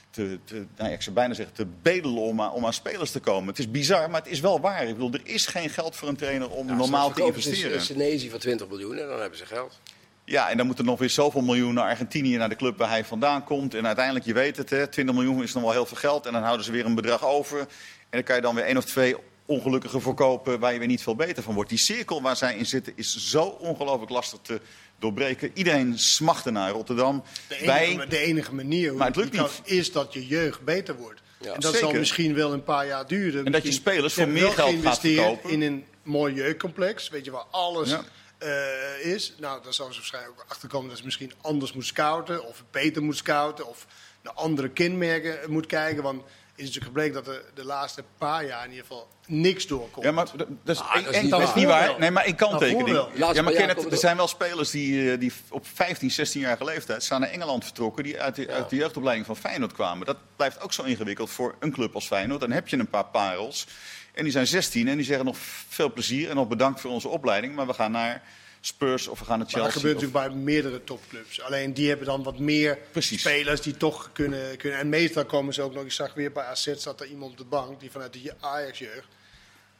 te, 0.09 0.39
te 0.43 0.53
nou 0.53 0.89
ja, 0.89 0.95
ik 0.95 1.01
zou 1.01 1.15
bijna 1.15 1.33
zeggen, 1.33 1.55
te 1.55 1.65
bedelen 1.81 2.21
om, 2.21 2.41
aan- 2.41 2.51
om 2.51 2.65
aan 2.65 2.73
spelers 2.73 3.11
te 3.11 3.19
komen. 3.19 3.47
Het 3.49 3.59
is 3.59 3.71
bizar, 3.71 4.09
maar 4.09 4.21
het 4.21 4.31
is 4.31 4.39
wel 4.39 4.59
waar. 4.59 4.87
Ik 4.87 4.93
bedoel, 4.93 5.13
er 5.13 5.21
is 5.23 5.45
geen 5.45 5.69
geld 5.69 5.95
voor 5.95 6.07
een 6.07 6.15
trainer 6.15 6.49
om 6.49 6.65
normaal 6.65 7.11
te 7.11 7.23
investeren. 7.25 7.73
Een 7.73 7.81
Senezi 7.81 8.29
van 8.29 8.39
20 8.39 8.67
miljoen 8.67 8.97
en 8.97 9.07
dan 9.07 9.19
hebben 9.19 9.37
ze 9.37 9.45
geld. 9.45 9.79
Ja, 10.25 10.49
en 10.49 10.57
dan 10.57 10.65
moet 10.65 10.77
er 10.79 10.83
nog 10.85 10.99
weer 10.99 11.09
zoveel 11.09 11.41
miljoen 11.41 11.73
naar 11.73 11.89
Argentinië, 11.89 12.37
naar 12.37 12.49
de 12.49 12.55
club 12.55 12.77
waar 12.77 12.89
hij 12.89 13.05
vandaan 13.05 13.43
komt. 13.43 13.73
En 13.73 13.85
uiteindelijk, 13.85 14.25
je 14.25 14.33
weet 14.33 14.57
het, 14.57 14.69
hè, 14.69 14.87
20 14.87 15.15
miljoen 15.15 15.43
is 15.43 15.53
nog 15.53 15.63
wel 15.63 15.71
heel 15.71 15.85
veel 15.85 15.97
geld. 15.97 16.25
En 16.25 16.33
dan 16.33 16.43
houden 16.43 16.65
ze 16.65 16.71
weer 16.71 16.85
een 16.85 16.95
bedrag 16.95 17.25
over. 17.25 17.59
En 17.59 17.67
dan 18.09 18.23
kan 18.23 18.35
je 18.35 18.41
dan 18.41 18.55
weer 18.55 18.63
één 18.63 18.77
of 18.77 18.85
twee 18.85 19.15
ongelukkigen 19.45 20.01
voorkopen 20.01 20.59
waar 20.59 20.73
je 20.73 20.79
weer 20.79 20.87
niet 20.87 21.01
veel 21.03 21.15
beter 21.15 21.43
van 21.43 21.53
wordt. 21.53 21.69
Die 21.69 21.79
cirkel 21.79 22.21
waar 22.21 22.35
zij 22.35 22.55
in 22.55 22.65
zitten 22.65 22.93
is 22.95 23.15
zo 23.29 23.43
ongelooflijk 23.43 24.11
lastig 24.11 24.39
te 24.41 24.61
doorbreken. 24.99 25.51
Iedereen 25.53 25.99
smacht 25.99 26.45
ernaar. 26.45 26.71
Rotterdam, 26.71 27.23
de, 27.47 27.55
enige, 27.55 27.97
wij... 27.97 28.07
de 28.07 28.17
enige 28.17 28.55
manier 28.55 28.89
hoe 28.89 28.97
Maar 28.97 29.07
het 29.07 29.15
lukt 29.15 29.35
kan, 29.35 29.43
niet. 29.63 29.71
is 29.77 29.91
dat 29.91 30.13
je 30.13 30.27
jeugd 30.27 30.63
beter 30.63 30.95
wordt. 30.95 31.21
Ja, 31.41 31.53
en 31.53 31.59
dat 31.59 31.71
zeker. 31.73 31.89
zal 31.89 31.99
misschien 31.99 32.33
wel 32.33 32.53
een 32.53 32.63
paar 32.63 32.87
jaar 32.87 33.07
duren. 33.07 33.45
En 33.45 33.51
dat 33.51 33.63
je 33.63 33.71
spelers 33.71 34.13
voor 34.13 34.27
meer 34.27 34.41
geld 34.41 34.53
gaat 34.55 34.65
geïnvesteerd 34.69 35.15
verkopen. 35.25 35.49
in 35.49 35.61
een 35.61 35.85
mooi 36.03 36.33
jeugdcomplex, 36.33 37.09
weet 37.09 37.25
je, 37.25 37.31
waar 37.31 37.45
alles 37.51 37.89
Ja. 37.89 38.03
eh, 38.37 39.05
is. 39.13 39.33
Nou, 39.39 39.63
dan 39.63 39.73
zou 39.73 39.89
ze 39.91 39.97
waarschijnlijk 39.97 40.33
ook 40.41 40.45
achterkomen 40.49 40.89
dat 40.89 40.97
ze 40.97 41.05
misschien 41.05 41.31
anders 41.41 41.73
moet 41.73 41.85
scouten, 41.85 42.45
of 42.47 42.63
beter 42.71 43.03
moet 43.03 43.17
scouten, 43.17 43.67
of 43.67 43.85
naar 44.23 44.33
andere 44.33 44.69
kenmerken 44.69 45.51
moet 45.51 45.65
kijken. 45.65 46.03
Want 46.03 46.23
is 46.59 46.65
natuurlijk 46.65 46.85
gebleken 46.85 47.13
dat 47.23 47.27
er 47.35 47.43
de 47.53 47.65
laatste 47.65 48.03
paar 48.17 48.45
jaar 48.45 48.63
in 48.63 48.69
ieder 48.69 48.85
geval 48.85 49.07
niks 49.27 49.67
doorkomt. 49.67 50.05
Ja, 50.05 50.11
maar 50.11 50.25
dat 50.35 50.47
dat 50.63 50.75
is, 50.75 50.81
Ah, 50.81 50.93
dat 51.03 51.13
is 51.15 51.21
niet 51.21 51.31
dat 51.31 51.55
is 51.55 51.65
waar. 51.65 51.87
niet. 51.89 51.97
Nee, 51.97 52.11
maar 52.11 52.27
in 52.27 52.35
kanttekening. 52.35 52.85
Daarvoor 52.87 53.09
wel. 53.09 53.19
Laatste 53.19 53.35
Ja, 53.37 53.41
maar 53.43 53.53
jaar 53.53 53.67
Kenneth, 53.75 53.91
er 53.91 53.97
zijn 53.97 54.17
wel 54.17 54.27
spelers 54.27 54.69
die, 54.69 55.11
eh, 55.11 55.19
die 55.19 55.31
op 55.49 55.67
15, 55.67 56.11
16-jarige 56.11 56.63
leeftijd 56.63 57.03
zijn 57.03 57.21
naar 57.21 57.29
Engeland 57.29 57.63
vertrokken. 57.63 58.03
Die 58.03 58.21
uit 58.21 58.35
de, 58.35 58.51
uit 58.51 58.69
de 58.69 58.75
jeugdopleiding 58.75 59.25
van 59.25 59.37
Feyenoord 59.37 59.73
kwamen. 59.73 60.05
Dat 60.05 60.17
blijft 60.35 60.61
ook 60.61 60.73
zo 60.73 60.83
ingewikkeld 60.83 61.29
voor 61.29 61.55
een 61.59 61.71
club 61.71 61.95
als 61.95 62.07
Feyenoord. 62.07 62.39
Dan 62.41 62.51
heb 62.51 62.67
je 62.67 62.77
een 62.77 62.89
paar 62.89 63.05
parels. 63.05 63.67
En 64.13 64.23
die 64.23 64.31
zijn 64.31 64.47
16 64.47 64.87
en 64.87 64.95
die 64.97 65.05
zeggen 65.05 65.25
nog 65.25 65.37
veel 65.69 65.93
plezier 65.93 66.29
en 66.29 66.35
nog 66.35 66.47
bedankt 66.47 66.81
voor 66.81 66.91
onze 66.91 67.07
opleiding. 67.07 67.55
Maar 67.55 67.67
we 67.67 67.73
gaan 67.73 67.91
naar 67.91 68.21
Spurs 68.61 69.07
of 69.07 69.19
we 69.19 69.25
gaan 69.25 69.39
naar 69.39 69.47
Maar 69.51 69.61
dat 69.61 69.71
Chelsea. 69.71 69.79
gebeurt 69.79 69.95
of- 69.95 70.01
natuurlijk 70.01 70.33
bij 70.33 70.43
meerdere 70.43 70.83
topclubs. 70.83 71.41
Alleen 71.41 71.73
die 71.73 71.87
hebben 71.87 72.05
dan 72.05 72.23
wat 72.23 72.39
meer 72.39 72.77
Precies. 72.91 73.19
spelers 73.19 73.61
die 73.61 73.77
toch 73.77 74.09
kunnen, 74.13 74.57
kunnen. 74.57 74.79
En 74.79 74.89
meestal 74.89 75.25
komen 75.25 75.53
ze 75.53 75.61
ook 75.61 75.73
nog. 75.73 75.83
Ik 75.83 75.91
zag 75.91 76.13
weer 76.13 76.31
bij 76.31 76.43
AZ 76.43 76.73
zat 76.75 77.01
er 77.01 77.07
iemand 77.07 77.31
op 77.31 77.37
de 77.37 77.43
bank 77.43 77.79
die 77.79 77.91
vanuit 77.91 78.13
de 78.13 78.33
Ajax-jeugd 78.39 79.07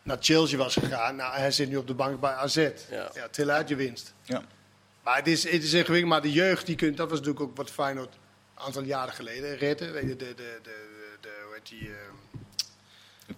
naar 0.04 0.18
Chelsea 0.20 0.58
was 0.58 0.74
gegaan. 0.74 1.16
Nou, 1.16 1.36
hij 1.38 1.52
zit 1.52 1.70
nu 1.70 1.76
op 1.76 1.88
de 1.88 1.94
bank 1.94 2.20
bij 2.20 2.32
AZ. 2.34 2.56
Ja, 2.56 2.72
Ja. 3.14 3.28
til 3.32 3.50
uit 3.50 3.70
je 3.70 3.76
winst. 3.76 4.14
Ja. 4.24 4.44
Maar 5.04 5.16
het 5.16 5.28
is, 5.28 5.44
het 5.44 5.64
is 5.64 5.74
ingewikkeld. 5.74 6.12
Maar 6.12 6.22
de 6.22 6.32
jeugd, 6.32 6.66
die 6.66 6.76
kunt, 6.76 6.98
dat 6.98 7.10
was 7.10 7.20
natuurlijk 7.20 7.46
ook 7.46 7.58
wat 7.58 7.72
Feyenoord 7.72 8.14
een 8.14 8.64
aantal 8.66 8.84
jaren 8.84 9.14
geleden 9.14 9.58
redde. 9.58 9.92
Weet 9.92 10.02
je, 10.08 10.16
de, 10.16 10.16
de, 10.16 10.36
de, 10.36 10.60
de, 10.64 10.88
de- 11.22 11.42
hoe 11.46 11.54
heet 11.54 11.68
die, 11.70 11.88
eh, 11.90 11.96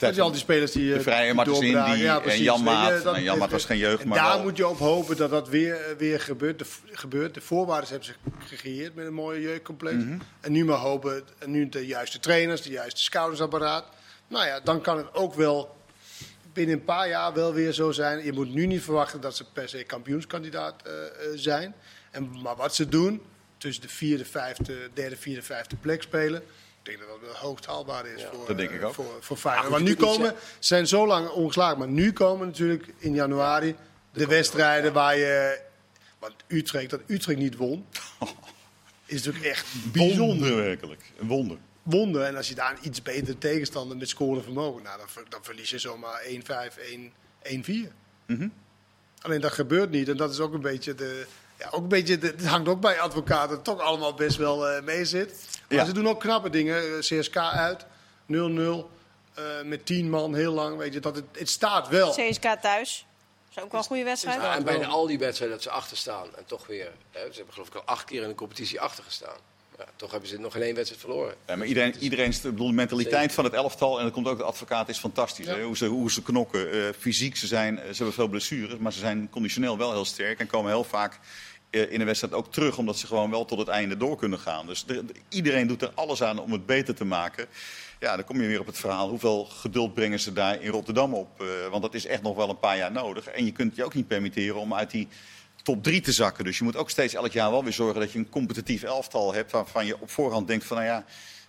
Dat 0.07 0.15
je 0.15 0.21
al 0.21 0.31
die 0.31 0.39
spelers 0.39 0.71
die, 0.71 0.89
de 0.89 0.95
eh, 0.95 1.01
Vrije 1.01 1.25
die 1.25 1.33
Martens 1.33 1.59
doorbraken. 1.59 1.91
Indy 1.91 2.03
Ja, 2.03 2.21
en. 2.21 2.41
Jan 2.41 2.63
Maat. 2.63 3.03
Nou, 3.03 3.19
Jan 3.19 3.37
Maat 3.37 3.51
was 3.51 3.65
geen 3.65 3.77
jeugd, 3.77 4.01
en 4.01 4.07
maar 4.07 4.17
daar 4.17 4.33
wel- 4.33 4.43
moet 4.43 4.57
je 4.57 4.67
op 4.67 4.77
hopen 4.77 5.17
dat 5.17 5.29
dat 5.29 5.49
weer, 5.49 5.75
eh, 5.75 5.95
weer 5.97 6.19
gebeurt. 6.19 6.59
De, 6.59 6.65
gebeurt. 6.91 7.33
De 7.33 7.41
voorwaarden 7.41 7.89
hebben 7.89 8.07
ze 8.07 8.13
gecreëerd 8.45 8.95
met 8.95 9.05
een 9.05 9.13
mooie 9.13 9.41
jeugdcomplex. 9.41 9.95
Mhm. 9.95 10.17
En 10.39 10.51
nu 10.51 10.65
maar 10.65 10.77
hopen, 10.77 11.23
en 11.39 11.51
nu 11.51 11.69
de 11.69 11.85
juiste 11.85 12.19
trainers, 12.19 12.61
de 12.61 12.69
juiste 12.71 13.01
scoutingsapparaat. 13.03 13.85
Nou 14.27 14.45
ja, 14.45 14.59
dan 14.59 14.81
kan 14.81 14.97
het 14.97 15.13
ook 15.13 15.33
wel 15.33 15.75
binnen 16.53 16.75
een 16.75 16.83
paar 16.83 17.07
jaar 17.07 17.33
wel 17.33 17.53
weer 17.53 17.71
zo 17.71 17.91
zijn. 17.91 18.25
Je 18.25 18.33
moet 18.33 18.53
nu 18.53 18.65
niet 18.65 18.81
verwachten 18.81 19.21
dat 19.21 19.35
ze 19.35 19.45
per 19.53 19.69
se 19.69 19.83
kampioenskandidaat 19.83 20.75
eh, 20.85 20.91
zijn. 21.35 21.75
En, 22.11 22.41
maar 22.41 22.55
wat 22.55 22.75
ze 22.75 22.87
doen, 22.89 23.21
tussen 23.57 23.81
de 23.81 23.89
vierde, 23.89 24.25
vijfde, 24.25 24.73
derde, 24.93 25.15
vierde, 25.15 25.41
vijfde 25.41 25.75
plek 25.75 26.01
spelen. 26.01 26.43
Ik 26.83 26.87
denk 26.87 26.99
dat 26.99 27.07
dat 27.07 27.19
wel 27.19 27.35
hoogst 27.35 27.65
haalbaar 27.65 28.05
is 28.07 28.25
voor, 28.31 28.47
dat 28.47 28.57
denk 28.57 28.69
ik 28.69 28.81
eh, 28.81 28.87
ook. 28.87 28.93
voor, 28.93 29.17
voor 29.19 29.37
Feyenoord. 29.37 29.73
Goed, 29.73 29.83
nu 29.83 29.95
komen, 29.95 30.29
ze 30.39 30.55
zijn 30.59 30.87
zo 30.87 31.07
lang 31.07 31.29
ongeslagen, 31.29 31.77
maar 31.77 31.87
nu 31.87 32.13
komen 32.13 32.47
natuurlijk 32.47 32.93
in 32.97 33.13
januari 33.13 33.75
de 34.13 34.27
wedstrijden 34.27 34.93
waar 34.93 35.17
je... 35.17 35.61
Want 36.19 36.33
Utrecht, 36.47 36.89
dat 36.89 37.01
Utrecht 37.07 37.39
niet 37.39 37.55
won, 37.55 37.85
is 39.05 39.23
natuurlijk 39.23 39.45
echt 39.45 39.65
bijzonder 39.91 40.27
Wonder 40.27 40.55
werkelijk. 40.55 41.01
Een 41.19 41.27
wonder. 41.27 41.57
wonder. 41.83 42.21
En 42.21 42.35
als 42.35 42.47
je 42.47 42.55
daar 42.55 42.71
een 42.71 42.87
iets 42.87 43.01
betere 43.01 43.37
tegenstander 43.37 43.97
met 43.97 44.09
scorevermogen, 44.09 44.83
nou, 44.83 44.97
dan, 44.97 45.25
dan 45.29 45.43
verlies 45.43 45.69
je 45.69 45.79
zomaar 45.79 46.21
1-5, 46.23 46.79
1 47.43 47.63
1-4. 47.89 47.91
Mhm. 48.25 48.47
Alleen 49.21 49.41
dat 49.41 49.51
gebeurt 49.51 49.89
niet. 49.89 50.09
En 50.09 50.17
dat 50.17 50.31
is 50.31 50.39
ook 50.39 50.53
een 50.53 50.61
beetje 50.61 50.95
de. 50.95 51.25
Ja, 51.61 51.67
ook 51.71 51.81
een 51.81 51.87
beetje 51.87 52.17
het 52.17 52.45
hangt 52.45 52.69
ook 52.69 52.81
bij 52.81 52.99
advocaten 52.99 53.47
dat 53.47 53.57
het 53.57 53.63
toch 53.77 53.79
allemaal 53.79 54.13
best 54.13 54.37
wel 54.37 54.67
eh 54.67 54.81
mee 54.83 55.05
zit. 55.05 55.47
Maar 55.69 55.77
Ja. 55.77 55.85
ze 55.85 55.93
doen 55.93 56.07
ook 56.07 56.19
knappe 56.19 56.49
dingen. 56.49 56.77
Eh, 56.93 56.99
CSK 56.99 57.37
uit, 57.37 57.85
0-0. 58.25 58.89
eh, 59.33 59.43
met 59.63 59.85
10 59.85 60.09
man 60.09 60.35
heel 60.35 60.53
lang. 60.53 60.77
Weet 60.77 60.93
je, 60.93 60.99
dat 60.99 61.15
het, 61.15 61.25
het 61.31 61.49
staat 61.49 61.87
wel. 61.87 62.11
CSK 62.11 62.41
thuis. 62.61 63.05
Dat 63.49 63.57
is 63.57 63.63
ook 63.63 63.71
wel 63.71 63.81
een 63.81 63.87
goede 63.87 64.03
wedstrijd. 64.03 64.41
Ja, 64.41 64.55
en 64.55 64.63
bijna 64.63 64.87
al 64.87 65.07
die 65.07 65.19
wedstrijden 65.19 65.57
dat 65.57 65.65
ze 65.65 65.71
achter 65.71 65.97
staan. 65.97 66.27
En 66.37 66.45
toch 66.45 66.67
weer. 66.67 66.91
Hè, 67.11 67.19
ze 67.29 67.35
hebben 67.35 67.53
geloof 67.53 67.67
ik 67.67 67.75
al 67.75 67.81
acht 67.85 68.05
keer 68.05 68.21
in 68.21 68.27
de 68.27 68.35
competitie 68.35 68.81
achter 68.81 69.03
gestaan. 69.03 69.37
Ja, 69.77 69.85
toch 69.95 70.11
hebben 70.11 70.29
ze 70.29 70.39
nog 70.39 70.53
geen 70.53 70.61
één 70.61 70.75
wedstrijd 70.75 71.01
verloren. 71.03 71.35
Ja, 71.47 71.55
maar 71.55 71.67
iedereen, 71.67 71.95
iedereen 71.99 72.33
bedoel, 72.43 72.67
de 72.67 72.73
mentaliteit 72.73 73.19
Zeker. 73.19 73.33
van 73.35 73.43
het 73.43 73.53
elftal, 73.53 73.97
en 73.97 74.03
dat 74.03 74.13
komt 74.13 74.27
ook 74.27 74.37
de 74.37 74.43
advocaat, 74.43 74.89
is 74.89 74.97
fantastisch. 74.97 75.45
Ja. 75.45 75.55
Hè? 75.55 75.63
Hoe, 75.63 75.77
ze, 75.77 75.85
hoe 75.85 76.11
ze 76.11 76.21
knokken. 76.23 76.71
Eh, 76.71 76.89
fysiek, 76.99 77.37
ze, 77.37 77.47
zijn, 77.47 77.77
ze 77.77 77.95
hebben 77.95 78.13
veel 78.13 78.27
blessures, 78.27 78.77
maar 78.79 78.93
ze 78.93 78.99
zijn 78.99 79.29
conditioneel 79.29 79.77
wel 79.77 79.91
heel 79.91 80.05
sterk. 80.05 80.39
En 80.39 80.47
komen 80.47 80.71
heel 80.71 80.83
vaak 80.83 81.19
in 81.71 81.99
een 81.99 82.05
wedstrijd 82.05 82.33
ook 82.33 82.51
terug, 82.51 82.77
omdat 82.77 82.97
ze 82.97 83.07
gewoon 83.07 83.29
wel 83.31 83.45
tot 83.45 83.59
het 83.59 83.67
einde 83.67 83.97
door 83.97 84.17
kunnen 84.17 84.39
gaan. 84.39 84.65
Dus 84.65 84.85
de- 84.85 85.05
de- 85.05 85.13
iedereen 85.29 85.67
doet 85.67 85.81
er 85.81 85.91
alles 85.95 86.23
aan 86.23 86.39
om 86.39 86.51
het 86.51 86.65
beter 86.65 86.95
te 86.95 87.05
maken. 87.05 87.45
Ja, 87.99 88.15
dan 88.15 88.25
kom 88.25 88.41
je 88.41 88.47
weer 88.47 88.59
op 88.59 88.65
het 88.65 88.77
verhaal. 88.77 89.09
Hoeveel 89.09 89.45
geduld 89.45 89.93
brengen 89.93 90.19
ze 90.19 90.33
daar 90.33 90.61
in 90.61 90.69
Rotterdam 90.71 91.13
op? 91.13 91.41
Eh, 91.41 91.47
want 91.69 91.81
dat 91.81 91.93
is 91.93 92.05
echt 92.05 92.21
nog 92.21 92.35
wel 92.35 92.49
een 92.49 92.59
paar 92.59 92.77
jaar 92.77 92.91
nodig. 92.91 93.25
En 93.27 93.45
je 93.45 93.51
kunt 93.51 93.75
je 93.75 93.83
ook 93.83 93.93
niet 93.93 94.07
permitteren 94.07 94.55
om 94.55 94.73
uit 94.73 94.91
die 94.91 95.07
top 95.63 95.83
3 95.83 96.01
te 96.01 96.11
zakken. 96.11 96.43
Dus 96.43 96.57
je 96.57 96.63
moet 96.63 96.75
ook 96.75 96.89
steeds 96.89 97.13
elk 97.13 97.31
jaar 97.31 97.51
wel 97.51 97.63
weer 97.63 97.73
zorgen 97.73 97.99
dat 97.99 98.11
je 98.11 98.19
een 98.19 98.29
competitief 98.29 98.83
elftal 98.83 99.33
hebt... 99.33 99.51
waarvan 99.51 99.85
je 99.85 99.99
op 100.01 100.09
voorhand 100.09 100.47
denkt 100.47 100.65
van, 100.65 100.77
nou 100.77 100.89
ja, 100.89 101.05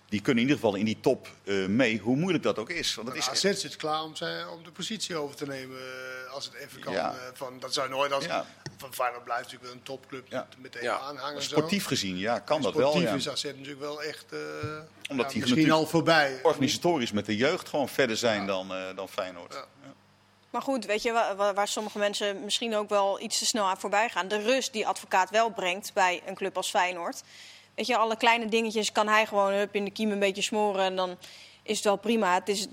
die 0.09 0.21
kunnen 0.21 0.43
in 0.43 0.49
ieder 0.49 0.63
geval 0.63 0.79
in 0.79 0.85
die 0.85 0.97
top 1.01 1.27
eh, 1.43 1.65
mee. 1.65 1.99
Hoe 1.99 2.15
moeilijk 2.15 2.43
dat 2.43 2.57
ook 2.59 2.69
is. 2.69 2.95
Want 2.95 3.07
dat 3.07 3.17
is 3.17 3.29
AZ 3.29 3.41
zit 3.53 3.75
klaar 3.75 4.03
om, 4.03 4.15
zijn, 4.15 4.47
om 4.49 4.63
de 4.63 4.71
positie 4.71 5.15
over 5.15 5.35
te 5.35 5.45
nemen 5.45 5.77
eh, 5.77 6.33
als 6.33 6.45
het 6.45 6.53
even 6.53 6.79
kan. 6.81 6.93
Ja. 6.93 7.11
eh, 7.11 7.17
van, 7.33 7.59
dat 7.59 7.73
zou 7.73 7.89
nooit 7.89 8.11
als. 8.11 8.25
Ja. 8.25 8.45
Van 8.83 8.93
Feyenoord 8.93 9.23
blijft 9.23 9.43
natuurlijk 9.43 9.69
wel 9.69 9.79
een 9.79 9.83
topclub 9.99 10.27
Ja. 10.29 10.47
meteen 10.57 10.83
Ja. 10.83 10.97
aanhangen. 10.99 11.35
en 11.35 11.41
zo. 11.41 11.49
sportief 11.49 11.85
gezien, 11.85 12.17
ja, 12.17 12.39
kan 12.39 12.61
dat 12.61 12.73
wel. 12.73 12.89
Sportief 12.89 13.09
Ja. 13.09 13.15
is 13.15 13.29
AZ 13.29 13.43
natuurlijk 13.43 13.79
wel 13.79 14.03
echt. 14.03 14.25
eh, 14.31 14.39
ja, 15.01 15.23
die 15.27 15.39
misschien 15.41 15.71
al 15.71 15.85
voorbij. 15.87 16.39
Organisatorisch 16.43 17.11
met 17.11 17.25
de 17.25 17.35
jeugd 17.35 17.69
gewoon 17.69 17.89
verder 17.89 18.17
zijn 18.17 18.45
dan, 18.47 18.73
eh, 18.73 18.81
dan 18.95 19.09
Feyenoord. 19.09 19.53
Ja. 19.53 19.65
Maar 20.49 20.61
goed, 20.61 20.85
weet 20.85 21.01
je 21.01 21.11
wa- 21.11 21.35
wa- 21.35 21.53
waar, 21.53 21.67
sommige 21.67 21.97
mensen 21.97 22.43
misschien 22.43 22.75
ook 22.75 22.89
wel 22.89 23.21
iets 23.21 23.37
te 23.39 23.45
snel 23.45 23.65
aan 23.65 23.79
voorbij 23.79 24.09
gaan? 24.09 24.27
De 24.27 24.41
rust 24.41 24.73
die 24.73 24.87
advocaat 24.87 25.29
wel 25.29 25.49
brengt 25.49 25.93
bij 25.93 26.21
een 26.25 26.35
club 26.35 26.57
als 26.57 26.69
Feyenoord. 26.69 27.21
Weet 27.75 27.87
je, 27.87 27.97
alle 27.97 28.17
kleine 28.17 28.45
dingetjes 28.49 28.91
kan 28.91 29.07
hij 29.07 29.25
gewoon 29.25 29.51
hup, 29.53 29.75
in 29.75 29.83
de 29.85 29.91
kiem 29.91 30.11
een 30.11 30.19
beetje 30.19 30.41
smoren 30.41 30.83
en 30.85 30.95
dan 30.95 31.17
is 31.63 31.75
het 31.75 31.85
wel 31.85 31.95
prima. 31.95 32.33
Het 32.33 32.49
is 32.49 32.67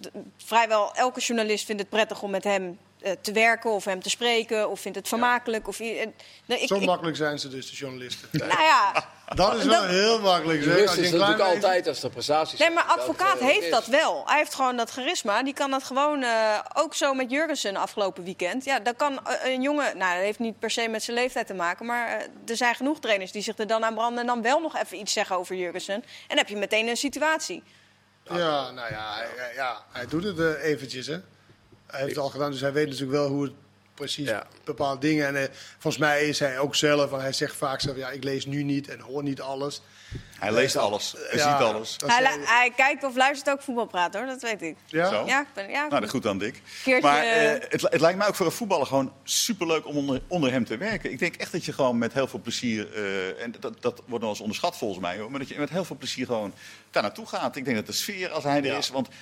vrijwel 0.45 0.95
elke 0.95 1.21
journalist 1.21 1.65
vindt 1.65 1.81
het 1.81 1.91
prettig 1.91 2.23
om 2.23 2.31
met 2.31 2.45
hem 2.45 2.79
te 3.21 3.33
werken 3.33 3.71
of 3.71 3.85
hem 3.85 4.03
te 4.03 4.11
spreken 4.11 4.71
of 4.71 4.81
vindt 4.81 4.99
het 4.99 5.09
vermakelijk. 5.09 5.69
Of, 5.69 5.81
eh, 5.81 6.07
nou, 6.47 6.61
ik, 6.61 6.67
Zo 6.69 6.75
ik- 6.77 6.85
makkelijk 6.87 7.17
zijn 7.17 7.39
ze 7.39 7.49
dus, 7.49 7.71
de 7.71 7.77
journalisten. 7.77 8.29
nou 8.39 8.63
ja, 8.63 9.09
Dat 9.35 9.55
is 9.55 9.65
wel 9.65 9.81
Dat- 9.81 9.91
heel 9.91 10.21
makkelijk. 10.21 10.63
De 10.65 10.73
Zeg. 10.73 10.87
Als 10.87 10.95
je 10.95 11.03
is 11.03 11.11
natuurlijk 11.11 11.41
altijd 11.41 11.87
als 11.87 12.03
er 12.03 12.11
prestaties 12.11 12.59
Nee, 12.59 12.71
maar 12.71 12.85
advocaat 12.85 13.39
Dat 13.41 13.49
heeft 13.51 13.71
dat 13.71 13.87
wel. 13.87 14.23
Hij 14.27 14.39
heeft 14.39 14.55
gewoon 14.55 14.77
dat 14.77 14.91
charisma. 14.91 15.43
Die 15.43 15.55
kan 15.55 15.71
dat 15.71 15.83
gewoon, 15.85 16.23
eh, 16.23 16.59
ook 16.75 16.95
zo 16.95 17.15
met 17.15 17.31
Jurgensen 17.31 17.77
afgelopen 17.77 18.25
weekend. 18.25 18.65
Ja, 18.65 18.81
dat 18.81 18.97
kan 18.97 19.27
eh, 19.27 19.53
een 19.53 19.63
jongen, 19.63 19.97
nou 19.99 20.15
dat 20.15 20.23
heeft 20.25 20.39
niet 20.39 20.59
per 20.59 20.71
se 20.71 20.89
met 20.89 21.03
zijn 21.03 21.17
leeftijd 21.17 21.47
te 21.47 21.55
maken. 21.55 21.87
Maar 21.87 22.09
eh, 22.09 22.27
er 22.47 22.57
zijn 22.57 22.75
genoeg 22.75 23.01
trainers 23.01 23.33
die 23.33 23.43
zich 23.43 23.59
er 23.59 23.67
dan 23.67 23.85
aan 23.85 23.95
branden 23.95 24.21
en 24.21 24.27
dan 24.27 24.43
wel 24.43 24.61
nog 24.61 24.77
even 24.77 24.99
iets 24.99 25.13
zeggen 25.13 25.37
over 25.37 25.55
Jurgensen. 25.57 25.95
En 25.95 26.03
dan 26.29 26.37
heb 26.37 26.49
je 26.49 26.57
meteen 26.57 26.89
een 26.89 26.97
situatie. 26.97 27.63
Ja, 28.25 28.71
nou 28.71 28.93
ja, 28.93 29.15
hij, 29.15 29.55
ja, 29.55 29.85
hij 29.93 30.07
doet 30.07 30.25
het 30.25 30.39
eh, 30.39 30.65
eventjes. 30.65 31.07
Hè. 31.07 31.19
Hij 31.91 32.01
heeft 32.01 32.15
het 32.15 32.25
al 32.25 32.31
gedaan, 32.31 32.51
dus 32.51 32.61
hij 32.61 32.73
weet 32.73 32.87
natuurlijk 32.87 33.13
wel 33.13 33.29
hoe 33.29 33.43
het 33.43 33.53
precies 33.95 34.29
Ja. 34.29 34.47
bepaalde 34.65 35.01
dingen. 35.01 35.27
En 35.27 35.37
eh, 35.37 35.49
volgens 35.79 36.03
mij 36.03 36.29
is 36.29 36.39
hij 36.39 36.59
ook 36.59 36.75
zelf, 36.75 37.11
want 37.11 37.23
hij 37.23 37.33
zegt 37.33 37.55
vaak 37.57 37.81
zelf, 37.81 37.97
ja, 37.97 38.11
ik 38.11 38.25
lees 38.25 38.47
nu 38.47 38.63
niet 38.63 38.89
en 38.89 39.01
hoor 39.01 39.23
niet 39.23 39.41
alles. 39.41 39.83
Hij 40.39 40.53
leest 40.53 40.77
alles, 40.77 41.15
hij 41.19 41.39
Ja, 41.39 41.51
ziet 41.59 41.67
alles. 41.67 41.97
Hij, 42.07 42.39
hij 42.45 42.73
kijkt 42.77 43.05
of 43.05 43.17
luistert 43.17 43.57
ook 43.57 43.63
voetbalpraat 43.63 44.15
hoor, 44.15 44.27
dat 44.27 44.43
weet 44.43 44.63
ik. 44.63 44.77
ja? 44.87 45.09
Zo. 45.09 45.27
Ja, 45.27 45.41
ik 45.41 45.47
ben, 45.55 45.71
ja, 45.71 45.87
Nou, 45.89 46.01
dat 46.01 46.11
goed 46.11 46.23
dan, 46.23 46.39
Dick. 46.39 46.63
Keertje, 46.85 47.09
Maar 47.09 47.23
eh, 47.23 47.55
eh, 47.55 47.63
het, 47.69 47.83
het 47.83 48.01
lijkt 48.01 48.19
mij 48.19 48.29
ook 48.29 48.35
voor 48.35 48.47
een 48.47 48.53
voetballer 48.53 48.87
gewoon 48.87 49.13
superleuk 49.25 49.87
om 49.87 49.97
onder, 49.97 50.21
onder 50.27 50.51
hem 50.53 50.65
te 50.65 50.77
werken. 50.77 51.11
Ik 51.13 51.19
denk 51.19 51.37
echt 51.37 51.53
dat 51.53 51.65
je 51.65 51.73
gewoon 51.73 51.99
met 51.99 52.13
heel 52.13 52.27
veel 52.27 52.41
plezier, 52.41 52.93
eh, 52.95 53.43
en 53.43 53.55
dat, 53.61 53.83
dat 53.83 54.03
wordt 54.07 54.23
nog 54.23 54.33
eens 54.33 54.41
onderschat 54.43 54.77
volgens 54.77 55.01
mij, 55.01 55.19
hoor, 55.19 55.31
maar 55.31 55.41
dat 55.41 55.49
je 55.49 55.59
met 55.59 55.71
heel 55.71 55.85
veel 55.85 55.97
plezier 55.97 56.27
gewoon 56.27 56.53
daar 56.91 57.03
naartoe 57.03 57.27
gaat. 57.27 57.57
Ik 57.57 57.65
denk 57.65 57.77
dat 57.77 57.87
de 57.87 57.93
sfeer, 57.93 58.31
als 58.31 58.45
hij 58.45 58.57
er 58.59 58.65
Ja. 58.65 58.77
is, 58.77 58.89
want 58.89 59.09
eh, 59.09 59.15
eh, 59.15 59.19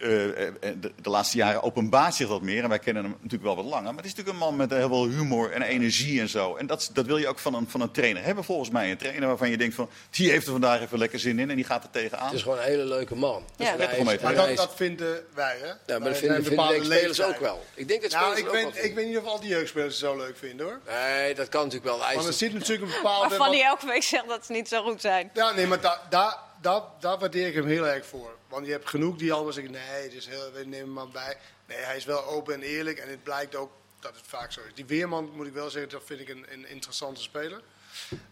de, 0.00 0.92
de 1.02 1.10
laatste 1.10 1.36
jaren 1.36 1.62
openbaart 1.62 2.14
zich 2.14 2.28
wat 2.28 2.42
meer. 2.42 2.62
En 2.62 2.68
wij 2.68 2.78
kennen 2.78 3.02
hem 3.02 3.12
natuurlijk 3.12 3.42
wel 3.42 3.56
wat 3.56 3.64
langer. 3.64 3.82
Maar 3.94 4.02
het 4.02 4.04
is 4.04 4.10
natuurlijk 4.14 4.36
een 4.38 4.44
man 4.48 4.56
met 4.56 4.70
heel 4.70 4.88
veel 4.88 5.06
humor 5.06 5.52
en 5.52 5.62
energie 5.62 6.20
en 6.20 6.28
zo. 6.28 6.56
En 6.56 6.66
dat, 6.66 6.90
dat 6.92 7.06
wil 7.06 7.16
je 7.16 7.28
ook 7.28 7.38
van 7.38 7.54
een, 7.54 7.68
van 7.68 7.80
een 7.80 7.90
trainer 7.90 8.22
hebben, 8.24 8.44
volgens 8.44 8.70
mij. 8.70 8.90
Een 8.90 8.96
trainer 8.96 9.28
waarvan 9.28 9.50
je 9.50 9.56
denkt 9.56 9.74
van, 9.74 9.90
die 10.10 10.30
heeft 10.30 10.46
er 10.46 10.52
vandaag 10.52 10.80
even 10.80 10.98
lekker 10.98 11.18
zin 11.18 11.38
in 11.38 11.50
en 11.50 11.56
die 11.56 11.64
gaat 11.64 11.82
er 11.84 11.90
tegenaan. 11.90 12.24
Het 12.26 12.34
is 12.34 12.42
gewoon 12.42 12.58
een 12.58 12.64
hele 12.64 12.84
leuke 12.84 13.14
man. 13.14 13.44
Ja. 13.56 13.76
Te 13.76 13.82
is- 13.96 14.20
Maar 14.20 14.34
dat, 14.34 14.56
dat 14.56 14.72
vinden 14.74 15.24
wij, 15.34 15.56
hè? 15.60 15.66
Ja, 15.66 15.76
Wij 15.86 15.98
maar 15.98 16.08
dat 16.08 16.18
vinden, 16.18 16.36
vinden 16.36 16.50
bepaalde 16.56 16.76
ik 16.76 16.84
spelers 16.84 17.22
ook 17.22 17.38
wel. 17.38 17.64
Ik 17.74 17.88
denk 17.88 18.02
dat 18.02 18.10
Nou, 18.10 18.22
spelers 18.24 18.40
ik, 18.40 18.46
ook 18.46 18.52
weet, 18.52 18.74
wel 18.74 18.84
ik 18.84 18.94
weet 18.94 19.06
niet 19.06 19.18
of 19.18 19.24
al 19.24 19.40
die 19.40 19.48
jeugdspelers 19.48 20.00
het 20.00 20.08
zo 20.10 20.16
leuk 20.16 20.36
vinden, 20.36 20.66
hoor. 20.66 20.78
vinden. 20.84 21.02
Nee, 21.16 21.34
dat 21.34 21.48
kan 21.48 21.64
natuurlijk 21.64 21.90
wel. 21.96 22.14
Want 22.14 22.26
er 22.26 22.32
zit 22.32 22.52
natuurlijk 22.52 22.88
een 22.90 22.96
bepaalde... 22.96 23.28
waarvan 23.28 23.50
hij 23.50 23.62
elke 23.62 23.86
week 23.86 24.02
zegt 24.02 24.28
dat 24.28 24.46
ze 24.46 24.52
niet 24.52 24.68
zo 24.68 24.82
goed 24.82 25.00
zijn. 25.00 25.30
Ja, 25.34 25.52
nee, 25.52 25.66
maar 25.66 25.80
daar 25.80 26.00
daar 26.10 26.36
daar 26.60 26.82
daar 27.00 27.18
waardeer 27.18 27.46
ik 27.46 27.54
hem 27.54 27.66
heel 27.66 27.86
erg 27.86 28.06
voor. 28.06 28.36
Want 28.48 28.66
je 28.66 28.72
hebt 28.72 28.88
genoeg 28.88 29.16
die 29.16 29.32
allemaal 29.32 29.52
zeggen, 29.52 29.72
nee, 29.72 30.02
het 30.02 30.12
is 30.12 30.26
heel, 30.26 30.52
we 30.52 30.58
nemen 30.58 30.78
hem 30.78 30.92
maar 30.92 31.08
bij. 31.08 31.36
Nee, 31.66 31.78
hij 31.78 31.96
is 31.96 32.04
wel 32.04 32.24
open 32.24 32.54
en 32.54 32.62
eerlijk 32.62 32.98
en 32.98 33.08
het 33.10 33.22
blijkt 33.22 33.54
ook 33.56 33.70
dat 34.00 34.14
het 34.16 34.24
vaak 34.26 34.52
zo 34.52 34.60
is. 34.68 34.74
Die 34.74 34.84
Weerman, 34.84 35.30
moet 35.34 35.46
ik 35.46 35.52
wel 35.52 35.70
zeggen, 35.70 35.90
dat 35.90 36.02
vind 36.04 36.20
ik 36.20 36.28
een, 36.28 36.46
een 36.52 36.68
interessante 36.68 37.20
speler. 37.22 37.60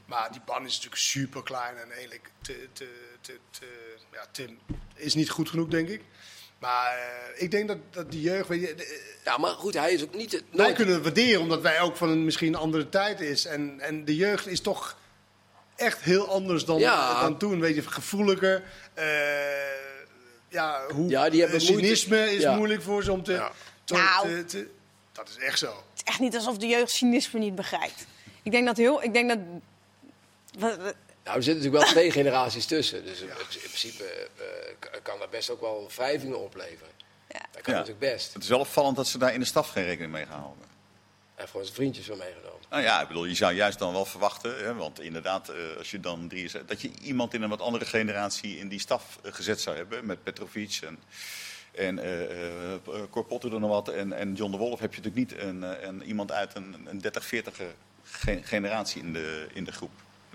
Maar 0.07 0.33
die 0.33 0.41
ban 0.45 0.65
is 0.65 0.75
natuurlijk 0.75 1.01
super 1.03 1.43
klein 1.43 1.77
en 1.77 1.91
eigenlijk 1.91 2.31
te, 2.43 2.69
te, 2.73 2.89
te, 3.21 3.39
te, 3.51 3.67
ja, 4.13 4.27
te, 4.31 4.55
is 4.95 5.15
niet 5.15 5.31
goed 5.31 5.49
genoeg, 5.51 5.69
denk 5.69 5.89
ik. 5.89 6.03
Maar 6.59 6.97
eh, 6.99 7.43
ik 7.43 7.51
denk 7.51 7.69
dat, 7.69 7.79
dat 7.91 8.11
die 8.11 8.21
jeugd, 8.21 8.49
weet 8.49 8.61
je, 8.61 8.75
de- 8.75 9.17
Ja, 9.25 9.37
maar 9.39 9.51
goed, 9.51 9.75
hij 9.75 9.93
is 9.93 10.03
ook 10.03 10.15
niet... 10.15 10.43
wij 10.51 10.73
kunnen 10.73 10.95
het 10.95 11.03
waarderen 11.03 11.41
omdat 11.41 11.61
wij 11.61 11.81
ook 11.81 11.97
van 11.97 12.09
een 12.09 12.25
misschien 12.25 12.55
andere 12.55 12.89
tijd 12.89 13.21
is. 13.21 13.45
En, 13.45 13.81
en 13.81 14.05
de 14.05 14.17
jeugd 14.17 14.47
is 14.47 14.61
toch 14.61 14.97
echt 15.79 16.01
heel 16.01 16.29
anders 16.29 16.65
dan, 16.65 16.79
Ja. 16.79 17.21
dan 17.21 17.39
toen. 17.39 17.61
Weet 17.61 17.75
je, 17.75 17.83
gevoeliger. 17.83 18.63
eh, 18.95 19.07
ja, 20.49 20.83
hoe, 20.93 21.09
Ja, 21.09 21.31
die 21.31 21.41
hebben 21.41 21.61
eh, 21.61 21.67
moeite- 21.69 21.85
cynisme 21.87 22.35
is 22.35 22.43
Ja. 22.43 22.55
moeilijk 22.57 22.83
voor 22.83 23.03
ze 23.03 23.13
om 23.13 23.23
te, 23.23 23.33
Ja. 23.33 23.53
te- 23.85 23.95
Nou. 23.95 24.29
te- 24.29 24.45
te- 24.45 24.69
Dat 25.13 25.29
is 25.29 25.37
echt 25.37 25.59
zo. 25.59 25.67
Het 25.67 25.97
is 25.97 26.03
echt 26.05 26.19
niet 26.21 26.35
alsof 26.35 26.57
de 26.59 26.67
jeugd 26.67 26.91
cynisme 26.91 27.39
niet 27.39 27.55
begrijpt. 27.55 28.07
Ik 28.43 28.51
denk 28.53 28.67
dat 28.67 28.77
heel, 28.77 29.03
ik 29.03 29.13
denk 29.13 29.29
dat... 29.29 29.39
wat- 30.59 30.77
wat- 30.77 30.95
Nou, 31.25 31.37
er 31.37 31.43
zitten 31.43 31.63
natuurlijk 31.63 31.85
wel 31.85 31.93
twee 31.93 32.11
generaties 32.23 32.67
tussen. 32.67 33.05
Dus 33.05 33.21
in, 33.21 33.29
in 33.29 33.35
principe 33.61 34.05
eh, 34.37 35.01
kan 35.03 35.19
dat 35.19 35.31
best 35.31 35.51
ook 35.51 35.61
wel 35.61 35.91
wrijvingen 35.97 36.41
opleveren. 36.41 36.93
Ja. 37.29 37.41
Dat 37.53 37.63
kan 37.63 37.73
Ja. 37.75 37.79
natuurlijk 37.81 38.13
best. 38.13 38.33
Het 38.35 38.43
is 38.43 38.49
wel 38.49 38.59
opvallend 38.59 38.97
dat 38.97 39.07
ze 39.07 39.19
daar 39.19 39.35
in 39.35 39.41
de 39.41 39.47
staf 39.47 39.69
geen 39.71 39.85
rekening 39.85 40.13
mee 40.13 40.27
gaan 40.27 40.41
houden. 40.41 40.65
En 41.39 41.49
voor 41.49 41.63
zijn 41.63 41.75
vriendjes 41.75 42.07
wel 42.07 42.17
meegenomen. 42.17 42.61
Nou 42.71 42.83
ja, 42.83 43.01
ik 43.01 43.09
bedoel, 43.09 43.25
je 43.25 43.35
zou 43.35 43.55
juist 43.55 43.79
dan 43.79 43.93
wel 43.93 44.05
verwachten, 44.05 44.59
hè, 44.59 44.75
want 44.75 45.01
inderdaad, 45.01 45.49
eh, 45.49 45.57
als 45.79 45.91
je 45.91 46.01
dan 46.01 46.29
drie 46.29 46.45
is, 46.45 46.55
dat 46.67 46.81
je 46.81 46.91
iemand 47.03 47.35
in 47.35 47.43
een 47.43 47.49
wat 47.49 47.61
andere 47.61 47.85
generatie 47.85 48.59
in 48.59 48.69
die 48.69 48.81
staf 48.81 49.19
eh, 49.23 49.33
gezet 49.33 49.61
zou 49.61 49.77
hebben, 49.77 50.07
met 50.07 50.23
Petrovic 50.23 50.79
en, 50.83 50.99
en 51.73 51.99
er 53.53 53.61
nog 53.61 53.71
wat 53.71 53.89
en, 53.89 54.13
en 54.13 54.35
John 54.35 54.51
de 54.51 54.57
Wolf 54.57 54.81
heb 54.81 54.95
je 54.95 55.01
natuurlijk 55.01 55.31
niet 55.31 55.41
een, 55.41 55.87
een, 55.89 56.03
iemand 56.03 56.33
uit 56.33 56.55
een, 56.55 56.77
een 56.85 56.99
30, 56.99 57.25
40 57.25 57.61
generatie 58.43 59.03
in 59.03 59.13
de, 59.13 59.47
in 59.53 59.65
de 59.65 59.73
groep. 59.73 59.91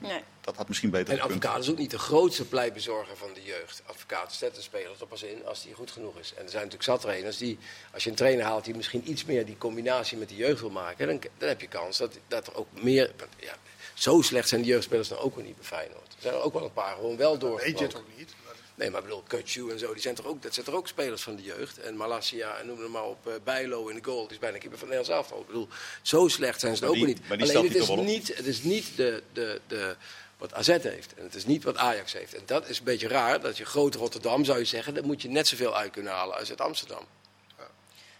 Nee. 0.08 0.22
Dat 0.42 0.56
had 0.56 0.68
misschien 0.68 0.90
beter 0.90 1.14
En 1.14 1.22
advocaat 1.22 1.60
is 1.60 1.70
ook 1.70 1.78
niet 1.78 1.92
de 1.92 2.00
grootste 2.00 2.46
pleitbezorger 2.46 3.18
van 3.18 3.34
de 3.34 3.44
jeugd. 3.44 3.82
Advocaat 3.86 4.34
zet 4.34 4.58
een 4.58 4.64
speler 4.64 4.92
er 5.00 5.08
pas 5.08 5.24
in 5.24 5.46
als 5.46 5.64
die 5.64 5.74
goed 5.74 5.92
genoeg 5.92 6.18
is. 6.18 6.34
En 6.34 6.44
er 6.44 6.50
zijn 6.50 6.64
natuurlijk 6.64 6.84
zat 6.84 7.02
trainers 7.02 7.38
die, 7.38 7.60
als 7.94 8.04
je 8.04 8.10
een 8.10 8.16
trainer 8.16 8.46
haalt 8.46 8.66
die 8.66 8.76
misschien 8.76 9.10
iets 9.10 9.26
meer 9.26 9.46
die 9.46 9.58
combinatie 9.58 10.18
met 10.18 10.30
de 10.30 10.36
jeugd 10.36 10.60
wil 10.60 10.70
maken, 10.70 11.08
dan, 11.08 11.20
dan 11.38 11.48
heb 11.48 11.62
je 11.62 11.68
kans 11.68 11.98
dat, 11.98 12.18
dat 12.28 12.48
er 12.48 12.56
ook 12.56 12.68
meer. 12.72 13.12
Ja, 13.40 13.56
zo 13.94 14.22
slecht 14.22 14.50
zijn 14.50 14.62
die 14.62 14.70
jeugdspelers 14.72 15.08
dan 15.08 15.18
ook 15.18 15.36
weer 15.36 15.46
niet 15.46 15.56
bij 15.56 15.66
Feyenoord. 15.66 16.14
Er 16.16 16.22
zijn 16.22 16.34
er 16.34 16.42
ook 16.42 16.54
wel 16.54 16.64
een 16.64 16.74
paar 16.74 16.96
gewoon 16.96 17.18
wel 17.18 17.38
door. 17.38 17.60
Weet 17.60 17.80
je 17.80 17.86
het 17.86 17.96
ook 17.96 18.18
niet. 18.18 18.34
Nee, 18.76 18.90
maar 18.90 19.00
ik 19.00 19.06
bedoel, 19.06 19.24
Kutsu 19.28 19.70
en 19.72 19.80
zo, 19.80 19.94
die 19.94 20.02
zijn 20.02 20.16
toch 20.16 20.26
ook, 20.26 20.42
dat 20.42 20.54
zijn 20.54 20.66
toch 20.66 20.76
ook 20.76 20.88
spelers 20.88 21.22
van 21.22 21.36
de 21.36 21.42
jeugd. 21.42 21.80
En 21.80 21.96
Malasia 21.96 22.58
en 22.58 22.66
noem 22.68 22.80
het 22.82 22.90
maar 22.90 23.04
op, 23.06 23.28
eh, 23.28 23.34
Bijlo 23.44 23.88
in 23.88 23.96
de 23.96 24.04
goal, 24.04 24.22
die 24.24 24.32
is 24.32 24.40
bijna 24.40 24.58
keeper 24.58 24.80
van 24.80 24.88
het 24.88 24.98
Nederlands 24.98 25.10
elftal. 25.30 25.42
Ik 25.42 25.48
bedoel, 25.48 25.68
zo 26.02 26.28
slecht 26.28 26.60
zijn 26.60 26.76
ze 26.76 26.82
Maar 26.82 26.90
ook 26.90 26.96
die- 26.96 27.06
niet. 27.06 27.28
maar 27.28 27.38
die 27.38 27.50
Alleen 27.50 27.64
het 27.68 27.76
is, 27.76 27.88
niet, 27.90 28.36
het 28.38 28.46
is 28.46 28.64
niet 28.64 28.86
de, 28.96 29.24
de, 29.34 29.62
de, 29.68 29.96
wat 30.38 30.54
AZ 30.54 30.68
heeft. 30.68 31.14
En 31.16 31.24
het 31.24 31.36
is 31.36 31.46
niet 31.46 31.64
wat 31.64 31.78
Ajax 31.78 32.14
heeft. 32.14 32.34
En 32.34 32.44
dat 32.46 32.70
is 32.70 32.78
een 32.78 32.84
beetje 32.84 33.08
raar, 33.08 33.42
dat 33.42 33.58
je 33.58 33.66
groot 33.66 33.96
Rotterdam 33.96 34.46
zou 34.46 34.58
je 34.60 34.66
zeggen, 34.66 34.94
daar 34.94 35.06
moet 35.06 35.22
je 35.22 35.30
net 35.30 35.48
zoveel 35.48 35.76
uit 35.78 35.92
kunnen 35.92 36.14
halen 36.14 36.38
als 36.38 36.50
uit 36.50 36.62
Amsterdam. 36.62 37.04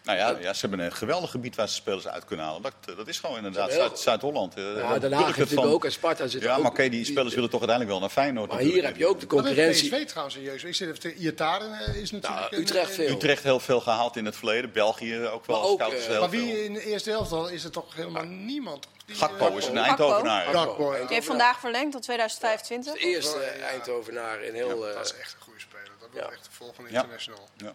Nou 0.04 0.18
ja, 0.18 0.38
ja, 0.40 0.54
ze 0.54 0.68
hebben 0.68 0.86
een 0.86 0.92
geweldig 0.94 1.32
gebied 1.32 1.56
waar 1.56 1.68
ze 1.68 1.74
spelers 1.74 2.08
uit 2.08 2.26
kunnen 2.26 2.46
halen. 2.46 2.62
Dat, 2.62 2.74
eh, 2.86 2.96
dat 2.98 3.08
is 3.08 3.20
gewoon 3.20 3.36
inderdaad 3.38 3.72
Zuid- 3.72 4.00
Zuid-Holland. 4.00 4.56
Eh, 4.56 4.64
Ja, 4.78 5.00
Den 5.00 5.12
Haag 5.14 5.30
ik 5.30 5.36
heeft 5.36 5.38
het 5.38 5.48
van- 5.48 5.56
natuurlijk 5.56 5.74
ook 5.74 5.86
en 5.86 5.92
Sparta 5.92 6.28
zit 6.28 6.42
Ja, 6.42 6.56
ook. 6.56 6.62
maar 6.62 6.72
oké, 6.72 6.90
die 6.90 7.06
spelers 7.06 7.34
willen 7.34 7.50
toch 7.50 7.60
uiteindelijk 7.60 7.90
wel 7.90 8.00
naar 8.00 8.10
Feyenoord. 8.10 8.50
Maar 8.52 8.60
hier 8.60 8.84
heb 8.84 8.96
je 8.98 9.08
ook 9.08 9.20
de 9.20 9.28
concurrentie. 9.28 9.90
PSV 9.90 10.06
trouwens 10.06 10.36
een 10.36 10.42
jeugd? 10.42 10.64
Ik 10.64 10.76
zit 10.76 10.98
even 11.06 11.22
Iataren 11.22 11.96
is 11.96 12.12
natuurlijk... 12.12 12.52
Nou, 12.52 12.62
Utrecht 12.62 12.92
veel. 12.94 13.10
Utrecht 13.10 13.44
heel 13.44 13.60
veel 13.60 13.80
gehaald 13.80 14.16
in 14.16 14.26
het 14.26 14.36
verleden. 14.36 14.72
België 14.72 15.28
ook 15.28 15.46
wel. 15.46 15.60
Maar 15.60 15.68
ook, 15.70 15.80
eh, 15.94 16.20
Maar 16.20 16.30
wie 16.30 16.64
in 16.66 16.74
de 16.74 16.86
eerste 16.86 17.10
helft 17.10 17.32
al 17.32 17.48
is 17.50 17.64
er 17.64 17.72
toch 17.72 17.96
helemaal 17.96 18.26
niemand? 18.26 18.88
Die, 19.06 19.16
Gakpo 19.16 19.58
is 19.58 19.66
een. 19.68 19.78
Eindhovenaar. 19.78 20.46
Gakpo. 20.46 20.92
Die 20.98 21.06
heeft 21.16 21.28
vandaag 21.28 21.60
verlengd 21.60 21.92
tot 21.92 22.02
De 22.02 22.08
2025. 22.08 23.04
eerste 23.04 23.54
Ja. 23.60 23.66
Eindhovenaar 23.68 24.44
in 24.44 24.54
heel... 24.54 24.88
eh, 24.88 24.96
Dat 24.96 25.06
is 25.06 25.16
echt 25.20 25.34
een 25.34 25.42
goede 25.44 25.60
speler. 25.60 25.86
Dat 26.00 26.10
wordt 26.12 26.28
Ja. 26.28 26.34
echt 26.34 26.44
de 26.46 26.52
volgende 26.52 26.90
Ja. 26.92 26.96
international. 26.96 27.48
Ja, 27.58 27.74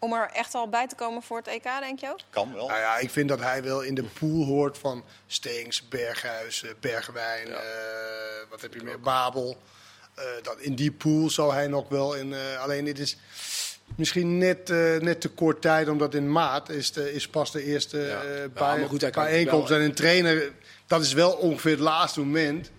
Om 0.00 0.12
er 0.12 0.30
echt 0.32 0.54
al 0.54 0.68
bij 0.68 0.86
te 0.86 0.94
komen 0.94 1.22
voor 1.22 1.36
het 1.36 1.46
EK, 1.46 1.62
denk 1.80 2.00
je 2.00 2.08
ook? 2.10 2.18
kan 2.30 2.54
wel. 2.54 2.68
Nou 2.68 2.80
ja, 2.80 2.96
ik 2.98 3.10
vind 3.10 3.28
dat 3.28 3.40
hij 3.40 3.62
wel 3.62 3.80
in 3.80 3.94
de 3.94 4.02
pool 4.04 4.44
hoort 4.44 4.78
van 4.78 5.04
Steens, 5.26 5.88
Berghuis, 5.88 6.64
Bergwijn, 6.80 7.48
Ja. 7.48 7.54
eh, 7.54 8.50
wat 8.50 8.60
heb 8.60 8.74
je 8.74 8.82
meer, 8.82 9.00
Babel. 9.00 9.56
Eh, 10.14 10.24
dat 10.42 10.58
in 10.58 10.74
die 10.74 10.92
pool 10.92 11.30
zou 11.30 11.52
hij 11.52 11.66
nog 11.66 11.88
wel 11.88 12.14
in. 12.14 12.32
eh, 12.32 12.60
alleen 12.62 12.84
dit 12.84 12.98
is 12.98 13.16
misschien 13.96 14.38
net, 14.38 14.70
eh, 14.70 14.96
net 14.96 15.20
te 15.20 15.28
kort 15.28 15.60
tijd, 15.60 15.88
omdat 15.88 16.14
in 16.14 16.32
maart 16.32 16.68
is, 16.68 16.92
de, 16.92 17.12
is 17.14 17.28
pas 17.28 17.52
de 17.52 17.64
eerste 17.64 17.98
Ja. 17.98 18.22
eh, 18.22 18.38
Ja, 18.40 18.48
bij, 18.48 18.84
goed, 18.86 19.10
bijeenkomst. 19.12 19.68
wel- 19.68 19.78
En 19.78 19.84
een 19.84 19.94
trainer, 19.94 20.52
dat 20.86 21.02
is 21.02 21.12
wel 21.12 21.32
ongeveer 21.32 21.70
het 21.70 21.80
laatste 21.80 22.20
moment 22.20 22.70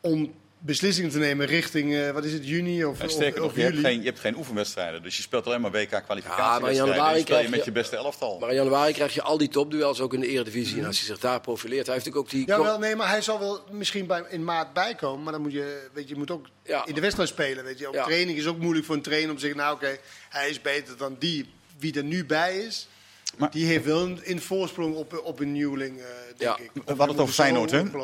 om 0.00 0.34
beslissingen 0.64 1.10
te 1.10 1.18
nemen 1.18 1.46
richting, 1.46 1.94
eh, 1.94 2.10
wat 2.10 2.24
is 2.24 2.32
het, 2.32 2.46
juni 2.48 2.84
of, 2.84 2.98
sterker 3.06 3.40
nog, 3.40 3.50
of 3.50 3.56
je 3.56 3.62
hebt, 3.62 3.74
juli. 3.74 3.86
geen, 3.86 3.98
je 4.00 4.04
hebt 4.06 4.20
geen 4.20 4.36
oefenwedstrijden. 4.36 5.02
Dus 5.02 5.16
je 5.16 5.22
speelt 5.22 5.46
alleen 5.46 5.60
maar 5.60 5.70
Ja, 5.70 5.76
maar 5.78 5.86
in 5.86 5.98
WK-kwalificatiewedstrijden. 5.98 6.86
januari 6.86 7.18
Ja, 7.18 7.22
speel 7.22 7.36
je 7.36 7.42
krijg 7.42 7.48
met 7.48 7.58
je- 7.58 7.64
je 7.64 7.72
beste 7.72 7.96
elftal. 7.96 8.38
Maar 8.38 8.48
in 8.48 8.54
januari 8.54 8.92
krijg 8.92 9.14
je 9.14 9.22
al 9.22 9.38
die 9.38 9.48
topduels 9.48 10.00
ook 10.00 10.14
in 10.14 10.20
de 10.20 10.26
Eredivisie. 10.26 10.78
En 10.80 10.86
als 10.86 10.98
hij 10.98 11.06
zich 11.06 11.18
daar 11.18 11.40
profileert, 11.40 11.86
hij 11.86 11.94
heeft 11.94 12.06
natuurlijk 12.06 12.34
ook 12.34 12.46
die... 12.46 12.56
Ja, 12.56 12.62
wel, 12.62 12.78
nee, 12.78 12.96
maar 12.96 13.08
hij 13.08 13.22
zal 13.22 13.38
wel 13.38 13.60
misschien 13.70 14.06
bij, 14.06 14.24
in 14.28 14.44
maart 14.44 14.72
bijkomen. 14.72 15.22
Maar 15.22 15.32
dan 15.32 15.42
moet 15.42 15.52
je, 15.52 15.88
weet 15.92 16.04
je, 16.08 16.12
je 16.14 16.18
moet 16.18 16.30
ook 16.30 16.46
Ja. 16.64 16.86
in 16.86 16.94
de 16.94 17.00
wedstrijd 17.00 17.28
spelen. 17.28 17.64
Weet 17.64 17.78
je. 17.78 17.88
Op 17.88 17.94
Ja. 17.94 18.04
training 18.04 18.38
is 18.38 18.46
ook 18.46 18.58
moeilijk 18.58 18.86
voor 18.86 18.94
een 18.94 19.02
trainer 19.02 19.28
om 19.30 19.34
te 19.36 19.40
zeggen, 19.42 19.60
nou 19.60 19.74
oké, 19.74 19.96
hij 20.28 20.50
is 20.50 20.60
beter 20.60 20.96
dan 20.96 21.16
die. 21.18 21.52
Wie 21.78 21.94
er 21.96 22.04
nu 22.04 22.24
bij 22.24 22.58
is, 22.58 22.88
Maar- 23.36 23.50
die 23.50 23.66
heeft 23.66 23.84
wel 23.84 24.02
een, 24.02 24.20
een 24.24 24.40
voorsprong 24.42 24.94
op, 24.96 25.20
op 25.24 25.40
een 25.40 25.52
nieuweling, 25.52 25.98
eh, 26.00 26.06
denk 26.36 26.40
Ja. 26.40 26.58
ik. 26.58 26.70
Hadden 26.86 27.08
het 27.08 27.18
over 27.18 27.34
Feyenoord, 27.34 27.70
hè? 27.70 27.82
we 27.90 27.98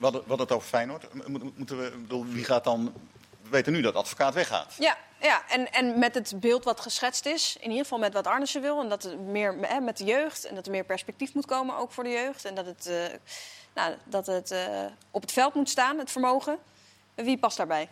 hadden 0.00 0.38
het 0.38 0.52
over 0.52 0.68
Feyenoord. 0.68 1.14
Mo- 1.14 1.24
mo- 1.38 1.52
Moeten 1.54 1.78
we, 1.78 1.90
bedoel, 2.00 2.26
wie 2.26 2.44
gaat 2.44 2.64
dan... 2.64 2.92
We 3.42 3.48
weten 3.50 3.72
nu 3.72 3.80
dat 3.80 3.94
advocaat 3.94 4.34
weggaat. 4.34 4.74
Ja, 4.78 4.98
ja. 5.20 5.42
En, 5.48 5.72
en 5.72 5.98
met 5.98 6.14
het 6.14 6.32
beeld 6.36 6.64
wat 6.64 6.80
geschetst 6.80 7.26
is, 7.26 7.56
in 7.60 7.68
ieder 7.68 7.82
geval 7.82 7.98
met 7.98 8.12
wat 8.12 8.26
Arnissen 8.26 8.62
wil. 8.62 8.80
En 8.80 8.88
dat 8.88 9.04
er 9.04 9.18
meer 9.18 9.56
hè, 9.60 9.80
met 9.80 9.96
de 9.96 10.04
jeugd. 10.04 10.44
En 10.44 10.54
dat 10.54 10.66
er 10.66 10.72
meer 10.72 10.84
perspectief 10.84 11.34
moet 11.34 11.46
komen 11.46 11.76
ook 11.76 11.92
voor 11.92 12.04
de 12.04 12.10
jeugd. 12.10 12.44
En 12.44 12.54
dat 12.54 12.66
het, 12.66 12.86
eh, 12.86 12.94
nou, 13.74 13.94
dat 14.04 14.26
het 14.26 14.50
eh, 14.50 14.84
op 15.10 15.20
het 15.20 15.32
veld 15.32 15.54
moet 15.54 15.68
staan, 15.70 15.98
het 15.98 16.10
vermogen. 16.10 16.58
Wie 17.14 17.38
past 17.38 17.56
daarbij? 17.56 17.88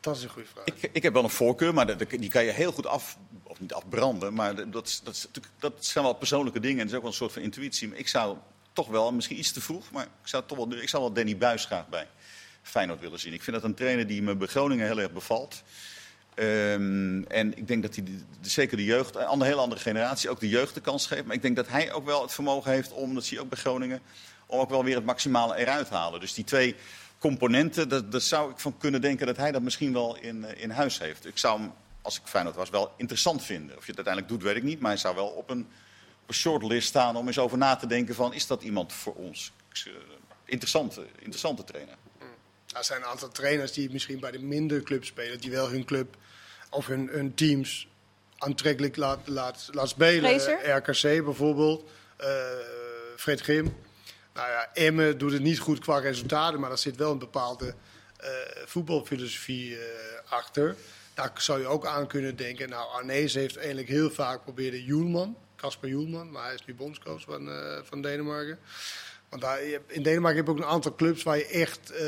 Dat 0.00 0.16
is 0.16 0.22
een 0.22 0.28
goede 0.28 0.48
vraag. 0.48 0.64
Ik, 0.64 0.90
ik 0.92 1.02
heb 1.02 1.12
wel 1.12 1.24
een 1.24 1.30
voorkeur, 1.30 1.74
maar 1.74 1.86
dat- 1.86 2.10
die 2.10 2.28
kan 2.30 2.44
je 2.44 2.50
heel 2.50 2.72
goed 2.72 2.86
af... 2.86 3.16
Of 3.52 3.60
niet 3.60 3.72
afbranden, 3.72 4.34
maar 4.34 4.70
dat, 4.70 5.02
dat, 5.58 5.72
zijn 5.78 6.04
wel 6.04 6.14
persoonlijke 6.14 6.60
dingen. 6.60 6.78
En 6.78 6.84
dat 6.84 6.90
is 6.90 6.94
ook 6.96 7.02
wel 7.02 7.10
een 7.10 7.16
soort 7.16 7.32
van 7.32 7.42
intuïtie. 7.42 7.88
Maar 7.88 7.98
ik 7.98 8.08
zou 8.08 8.36
toch 8.72 8.88
wel, 8.88 9.12
misschien 9.12 9.38
iets 9.38 9.52
te 9.52 9.60
vroeg... 9.60 9.90
maar 9.90 10.04
ik 10.04 10.28
zou, 10.28 10.42
toch 10.46 10.58
wel, 10.58 10.72
ik 10.72 10.88
zou 10.88 11.02
wel 11.02 11.12
Danny 11.12 11.36
Buis 11.36 11.64
graag 11.64 11.88
bij 11.88 12.08
Feyenoord 12.62 13.00
willen 13.00 13.20
zien. 13.20 13.32
Ik 13.32 13.42
vind 13.42 13.56
dat 13.56 13.64
een 13.64 13.74
trainer 13.74 14.06
die 14.06 14.22
me 14.22 14.36
bij 14.36 14.46
Groningen 14.46 14.86
heel 14.86 15.00
erg 15.00 15.12
bevalt. 15.12 15.62
Ehm, 16.34 17.22
en 17.22 17.56
ik 17.58 17.68
denk 17.68 17.82
dat 17.82 17.94
hij 17.94 18.04
de- 18.04 18.48
zeker 18.48 18.76
de 18.76 18.84
jeugd, 18.84 19.16
een 19.16 19.42
hele 19.42 19.60
andere 19.60 19.80
generatie, 19.80 20.30
ook 20.30 20.40
de 20.40 20.48
jeugd 20.48 20.74
de 20.74 20.80
kans 20.80 21.06
geeft. 21.06 21.24
Maar 21.24 21.36
ik 21.36 21.42
denk 21.42 21.56
dat 21.56 21.68
hij 21.68 21.92
ook 21.92 22.04
wel 22.04 22.22
het 22.22 22.32
vermogen 22.32 22.70
heeft 22.70 22.92
om, 22.92 23.14
dat 23.14 23.24
zie 23.24 23.36
je 23.36 23.42
ook 23.42 23.48
bij 23.48 23.58
Groningen, 23.58 24.00
om 24.46 24.60
ook 24.60 24.70
wel 24.70 24.84
weer 24.84 24.94
het 24.94 25.04
maximale 25.04 25.56
eruit 25.56 25.88
te 25.88 25.94
halen. 25.94 26.20
Dus 26.20 26.34
die 26.34 26.44
twee 26.44 26.74
componenten, 27.18 27.88
dat, 27.88 28.12
dat 28.12 28.22
zou 28.22 28.50
ik 28.50 28.58
van 28.58 28.78
kunnen 28.78 29.00
denken 29.00 29.26
dat 29.26 29.36
hij 29.36 29.52
dat 29.52 29.62
misschien 29.62 29.92
wel 29.92 30.16
in, 30.16 30.44
eh, 30.44 30.62
in 30.62 30.70
huis 30.70 30.98
heeft. 30.98 31.26
Ik 31.26 31.38
zou 31.38 31.60
hem, 31.60 31.72
als 32.02 32.16
ik 32.16 32.22
Feyenoord 32.24 32.56
was, 32.56 32.70
wel 32.70 32.92
interessant 32.96 33.42
vinden. 33.44 33.76
Of 33.76 33.86
je 33.86 33.92
het 33.92 34.06
uiteindelijk 34.06 34.28
doet, 34.34 34.42
weet 34.42 34.56
ik 34.56 34.62
niet. 34.62 34.80
Maar 34.80 34.90
hij 34.90 35.00
zou 35.00 35.14
wel 35.14 35.26
op 35.26 35.50
een, 35.50 35.60
op 36.22 36.28
een 36.28 36.34
shortlist 36.34 36.88
staan 36.88 37.16
om 37.16 37.26
eens 37.26 37.38
over 37.38 37.58
na 37.58 37.76
te 37.76 37.86
denken 37.86 38.14
van, 38.14 38.32
is 38.32 38.46
dat 38.46 38.62
iemand 38.62 38.92
voor 38.92 39.14
ons? 39.14 39.52
Eh, 39.72 39.92
Interessante, 40.44 41.06
interessante 41.18 41.64
trainer. 41.64 41.94
Er 42.76 42.84
zijn 42.84 43.02
een 43.02 43.08
aantal 43.08 43.28
trainers 43.28 43.72
die 43.72 43.90
misschien 43.90 44.20
bij 44.20 44.30
de 44.30 44.38
minder 44.42 44.82
clubs 44.82 45.08
spelen, 45.08 45.40
die 45.40 45.50
wel 45.50 45.68
hun 45.70 45.84
club 45.84 46.16
of 46.70 46.86
hun, 46.86 47.08
hun 47.08 47.34
teams 47.34 47.88
aantrekkelijk 48.38 48.96
laat, 48.96 49.28
laat, 49.28 49.68
laat 49.70 49.88
spelen. 49.88 50.40
Fraser? 50.40 50.76
RKC 50.76 51.24
bijvoorbeeld, 51.24 51.90
eh 52.16 52.28
Fred 53.16 53.40
Grim. 53.40 53.76
Nou 54.34 54.48
ja, 54.48 54.70
Emmen 54.74 55.18
doet 55.18 55.32
het 55.32 55.42
niet 55.42 55.58
goed 55.58 55.78
qua 55.78 55.98
resultaten, 55.98 56.60
maar 56.60 56.70
er 56.70 56.78
zit 56.78 56.96
wel 56.96 57.10
een 57.12 57.18
bepaalde 57.18 57.74
eh, 58.16 58.30
voetbalfilosofie 58.64 59.76
eh, 59.78 59.82
achter. 60.32 60.76
Daar 61.14 61.32
zou 61.36 61.60
je 61.60 61.66
ook 61.66 61.86
aan 61.86 62.06
kunnen 62.06 62.36
denken. 62.36 62.68
Nou, 62.68 62.90
Arnees 62.92 63.34
heeft 63.34 63.56
eigenlijk 63.56 63.88
heel 63.88 64.10
vaak 64.10 64.36
geprobeerd 64.38 64.84
Joelman, 64.84 65.36
Casper 65.56 65.88
Joelman, 65.88 66.30
maar 66.30 66.44
hij 66.44 66.54
is 66.54 66.64
nu 66.66 66.74
bondscoach 66.74 67.22
van, 67.22 67.48
eh, 67.50 67.78
van 67.82 68.02
Denemarken. 68.02 68.58
Want 69.28 69.42
daar, 69.42 69.62
in 69.86 70.02
Denemarken 70.02 70.36
heb 70.36 70.46
je 70.46 70.52
ook 70.52 70.58
een 70.58 70.74
aantal 70.74 70.94
clubs 70.94 71.22
waar 71.22 71.36
je 71.36 71.46
echt 71.46 71.90
eh, 71.90 72.06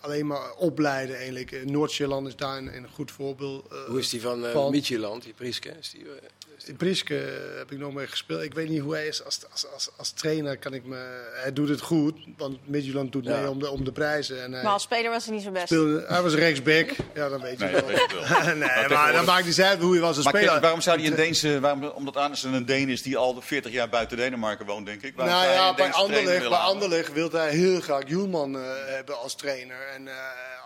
alleen 0.00 0.26
maar 0.26 0.52
opleiden 0.54 1.16
eigenlijk. 1.16 1.52
Eh, 1.52 1.64
Noord-Zeeland 1.64 2.26
is 2.26 2.36
daar 2.36 2.56
een, 2.56 2.76
een 2.76 2.88
goed 2.88 3.10
voorbeeld. 3.10 3.72
Hoe 3.88 3.98
is 3.98 4.08
die 4.08 4.20
van 4.20 4.44
van. 4.52 4.70
Midtjylland, 4.70 5.22
die 5.22 5.32
Prieske? 5.32 5.68
Is 5.68 5.90
die, 5.90 6.00
is 6.00 6.06
die- 6.38 6.49
Priske 6.76 7.18
eh, 7.18 7.58
heb 7.58 7.70
ik 7.72 7.78
nog 7.78 7.92
mee 7.92 8.06
gespeeld. 8.06 8.42
Ik 8.42 8.54
weet 8.54 8.68
niet 8.68 8.80
hoe 8.80 8.92
hij 8.94 9.06
is 9.06 9.24
als, 9.24 9.38
als, 9.50 9.66
als, 9.72 9.90
als 9.96 10.10
trainer. 10.10 10.56
Kan 10.58 10.74
ik 10.74 10.84
me, 10.84 11.28
hij 11.42 11.52
doet 11.52 11.68
het 11.68 11.80
goed, 11.80 12.16
want 12.36 12.68
Midtjylland 12.68 13.12
doet 13.12 13.24
Ja. 13.24 13.36
mee 13.40 13.48
om 13.50 13.58
de, 13.58 13.70
om 13.70 13.84
de 13.84 13.92
prijzen. 13.92 14.42
En 14.42 14.52
hij, 14.52 14.62
Maar 14.62 14.72
als 14.72 14.82
speler 14.82 15.10
was 15.10 15.24
hij 15.24 15.34
niet 15.34 15.42
zo 15.44 15.50
best. 15.50 15.66
speelde, 15.66 16.04
hij 16.08 16.22
was 16.22 16.34
rechtsback. 16.34 16.90
Ja, 17.14 17.28
dan 17.28 17.40
weet 17.40 17.58
je 17.58 17.64
Nee, 17.64 17.72
wel. 17.74 17.86
weet 17.86 18.12
wel. 18.12 18.20
nee, 18.44 18.54
maar 18.54 18.68
tegenwoordig- 18.76 19.12
dat 19.16 19.26
maakt 19.26 19.46
niet 19.46 19.60
uit 19.60 19.80
hoe 19.80 19.92
hij 19.92 20.00
was 20.00 20.16
als 20.16 20.24
Maar 20.24 20.36
speler. 20.42 20.60
waarom 20.60 20.80
zou 20.80 20.98
hij 20.98 21.06
een 21.08 21.14
Deense, 21.16 21.60
waarom, 21.60 21.84
omdat 21.84 22.16
Arnesen 22.16 22.52
een 22.52 22.66
Deen 22.66 22.88
is 22.88 23.02
die 23.02 23.16
al 23.16 23.40
40 23.40 23.72
jaar 23.72 23.88
buiten 23.88 24.16
Denemarken 24.16 24.66
woont, 24.66 24.86
denk 24.86 25.02
ik. 25.02 25.14
Waarom 25.16 25.34
Nou 25.34 25.48
ja, 25.50 25.74
bij 25.74 25.92
Anderlecht, 25.92 26.48
bij? 26.48 26.58
Anderlecht 26.58 27.12
wil 27.12 27.30
hij 27.30 27.50
heel 27.50 27.80
graag 27.80 28.02
Juulman 28.08 28.56
eh, 28.56 28.62
hebben 28.86 29.18
als 29.18 29.34
trainer. 29.34 29.86
En 29.94 30.08
eh, 30.08 30.14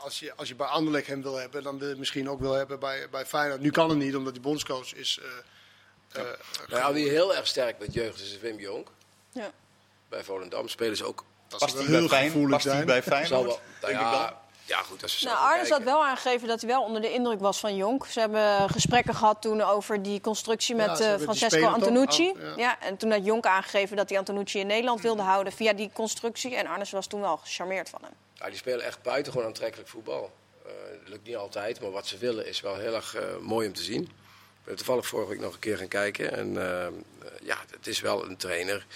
als, 0.04 0.18
je, 0.20 0.32
als 0.36 0.48
je 0.48 0.54
bij 0.54 0.66
Anderlecht 0.66 1.06
hem 1.06 1.22
wil 1.22 1.36
hebben, 1.36 1.62
dan 1.62 1.72
wil 1.74 1.82
je 1.84 1.90
het 1.90 1.98
misschien 1.98 2.28
ook 2.30 2.40
wel 2.40 2.52
hebben 2.52 2.78
bij, 2.78 3.06
bij 3.10 3.24
Feyenoord. 3.26 3.60
Nu 3.60 3.70
kan 3.70 3.88
het 3.88 3.98
niet, 3.98 4.16
omdat 4.16 4.32
hij 4.32 4.42
bondscoach 4.42 4.94
is. 4.94 5.20
Nou 6.68 6.82
ja, 6.82 6.92
wie 6.92 7.08
heel 7.08 7.34
erg 7.34 7.46
sterk 7.46 7.78
met 7.78 7.94
jeugd 7.94 8.20
is, 8.20 8.32
is 8.32 8.38
Wim 8.38 8.58
Jonk. 8.58 8.88
Ja. 9.32 9.50
Bij 10.08 10.24
Volendam 10.24 10.68
spelen 10.68 10.96
ze 10.96 11.04
ook... 11.04 11.24
dat 11.48 11.58
Past 11.58 11.74
hij 11.74 11.82
wel 11.82 11.90
bij, 11.90 12.00
heel 12.00 12.08
Fijn, 12.08 12.30
gevoelig 12.30 12.62
past 12.62 12.84
bij 12.84 13.02
Feyenoord? 13.02 13.30
wel, 13.30 13.60
nou 13.80 13.92
denk 13.92 13.94
ik 13.94 14.00
dan? 14.00 14.12
ja, 14.12 14.44
ja, 14.66 14.82
goed, 14.82 15.02
als 15.02 15.18
ze 15.18 15.24
Nou, 15.24 15.38
Arnes 15.38 15.70
had 15.70 15.82
wel 15.82 16.04
aangegeven 16.04 16.48
dat 16.48 16.60
hij 16.60 16.70
wel 16.70 16.82
onder 16.82 17.00
de 17.00 17.12
indruk 17.12 17.40
was 17.40 17.60
van 17.60 17.76
Jonk. 17.76 18.06
Ze 18.06 18.20
hebben 18.20 18.70
gesprekken 18.70 19.14
gehad 19.14 19.42
toen 19.42 19.62
over 19.62 20.02
die 20.02 20.20
constructie 20.20 20.76
Ja, 20.76 20.86
met 20.86 21.00
eh, 21.00 21.16
Francesco? 21.18 21.66
Antonucci. 21.66 22.30
Oh, 22.30 22.40
ja. 22.40 22.52
ja. 22.56 22.80
en 22.80 22.96
toen 22.96 23.10
had 23.10 23.24
Jonk 23.24 23.46
aangegeven 23.46 23.96
dat 23.96 24.08
hij 24.08 24.18
Antonucci 24.18 24.58
in 24.58 24.66
Nederland 24.66 25.00
wilde 25.00 25.22
houden 25.22 25.52
via 25.52 25.72
die 25.72 25.90
constructie. 25.92 26.54
En 26.56 26.66
Arnes 26.66 26.90
was 26.90 27.06
toen 27.06 27.20
wel 27.20 27.36
gecharmeerd 27.36 27.88
van 27.88 28.00
hem. 28.02 28.12
Ja, 28.34 28.46
die 28.46 28.56
spelen 28.56 28.84
echt 28.84 29.02
buitengewoon 29.02 29.46
aantrekkelijk 29.46 29.88
voetbal. 29.88 30.32
Eh, 30.66 30.72
dat 31.00 31.08
lukt 31.08 31.26
niet 31.26 31.36
altijd, 31.36 31.80
maar 31.80 31.90
wat 31.90 32.06
ze 32.06 32.18
willen 32.18 32.46
is 32.46 32.60
wel 32.60 32.76
heel 32.76 32.94
erg 32.94 33.14
eh, 33.14 33.22
mooi 33.40 33.66
om 33.66 33.74
te 33.74 33.82
zien. 33.82 34.10
Ik 34.64 34.70
ben 34.70 34.76
toevallig 34.76 35.06
vorige 35.06 35.30
week 35.30 35.40
nog 35.40 35.52
een 35.52 35.58
keer 35.58 35.78
gaan 35.78 35.88
kijken. 35.88 36.32
En 36.32 36.48
eh, 36.70 36.86
ja, 37.42 37.58
het 37.70 37.86
is 37.86 38.00
wel 38.00 38.26
een 38.26 38.36
trainer. 38.36 38.86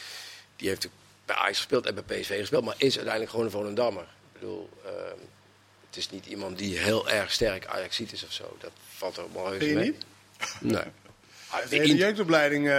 Die 0.57 0.69
heeft 0.69 0.89
bij 1.25 1.37
Ajax 1.37 1.57
gespeeld 1.57 1.87
en 1.87 1.95
bij 1.95 2.19
PSV 2.21 2.39
gespeeld, 2.39 2.65
maar 2.65 2.75
is 2.79 2.95
uiteindelijk 2.95 3.31
gewoon 3.31 3.47
een 3.47 3.53
Volendammer. 3.53 4.03
Ik 4.03 4.33
bedoel, 4.41 4.69
eh, 4.85 4.91
het 5.87 5.97
is 5.97 6.11
niet 6.11 6.27
iemand 6.27 6.59
die 6.59 6.79
heel 6.79 7.09
erg 7.09 7.33
sterk 7.33 7.67
Ajaxiet 7.67 8.13
is 8.13 8.25
of 8.25 8.33
zo. 8.33 8.57
Dat 8.61 8.71
valt 8.97 9.17
er 9.17 9.25
op 9.25 9.35
mijn 9.35 9.49
Vind 9.49 9.63
je 9.63 9.75
mee. 9.75 9.85
niet? 9.85 10.05
Nee. 10.61 10.83
De 11.69 11.77
hele 11.77 11.97
jeugdopleiding. 11.97 12.69
eh, 12.69 12.73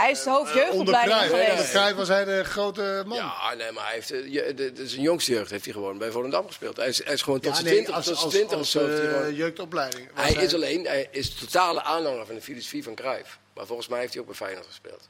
Hij 0.00 0.10
is 0.10 0.22
de 0.22 0.30
hoofd 0.30 0.50
onder 0.50 0.64
jeugdopleiding 0.64 1.16
Cruijff. 1.16 1.30
geweest. 1.30 1.50
Onder 1.50 1.66
Cruijff 1.70 1.96
was 1.96 2.08
hij 2.08 2.24
de 2.24 2.44
grote 2.44 3.02
man. 3.06 3.16
Ja, 3.16 3.54
nee, 3.54 3.72
maar 3.72 3.84
hij 3.84 3.94
heeft, 3.94 4.10
eh, 4.10 4.32
je- 4.32 4.54
de, 4.54 4.72
de, 4.72 4.88
zijn 4.88 5.02
jongste 5.02 5.32
jeugd 5.32 5.50
heeft 5.50 5.64
hij 5.64 5.72
gewoon 5.74 5.98
bij 5.98 6.10
Volendam 6.10 6.46
gespeeld. 6.46 6.76
Hij 6.76 6.88
is, 6.88 7.04
hij 7.04 7.12
is 7.12 7.22
gewoon 7.22 7.40
tot 7.40 7.48
Ja, 7.48 7.54
zijn 7.54 7.64
nee, 7.64 7.74
20 7.74 7.94
als, 7.94 8.04
tot 8.06 8.14
zijn 8.14 8.24
als, 8.26 8.34
20 8.34 8.52
of 8.56 8.58
als, 8.62 8.70
zo. 8.70 8.86
heeft 8.86 8.98
hij 8.98 9.08
eh, 9.10 9.16
gewoon- 9.16 9.34
jeugdopleiding. 9.34 10.08
Hij 10.14 10.32
is 10.32 10.54
alleen, 10.54 10.84
hij 10.86 11.08
is 11.10 11.34
totale 11.34 11.82
aanhanger 11.82 12.26
van 12.26 12.34
de 12.34 12.40
filosofie 12.40 12.82
van 12.82 12.94
Cruijff. 12.94 13.38
Maar 13.54 13.66
volgens 13.66 13.88
mij 13.88 14.00
heeft 14.00 14.12
hij 14.12 14.20
ook 14.22 14.28
bij 14.28 14.36
Feyenoord 14.36 14.66
gespeeld. 14.66 15.08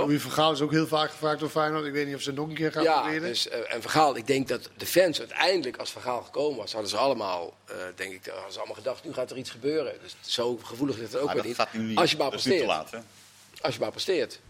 En 0.00 0.06
Louis 0.06 0.22
van 0.22 0.30
Gaal 0.30 0.52
is 0.52 0.60
ook 0.60 0.70
heel 0.70 0.86
vaak 0.86 1.10
gevraagd 1.10 1.40
door 1.40 1.48
Feyenoord. 1.48 1.84
Ik 1.84 1.92
weet 1.92 2.06
niet 2.06 2.14
of 2.14 2.20
ze 2.22 2.28
het 2.30 2.38
nog 2.38 2.48
een 2.48 2.54
keer 2.54 2.72
gaan 2.72 2.82
Ja, 2.82 3.00
proberen. 3.00 3.28
dus, 3.28 3.48
eh, 3.48 3.74
en 3.74 3.80
Vergaal, 3.80 4.16
ik 4.16 4.26
denk 4.26 4.48
dat 4.48 4.70
de 4.76 4.86
fans 4.86 5.18
uiteindelijk, 5.18 5.76
als 5.76 5.90
Vergaal 5.90 6.22
gekomen 6.22 6.58
was, 6.58 6.72
hadden 6.72 6.90
ze 6.90 6.96
allemaal, 6.96 7.56
eh, 7.64 7.74
denk 7.96 8.12
ik, 8.12 8.26
hadden 8.26 8.52
ze 8.52 8.58
allemaal 8.58 8.76
gedacht, 8.76 9.04
nu 9.04 9.12
gaat 9.12 9.30
er 9.30 9.36
iets 9.36 9.50
gebeuren. 9.50 9.92
Dus 10.02 10.16
zo 10.20 10.56
gevoelig 10.62 10.96
is 10.96 11.02
het 11.02 11.16
ook 11.16 11.24
Maar 11.24 11.34
weer 11.34 11.42
dat 11.42 11.46
niet. 11.46 11.56
gaat 11.60 11.72
nu 11.72 11.82
niet. 11.82 11.98
Als 11.98 12.10
je 12.10 12.16
maar 12.16 12.30
dat 12.30 12.38
is 12.38 12.44
nu 12.44 12.50
te 12.58 12.64
presteert. 12.64 12.90
laat. 12.92 13.02
Hè? 13.02 13.62
Als 13.62 13.74
je 13.74 13.80
maar 13.80 13.90
presteert. 13.90 14.40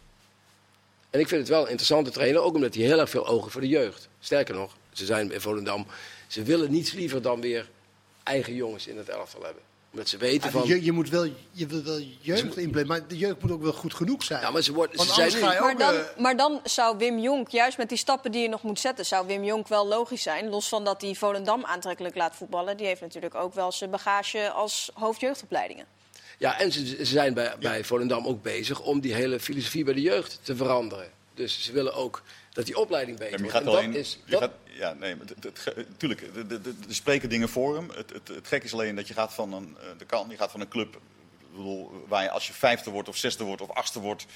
En 1.11 1.21
ik 1.21 1.29
vind 1.29 1.41
het 1.41 1.51
wel 1.51 1.61
een 1.63 1.67
interessante 1.69 2.11
trainer, 2.11 2.41
ook 2.43 2.55
omdat 2.55 2.75
hij 2.75 2.85
heel 2.85 2.99
erg 2.99 3.11
veel 3.11 3.27
ogen 3.27 3.51
voor 3.51 3.61
de 3.61 3.69
jeugd. 3.69 4.09
Sterker 4.21 4.55
nog, 4.55 4.77
ze 4.93 5.05
zijn 5.05 5.33
in 5.33 5.41
Volendam, 5.41 5.87
ze 6.27 6.43
willen 6.43 6.71
niets 6.71 6.93
liever 6.93 7.23
dan 7.23 7.41
weer 7.41 7.69
eigen 8.23 8.55
jongens 8.55 8.87
in 8.87 8.97
het 8.99 9.09
elftal 9.09 9.43
hebben. 9.43 9.63
Omdat 9.97 10.11
ze 10.11 10.17
weten 10.17 10.51
Ja, 10.53 10.59
van... 10.59 10.69
je, 10.69 10.85
je, 10.85 10.93
moet 10.93 11.09
wel, 11.09 11.25
je 11.51 11.67
wil 11.67 11.83
wel 11.83 12.01
jeugd 12.21 12.43
implementeren, 12.43 12.87
maar 12.87 13.09
de 13.09 13.19
jeugd 13.19 13.43
moet 13.43 13.51
ook 13.51 13.63
wel 13.63 13.73
goed 13.73 13.95
genoeg 13.95 14.23
zijn. 14.23 14.41
Ja, 14.41 14.51
maar 14.51 14.63
ze, 14.63 14.73
worden, 14.73 14.97
Want 14.97 15.09
ze 15.09 15.15
zijn 15.15 15.31
ga 15.31 15.53
je 15.53 15.61
Maar 15.61 15.73
ook... 15.73 15.79
dan, 15.79 15.95
eh, 15.95 16.19
maar 16.19 16.37
dan 16.37 16.61
zou 16.65 16.97
Wim 16.99 17.19
Jonk, 17.19 17.49
juist 17.49 17.79
met 17.79 17.89
die 17.89 17.99
stappen 17.99 18.33
die 18.33 18.43
je 18.43 18.49
nog 18.49 18.63
moet 18.63 18.81
zetten, 18.81 19.07
zou 19.07 19.27
Wim 19.27 19.45
Jonk 19.45 19.69
wel 19.69 19.87
logisch 19.87 20.23
zijn. 20.23 20.49
Los 20.49 20.69
van 20.69 20.85
dat 20.85 21.03
hij 21.03 21.15
Volendam 21.15 21.65
aantrekkelijk 21.65 22.15
laat 22.15 22.37
voetballen. 22.37 22.77
Die 22.77 22.87
heeft 22.87 23.01
natuurlijk 23.01 23.35
ook 23.35 23.55
wel 23.55 23.73
zijn 23.73 23.91
bagage 23.91 24.51
als 24.51 24.91
hoofdjeugdopleidingen. 24.95 25.87
Ja, 26.39 26.61
en 26.61 26.73
ze, 26.73 26.87
ze 26.87 27.05
zijn 27.05 27.35
bij, 27.35 27.55
bij 27.61 27.85
Volendam 27.85 28.27
ook 28.27 28.43
bezig 28.43 28.81
om 28.81 29.01
die 29.01 29.15
hele 29.15 29.41
filosofie 29.41 29.85
bij 29.85 29.95
de 29.95 30.01
jeugd 30.01 30.39
te 30.43 30.57
veranderen. 30.57 31.11
Dus 31.35 31.65
ze 31.65 31.73
willen 31.73 31.95
ook 31.95 32.23
dat 32.57 32.67
die 32.67 32.77
opleiding 32.79 33.19
beter 33.19 33.33
Ja, 33.39 33.45
maar 33.45 33.47
je 33.47 33.53
wordt. 33.53 33.67
gaat 33.67 33.75
En 33.75 33.81
alleen. 33.81 33.93
dat 33.93 34.01
is, 34.07 34.19
je 34.25 34.31
dat, 34.31 34.41
gaat, 34.41 34.53
ja, 34.65 34.93
nee, 34.93 35.17
maar 35.17 35.27
het, 35.27 35.45
het, 35.45 35.59
ge- 35.59 35.87
tuurlijk, 35.97 36.35
de, 36.35 36.47
de, 36.47 36.61
de, 36.61 36.75
de 36.87 36.95
spreken 36.95 37.29
dingen 37.29 37.49
voor 37.49 37.75
hem. 37.77 37.91
Het, 37.95 38.11
het, 38.13 38.29
het 38.29 38.47
gek 38.47 38.65
is 38.65 38.73
alleen 38.73 38.97
dat 38.97 39.09
je 39.09 39.15
gaat 39.15 39.35
van 39.35 39.53
een, 39.53 39.77
eh, 39.81 39.87
de 39.99 40.05
kan, 40.05 40.27
je 40.31 40.37
gaat 40.37 40.51
van 40.51 40.61
een 40.61 40.69
club 40.69 40.99
bedoel, 41.53 42.05
waar 42.09 42.23
je 42.23 42.31
als 42.31 42.47
je 42.47 42.53
vijfde 42.53 42.91
wordt 42.91 43.09
of 43.09 43.17
zesde 43.17 43.45
wordt 43.45 43.63
of 43.63 43.71
achtste 43.71 44.01
wordt, 44.01 44.27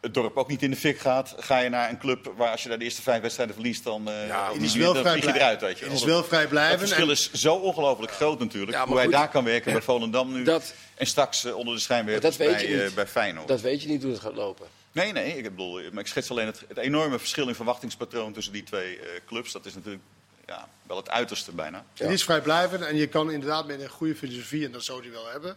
het 0.00 0.14
dorp 0.14 0.36
ook 0.36 0.48
niet 0.48 0.62
in 0.62 0.70
de 0.70 0.76
fik 0.76 0.98
gaat. 0.98 1.34
Ga 1.38 1.58
je 1.58 1.68
naar 1.68 1.90
een 1.90 1.98
club 1.98 2.32
waar 2.36 2.50
als 2.50 2.62
je 2.62 2.68
daar 2.68 2.78
de 2.78 2.84
eerste 2.84 3.02
vijf 3.02 3.22
wedstrijden 3.22 3.54
verliest, 3.54 3.84
dan, 3.84 4.08
eh 4.10 4.26
Ja, 4.26 4.48
dan 4.48 4.60
is 4.60 4.74
wel 4.74 4.94
vlieg 4.94 5.24
je 5.24 5.34
eruit. 5.34 5.60
Weet 5.60 5.78
je. 5.78 5.84
Het 5.84 5.94
is 5.94 6.04
wel. 6.04 6.14
wel 6.14 6.24
vrijblijvend. 6.24 6.80
Het 6.80 6.88
verschil 6.88 7.06
en- 7.06 7.12
is 7.12 7.32
zo 7.32 7.54
ongelooflijk 7.54 8.12
groot 8.12 8.38
natuurlijk. 8.38 8.72
Ja, 8.72 8.78
maar 8.78 8.88
hoe 8.88 8.96
hij 8.98 9.08
daar 9.08 9.28
kan 9.28 9.44
werken 9.44 9.72
bij 9.72 9.82
Volendam 9.82 10.32
nu. 10.32 10.42
Dat- 10.44 10.74
en 10.94 11.06
straks 11.06 11.44
eh, 11.44 11.54
onder 11.56 11.74
de 11.74 11.80
schijnwerpers 11.80 12.36
bij, 12.36 12.84
eh, 12.86 12.92
bij 12.92 13.06
Feyenoord. 13.06 13.48
dat 13.48 13.60
weet 13.60 13.82
je 13.82 13.88
niet 13.88 14.02
hoe 14.02 14.12
het 14.12 14.20
gaat 14.20 14.34
lopen. 14.34 14.66
Nee, 14.92 15.12
nee, 15.12 15.36
ik 15.36 15.42
bedoel, 15.42 15.82
maar 15.92 16.02
ik 16.02 16.06
schets 16.06 16.30
alleen 16.30 16.46
het, 16.46 16.64
het 16.68 16.76
enorme 16.76 17.18
verschil 17.18 17.48
in 17.48 17.54
verwachtingspatroon 17.54 18.32
tussen 18.32 18.52
die 18.52 18.62
twee 18.62 18.98
eh, 18.98 19.20
clubs. 19.26 19.52
Dat 19.52 19.66
is 19.66 19.74
natuurlijk 19.74 20.02
ja, 20.46 20.68
wel 20.82 20.96
het 20.96 21.10
uiterste 21.10 21.52
bijna. 21.52 21.84
Ja. 21.94 22.04
Het 22.04 22.12
is 22.14 22.24
vrijblijvend 22.24 22.82
en 22.82 22.96
je 22.96 23.06
kan 23.06 23.30
inderdaad 23.30 23.66
met 23.66 23.80
een 23.80 23.88
goede 23.88 24.16
filosofie, 24.16 24.64
en 24.64 24.72
dat 24.72 24.84
zou 24.84 25.00
hij 25.00 25.10
wel 25.10 25.30
hebben. 25.30 25.56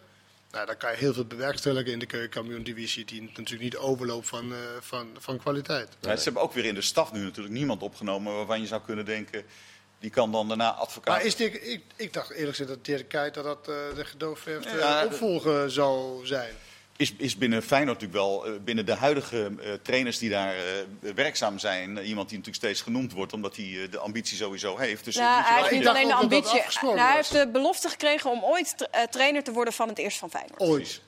Nou, 0.51 0.65
dan 0.65 0.77
kan 0.77 0.91
je 0.91 0.97
heel 0.97 1.13
veel 1.13 1.25
bewerkstelligen 1.25 1.91
in 1.91 1.99
de 1.99 2.05
keukenkampioen-divisie, 2.05 3.05
die 3.05 3.21
natuurlijk 3.21 3.61
niet 3.61 3.77
overloopt 3.77 4.27
van, 4.27 4.51
eh, 4.51 4.57
van, 4.79 5.07
van 5.19 5.37
kwaliteit. 5.37 5.89
Ja, 5.99 6.15
ze 6.15 6.23
hebben 6.23 6.41
ook 6.41 6.53
weer 6.53 6.65
in 6.65 6.75
de 6.75 6.81
staf 6.81 7.11
nu 7.11 7.23
natuurlijk 7.23 7.55
niemand 7.55 7.81
opgenomen 7.81 8.35
waarvan 8.35 8.61
je 8.61 8.67
zou 8.67 8.81
kunnen 8.81 9.05
denken, 9.05 9.45
die 9.99 10.09
kan 10.09 10.31
dan 10.31 10.47
daarna 10.47 10.71
advocaat. 10.71 11.15
Maar 11.15 11.25
is 11.25 11.35
dit, 11.35 11.67
ik, 11.67 11.83
ik 11.95 12.13
dacht 12.13 12.29
eerlijk 12.29 12.49
gezegd 12.49 12.69
dat 12.69 12.85
Dirk 12.85 13.09
Kuyt 13.09 13.33
dat 13.33 13.43
dat 13.43 13.67
eh, 13.67 13.95
de 13.95 14.05
gedoofverfde 14.05 14.77
Ja, 14.77 15.01
eh, 15.01 15.05
opvolger 15.05 15.71
zou 15.71 16.25
zijn. 16.25 16.53
Is, 16.97 17.13
is 17.17 17.37
binnen 17.37 17.63
Feyenoord 17.63 18.01
natuurlijk 18.01 18.25
wel, 18.25 18.45
eh, 18.45 18.51
binnen 18.63 18.85
de 18.85 18.93
huidige 18.93 19.51
eh, 19.61 19.73
trainers 19.81 20.17
die 20.17 20.29
daar 20.29 20.55
eh, 20.55 20.61
werkzaam 21.15 21.59
zijn, 21.59 21.89
iemand 21.89 22.29
die 22.29 22.37
natuurlijk 22.37 22.65
steeds 22.65 22.81
genoemd 22.81 23.11
wordt, 23.11 23.33
omdat 23.33 23.55
hij 23.55 23.87
de 23.91 23.99
ambitie 23.99 24.37
sowieso 24.37 24.77
heeft. 24.77 25.05
Dus 25.05 25.15
Nou, 25.15 25.43
hij 25.43 25.59
heeft 25.59 25.71
niet 25.71 25.87
alleen 25.87 26.07
de 26.07 26.13
ambitie. 26.13 26.61
Nou, 26.81 26.99
hij 26.99 27.15
heeft 27.15 27.31
de 27.31 27.47
belofte 27.47 27.89
gekregen 27.89 28.31
om 28.31 28.43
ooit 28.43 28.77
tra- 28.77 29.07
trainer 29.07 29.43
te 29.43 29.51
worden 29.51 29.73
van 29.73 29.87
het 29.87 29.97
eerst 29.97 30.17
van 30.17 30.29
Feyenoord. 30.29 30.61
Ooit. 30.61 31.01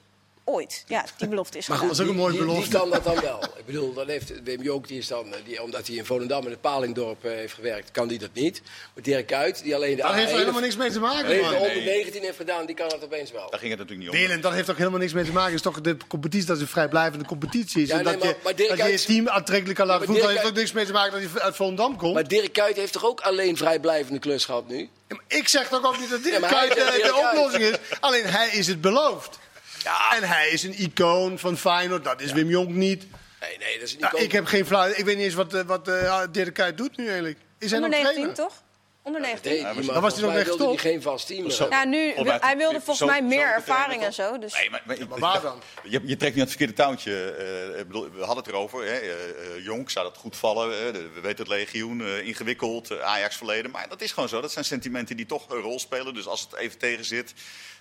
Ooit. 0.48 0.84
Ja, 0.88 1.06
die 1.18 1.28
belofte 1.28 1.58
is 1.58 1.68
Maar 1.68 1.78
goed, 1.78 1.88
Dat 1.88 1.98
is 1.98 2.04
ook 2.04 2.10
een 2.10 2.16
mooie 2.16 2.32
die, 2.32 2.40
die 2.42 2.48
belofte. 2.50 2.78
kan 2.78 2.90
dat 2.90 3.04
dan 3.04 3.20
wel. 3.22 3.44
Ik 3.44 3.66
bedoel, 3.66 3.94
dan 3.94 4.08
heeft 4.08 4.44
Wim 4.44 4.62
Jonk, 4.62 4.88
die 4.88 4.98
is 4.98 5.08
dan, 5.08 5.34
eh, 5.34 5.40
die, 5.46 5.64
omdat 5.64 5.88
hij 5.88 5.96
in 5.96 6.06
Volendam 6.06 6.44
in 6.44 6.50
het 6.50 6.62
Palingdorp 6.62 7.26
eh, 7.26 7.32
heeft 7.32 7.54
gewerkt, 7.54 7.92
kan 7.92 8.08
die 8.08 8.20
dat 8.20 8.30
niet. 8.34 8.62
Maar 8.94 9.04
Dirk 9.04 9.28
Kuyt, 9.28 9.64
die 9.64 9.76
alleen 9.76 9.96
de 9.96 10.02
Daar 10.02 10.14
heeft 10.16 10.28
er 10.30 10.36
A1 10.36 10.40
helemaal 10.40 10.62
niks 10.62 10.76
mee 10.76 10.92
te 10.92 11.00
maken, 11.00 11.26
alleen 11.26 11.38
de 11.38 11.44
man. 11.44 11.54
onder 11.56 11.76
Nee. 11.76 11.84
19 11.86 12.22
heeft 12.22 12.38
gedaan, 12.38 12.66
die 12.66 12.76
kan 12.76 12.90
dat 12.90 13.04
opeens 13.04 13.32
wel. 13.32 13.50
Daar 13.50 13.60
ging 13.60 13.72
het 13.72 13.80
natuurlijk 13.80 14.10
niet 14.10 14.20
om. 14.22 14.26
Dylan, 14.28 14.42
dat 14.42 14.54
heeft 14.54 14.70
ook 14.70 14.78
helemaal 14.78 15.00
niks 15.00 15.14
mee 15.14 15.24
te 15.26 15.32
maken. 15.32 15.48
Het 15.56 15.66
is 15.66 15.72
toch 15.72 15.82
de 15.82 15.98
competitie 16.08 16.48
dat 16.48 16.56
het 16.58 16.66
een 16.66 16.72
vrijblijvende 16.72 17.26
competitie 17.26 17.82
is. 17.82 17.88
Ja, 17.90 17.98
en 17.98 18.04
nee, 18.04 18.14
dat 18.14 18.24
maar- 18.24 18.32
je, 18.34 18.36
maar 18.44 18.56
Dirk 18.56 18.70
dat 18.70 18.78
je 18.78 18.84
je 18.84 18.90
Kuyt- 18.90 19.06
team 19.06 19.30
aantrekkelijk 19.30 19.78
kan 19.78 19.88
laten 19.88 20.14
heeft 20.14 20.46
ook 20.46 20.54
niks 20.56 20.72
mee 20.72 20.86
te 20.86 20.92
maken 20.92 21.22
dat 21.22 21.32
hij 21.32 21.42
uit 21.42 21.56
Volendam 21.56 21.98
komt. 21.98 22.14
Maar 22.14 22.28
Dirk 22.28 22.54
Kuyt 22.54 22.76
heeft 22.76 22.94
toch 22.94 23.06
ook 23.06 23.22
alleen 23.22 23.58
vrijblijvende 23.58 24.20
klus 24.20 24.46
gehad 24.46 24.68
nu? 24.68 24.78
Ja, 25.08 25.16
maar 25.16 25.24
ik 25.28 25.48
zeg 25.48 25.68
toch 25.68 25.86
ook 25.86 26.00
niet 26.00 26.10
dat 26.10 26.24
Ja, 26.24 26.30
Dirk 26.40 26.50
hij 26.50 26.68
Kuyt 26.68 26.74
de 26.74 27.00
Kuyt. 27.02 27.14
oplossing 27.14 27.64
is. 27.64 27.76
Alleen 28.00 28.26
hij 28.26 28.50
is 28.50 28.68
het 28.68 28.82
beloofd. 28.82 29.40
Ja. 29.86 30.16
En 30.16 30.24
hij 30.24 30.50
is 30.50 30.64
een 30.64 30.80
icoon 30.80 31.40
van 31.40 31.58
Feyenoord. 31.58 32.04
Dat 32.04 32.22
is 32.22 32.32
Wim 32.32 32.50
Jonk 32.50 32.70
niet. 32.70 33.06
Nee, 33.42 33.58
nee, 33.58 33.74
dat 33.74 33.88
is 33.88 33.92
niet 33.92 34.02
Nou, 34.02 34.18
ik 34.18 34.32
heb 34.32 34.46
geen 34.46 34.66
flauw... 34.66 34.88
Ik 34.88 35.06
weet 35.06 35.16
niet 35.16 35.26
eens 35.26 35.34
wat, 35.34 35.54
eh, 35.54 35.62
wat 35.62 35.88
eh, 35.88 36.22
Dirk 36.32 36.54
Kuyt 36.54 36.78
doet 36.78 36.98
nu 36.98 37.06
eigenlijk. 37.06 37.38
Is 37.60 37.72
hij 37.72 37.80
nog 37.80 37.90
19, 37.90 38.14
trainer? 38.14 38.36
toch? 38.36 38.64
Onder 39.06 39.22
19. 39.22 39.52
Nee, 39.52 39.62
maar 39.64 39.84
dan 39.94 40.02
was 40.02 40.20
hij 40.22 40.44
nog 40.46 40.58
toch? 40.58 40.82
geen 40.82 41.02
vast 41.02 41.28
team. 41.28 41.50
Zo. 41.50 41.68
Ja, 41.70 41.84
nu, 41.84 42.14
hij 42.16 42.58
wilde 42.58 42.74
volgens 42.76 42.98
zo- 42.98 43.06
mij 43.06 43.22
meer 43.22 43.54
ervaring 43.54 44.04
en 44.04 44.14
zo. 44.14 44.38
Dus. 44.38 44.54
Nee, 44.54 44.70
maar, 44.70 44.84
maar, 44.86 44.98
Maar 45.10 45.20
waar 45.20 45.42
dan? 45.42 45.62
Je, 45.84 45.90
je 46.06 46.18
trekt 46.18 46.22
niet 46.22 46.32
aan 46.34 46.40
het 46.40 46.50
verkeerde 46.50 46.74
touwtje. 46.74 47.32
eh, 47.32 47.84
we 47.92 48.18
hadden 48.24 48.38
het 48.44 48.48
erover. 48.48 48.84
Hè. 48.86 48.92
eh, 48.98 49.12
eh, 49.12 49.64
Jonk 49.64 49.90
zou 49.90 50.06
dat 50.06 50.18
goed 50.18 50.36
vallen. 50.38 50.94
de- 50.94 51.10
we 51.14 51.20
weten 51.20 51.38
het 51.40 51.48
legioen, 51.48 52.02
eh, 52.02 52.28
ingewikkeld, 52.28 53.00
Ajax 53.02 53.36
verleden. 53.38 53.72
Maar 53.72 53.90
dat 53.90 54.02
is 54.02 54.12
gewoon 54.12 54.30
zo. 54.30 54.42
Dat 54.42 54.52
zijn 54.52 54.66
sentimenten 54.66 55.18
die 55.18 55.26
toch 55.26 55.50
een 55.50 55.62
rol 55.62 55.80
spelen. 55.80 56.14
Dus 56.14 56.28
als 56.28 56.42
het 56.42 56.56
even 56.56 56.78
tegen 56.78 57.06
zit, 57.06 57.34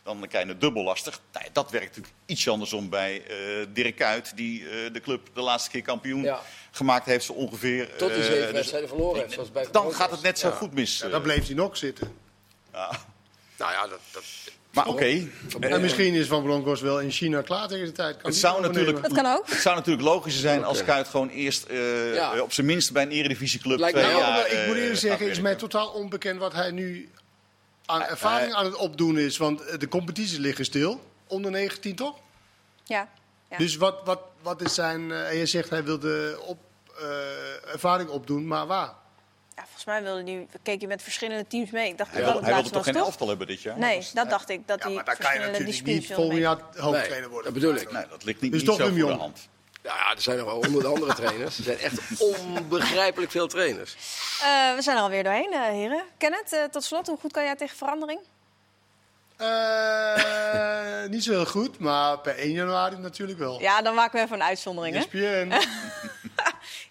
dan 0.03 0.27
krijg 0.29 0.45
je 0.45 0.51
het 0.51 0.61
dubbel 0.61 0.83
lastig. 0.83 1.20
Dat 1.53 1.70
werkt 1.70 1.87
natuurlijk 1.87 2.14
iets 2.27 2.49
andersom 2.49 2.89
bij 2.89 3.22
eh 3.27 3.37
Dirk 3.68 3.97
Kuyt, 3.97 4.37
die 4.37 4.68
eh, 4.68 4.93
de 4.93 5.01
club 5.01 5.29
de 5.35 5.41
laatste 5.41 5.70
keer 5.70 5.83
kampioen 5.83 6.22
Ja. 6.22 6.41
Gemaakt 6.75 7.07
heeft 7.07 7.25
zo 7.25 7.33
ongeveer. 7.33 7.97
Tot 7.97 8.11
hij 8.11 8.18
eh, 8.18 8.25
zeven 8.25 8.43
dus 8.43 8.53
wedstrijden 8.53 8.89
verloren 8.89 9.20
heeft. 9.20 9.33
zoals 9.33 9.51
bij 9.53 9.66
dan 9.70 9.95
gaat 9.95 10.11
het 10.11 10.22
net 10.22 10.39
zo 10.39 10.49
Ja. 10.49 10.55
goed 10.55 10.72
mis. 10.75 10.99
Ja, 10.99 11.05
eh. 11.07 11.11
dan 11.12 11.22
bleef 11.22 11.47
hij 11.47 11.55
nog 11.55 11.77
zitten. 11.77 12.12
Ja. 12.72 12.91
Nou 13.59 13.72
ja, 13.72 13.87
dat... 13.87 14.01
dat 14.12 14.22
Maar 14.70 14.87
oké. 14.87 15.29
En 15.61 15.81
misschien 15.81 16.14
is 16.14 16.27
Van 16.27 16.43
Bronckhorst 16.43 16.83
wel 16.83 17.01
in 17.01 17.11
China 17.11 17.43
klaar 17.43 17.68
tegen 17.68 17.85
de 17.87 17.93
tijd. 17.93 18.12
Kan 18.16 18.22
Het 18.25 18.33
die 18.33 18.41
zou, 18.41 18.61
natuurlijk, 18.62 19.03
Dat 19.03 19.12
kan 19.12 19.27
ook. 19.27 19.49
het 19.51 19.61
zou 19.61 19.77
natuurlijk 19.77 20.05
logischer 20.05 20.43
zijn 20.43 20.64
als 20.64 20.85
Kuyt 20.85 21.09
gewoon 21.09 21.29
eerst 21.29 21.64
eh, 21.64 22.14
Ja. 22.14 22.41
op 22.41 22.53
zijn 22.53 22.66
minst 22.66 22.93
bij 22.93 23.03
een 23.03 23.11
eredivisieclub 23.11 23.79
Lijkt 23.79 23.99
twee 23.99 24.11
jaar, 24.11 24.31
maar 24.33 24.51
ik 24.51 24.66
moet 24.66 24.77
eerlijk 24.77 24.99
zeggen, 24.99 25.29
is 25.31 25.41
mij 25.41 25.55
totaal 25.55 25.89
onbekend 25.89 26.39
wat 26.39 26.53
hij 26.53 26.70
nu 26.70 27.11
aan 27.87 28.03
ervaring 28.03 28.53
aan 28.53 28.64
het 28.64 28.77
opdoen 28.77 29.18
is. 29.18 29.37
Want 29.37 29.81
de 29.81 29.89
competities 29.89 30.39
liggen 30.39 30.64
stil. 30.64 31.01
Onder 31.27 31.51
19 31.51 31.95
toch? 31.95 32.16
Ja. 32.85 33.09
ja. 33.51 33.57
Dus 33.57 33.77
wat, 33.77 34.01
wat, 34.05 34.20
wat 34.43 34.62
is 34.62 34.75
zijn... 34.75 35.11
eh, 35.12 35.29
en 35.29 35.37
je 35.37 35.47
zegt 35.47 35.70
hij 35.70 35.85
wil 35.85 35.99
de 35.99 36.39
op, 36.47 36.59
ervaring 37.66 38.09
opdoen, 38.09 38.47
maar 38.47 38.66
waar? 38.66 38.95
ja, 39.57 39.62
volgens 39.62 39.84
mij 39.84 40.03
wilde 40.03 40.24
die, 40.24 40.47
keek 40.62 40.80
je 40.80 40.86
met 40.86 41.03
verschillende 41.03 41.47
teams 41.47 41.70
mee. 41.70 41.88
Ik 41.88 41.99
dacht 41.99 42.11
Hij 42.11 42.20
dat 42.20 42.32
wilde, 42.32 42.47
hij 42.47 42.55
wilde 42.55 42.70
toch 42.70 42.84
geen 42.84 42.97
elftal 42.97 43.28
hebben 43.28 43.47
dit 43.47 43.62
jaar? 43.62 43.78
Nee, 43.78 44.07
dat 44.14 44.30
dacht 44.30 44.49
ik. 44.49 44.66
Dat 44.66 44.78
Ja, 44.78 44.84
hij 44.86 44.95
maar 44.95 45.05
dan 45.05 45.16
kan 45.16 45.24
je 45.24 45.40
verschillende 45.40 45.59
natuurlijk 45.59 45.86
disciplines 45.86 46.09
niet 46.09 46.16
volgend 46.16 46.38
jaar 46.38 46.59
hoofdtrainer 46.84 47.28
worden. 47.30 47.53
dat 47.53 47.62
bedoel 47.62 47.76
ik. 47.76 47.92
Nee, 47.92 48.05
dat 48.09 48.24
ligt 48.24 48.40
niet, 48.40 48.53
Dus 48.53 48.61
niet 48.61 48.70
toch 48.70 48.78
zo 48.78 48.95
voor 48.95 49.09
de 49.11 49.18
hand. 49.18 49.49
Ja, 49.82 50.11
er 50.14 50.20
zijn 50.22 50.36
nog 50.36 50.47
wel 50.47 50.64
honderd 50.64 50.84
andere 50.86 51.14
trainers. 51.14 51.59
Er 51.59 51.64
zijn 51.64 51.78
echt 51.78 52.01
onbegrijpelijk 52.20 53.30
veel 53.30 53.47
trainers. 53.47 53.95
Eh, 54.42 54.74
we 54.74 54.82
zijn 54.82 54.97
er 54.97 55.03
alweer 55.03 55.24
doorheen, 55.24 55.53
eh, 55.53 55.61
heren. 55.61 56.03
Kenneth, 56.18 56.53
eh, 56.53 56.64
tot 56.64 56.84
slot, 56.84 57.07
hoe 57.07 57.18
goed 57.18 57.32
kan 57.32 57.45
jij 57.45 57.57
tegen 57.57 57.76
verandering? 57.76 58.20
Eh, 59.36 61.05
niet 61.14 61.24
zo 61.24 61.30
heel 61.30 61.47
goed, 61.47 61.78
maar 61.78 62.18
per 62.18 62.38
1 62.38 62.51
januari 62.53 62.97
natuurlijk 62.97 63.38
wel. 63.38 63.61
Ja, 63.61 63.82
dan 63.82 63.95
maken 63.95 64.18
we 64.18 64.24
even 64.24 64.36
een 64.36 64.47
uitzondering, 64.47 64.95
hè? 64.97 65.01
ESPN, 65.01 65.53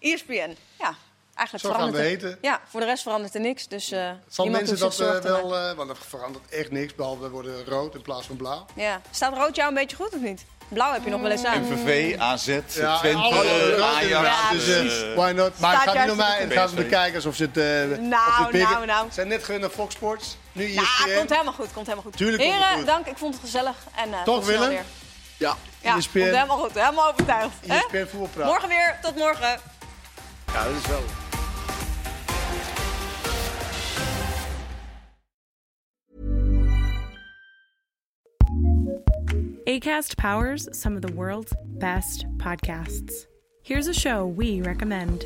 ESPN. 0.03 0.55
Ja, 0.79 0.95
eigenlijk 1.35 1.65
zo 1.65 1.69
gaan 1.69 1.77
verandert 1.77 2.03
we 2.03 2.09
heten. 2.09 2.37
Ja, 2.41 2.61
voor 2.69 2.79
de 2.79 2.85
rest 2.85 3.03
verandert 3.03 3.35
er 3.35 3.41
niks. 3.41 3.67
Dus 3.67 3.91
eh 3.91 4.09
Zal 4.27 4.45
mensen 4.45 4.79
dat 4.79 4.99
eh, 4.99 5.19
wel... 5.19 5.57
eh, 5.57 5.73
want 5.75 5.89
er 5.89 5.97
verandert 6.07 6.49
echt 6.49 6.71
niks, 6.71 6.95
behalve 6.95 7.21
we 7.21 7.29
worden 7.29 7.65
rood 7.65 7.95
in 7.95 8.01
plaats 8.01 8.27
van 8.27 8.35
blauw. 8.35 8.65
Ja. 8.75 9.01
Staat 9.11 9.33
rood 9.37 9.55
jou 9.55 9.67
een 9.69 9.75
beetje 9.75 9.95
goed 9.95 10.13
of 10.13 10.19
niet? 10.19 10.45
Blauw 10.67 10.93
heb 10.93 11.03
je 11.03 11.09
nog 11.09 11.21
wel 11.21 11.31
eens 11.31 11.43
aan. 11.43 11.61
MVV, 11.61 12.19
AZ, 12.19 12.45
Ja, 12.45 12.97
Twente, 12.97 13.17
alle 13.21 13.69
rood 13.71 13.81
Ajax. 13.81 14.27
Ja, 14.27 14.51
dus 14.51 14.63
precies. 14.65 15.13
why 15.15 15.31
not? 15.35 15.59
Maar 15.59 15.73
het 15.81 15.89
gaat 15.89 16.01
niet 16.01 16.11
om 16.11 16.17
mij, 16.17 16.37
het 16.41 16.53
gaat 16.53 16.69
om 16.69 16.75
de 16.75 16.85
kijkers 16.85 17.25
of 17.25 17.35
ze 17.35 17.43
het, 17.43 17.57
eh, 17.57 17.63
Nou, 17.99 18.43
het 18.57 18.61
nou, 18.69 18.85
nou. 18.85 19.07
Ze 19.07 19.13
zijn 19.13 19.27
net 19.27 19.43
gewend 19.43 19.61
naar 19.61 19.71
Fox 19.71 19.93
Sports, 19.93 20.37
nu 20.51 20.67
Ja, 20.73 20.81
ESPN. 20.81 21.15
komt 21.17 21.29
helemaal 21.29 21.53
goed, 21.53 21.73
komt 21.73 21.85
helemaal 21.85 22.03
goed. 22.03 22.17
Tuurlijk 22.17 22.41
komt 22.43 22.53
het 22.53 22.61
Heren, 22.63 22.77
goed. 22.77 22.87
dank. 22.87 23.05
Ik 23.07 23.17
vond 23.17 23.33
het 23.33 23.43
gezellig. 23.43 23.75
En, 23.95 24.13
eh, 24.13 24.21
Toch, 24.23 24.45
Willem? 24.45 24.69
Weer. 24.69 24.83
Ja, 25.37 25.55
Ja, 25.81 25.95
ESPN. 25.97 26.19
komt 26.19 26.31
helemaal 26.33 26.57
goed. 26.57 26.73
Helemaal 26.73 27.09
overtuigd. 27.11 27.53
hè? 27.67 27.75
ESPN 27.75 28.05
voetbalpraat. 28.09 28.45
Morgen 28.47 28.69
weer. 28.69 28.97
Tot 29.01 29.15
morgen. 29.15 29.59
Wel... 30.53 31.03
ACAST 39.65 40.17
powers 40.17 40.67
some 40.71 40.95
of 40.95 41.01
the 41.01 41.11
world's 41.13 41.53
best 41.65 42.25
podcasts. 42.37 43.25
Here's 43.63 43.87
a 43.87 43.93
show 43.93 44.27
we 44.27 44.61
recommend. 44.61 45.25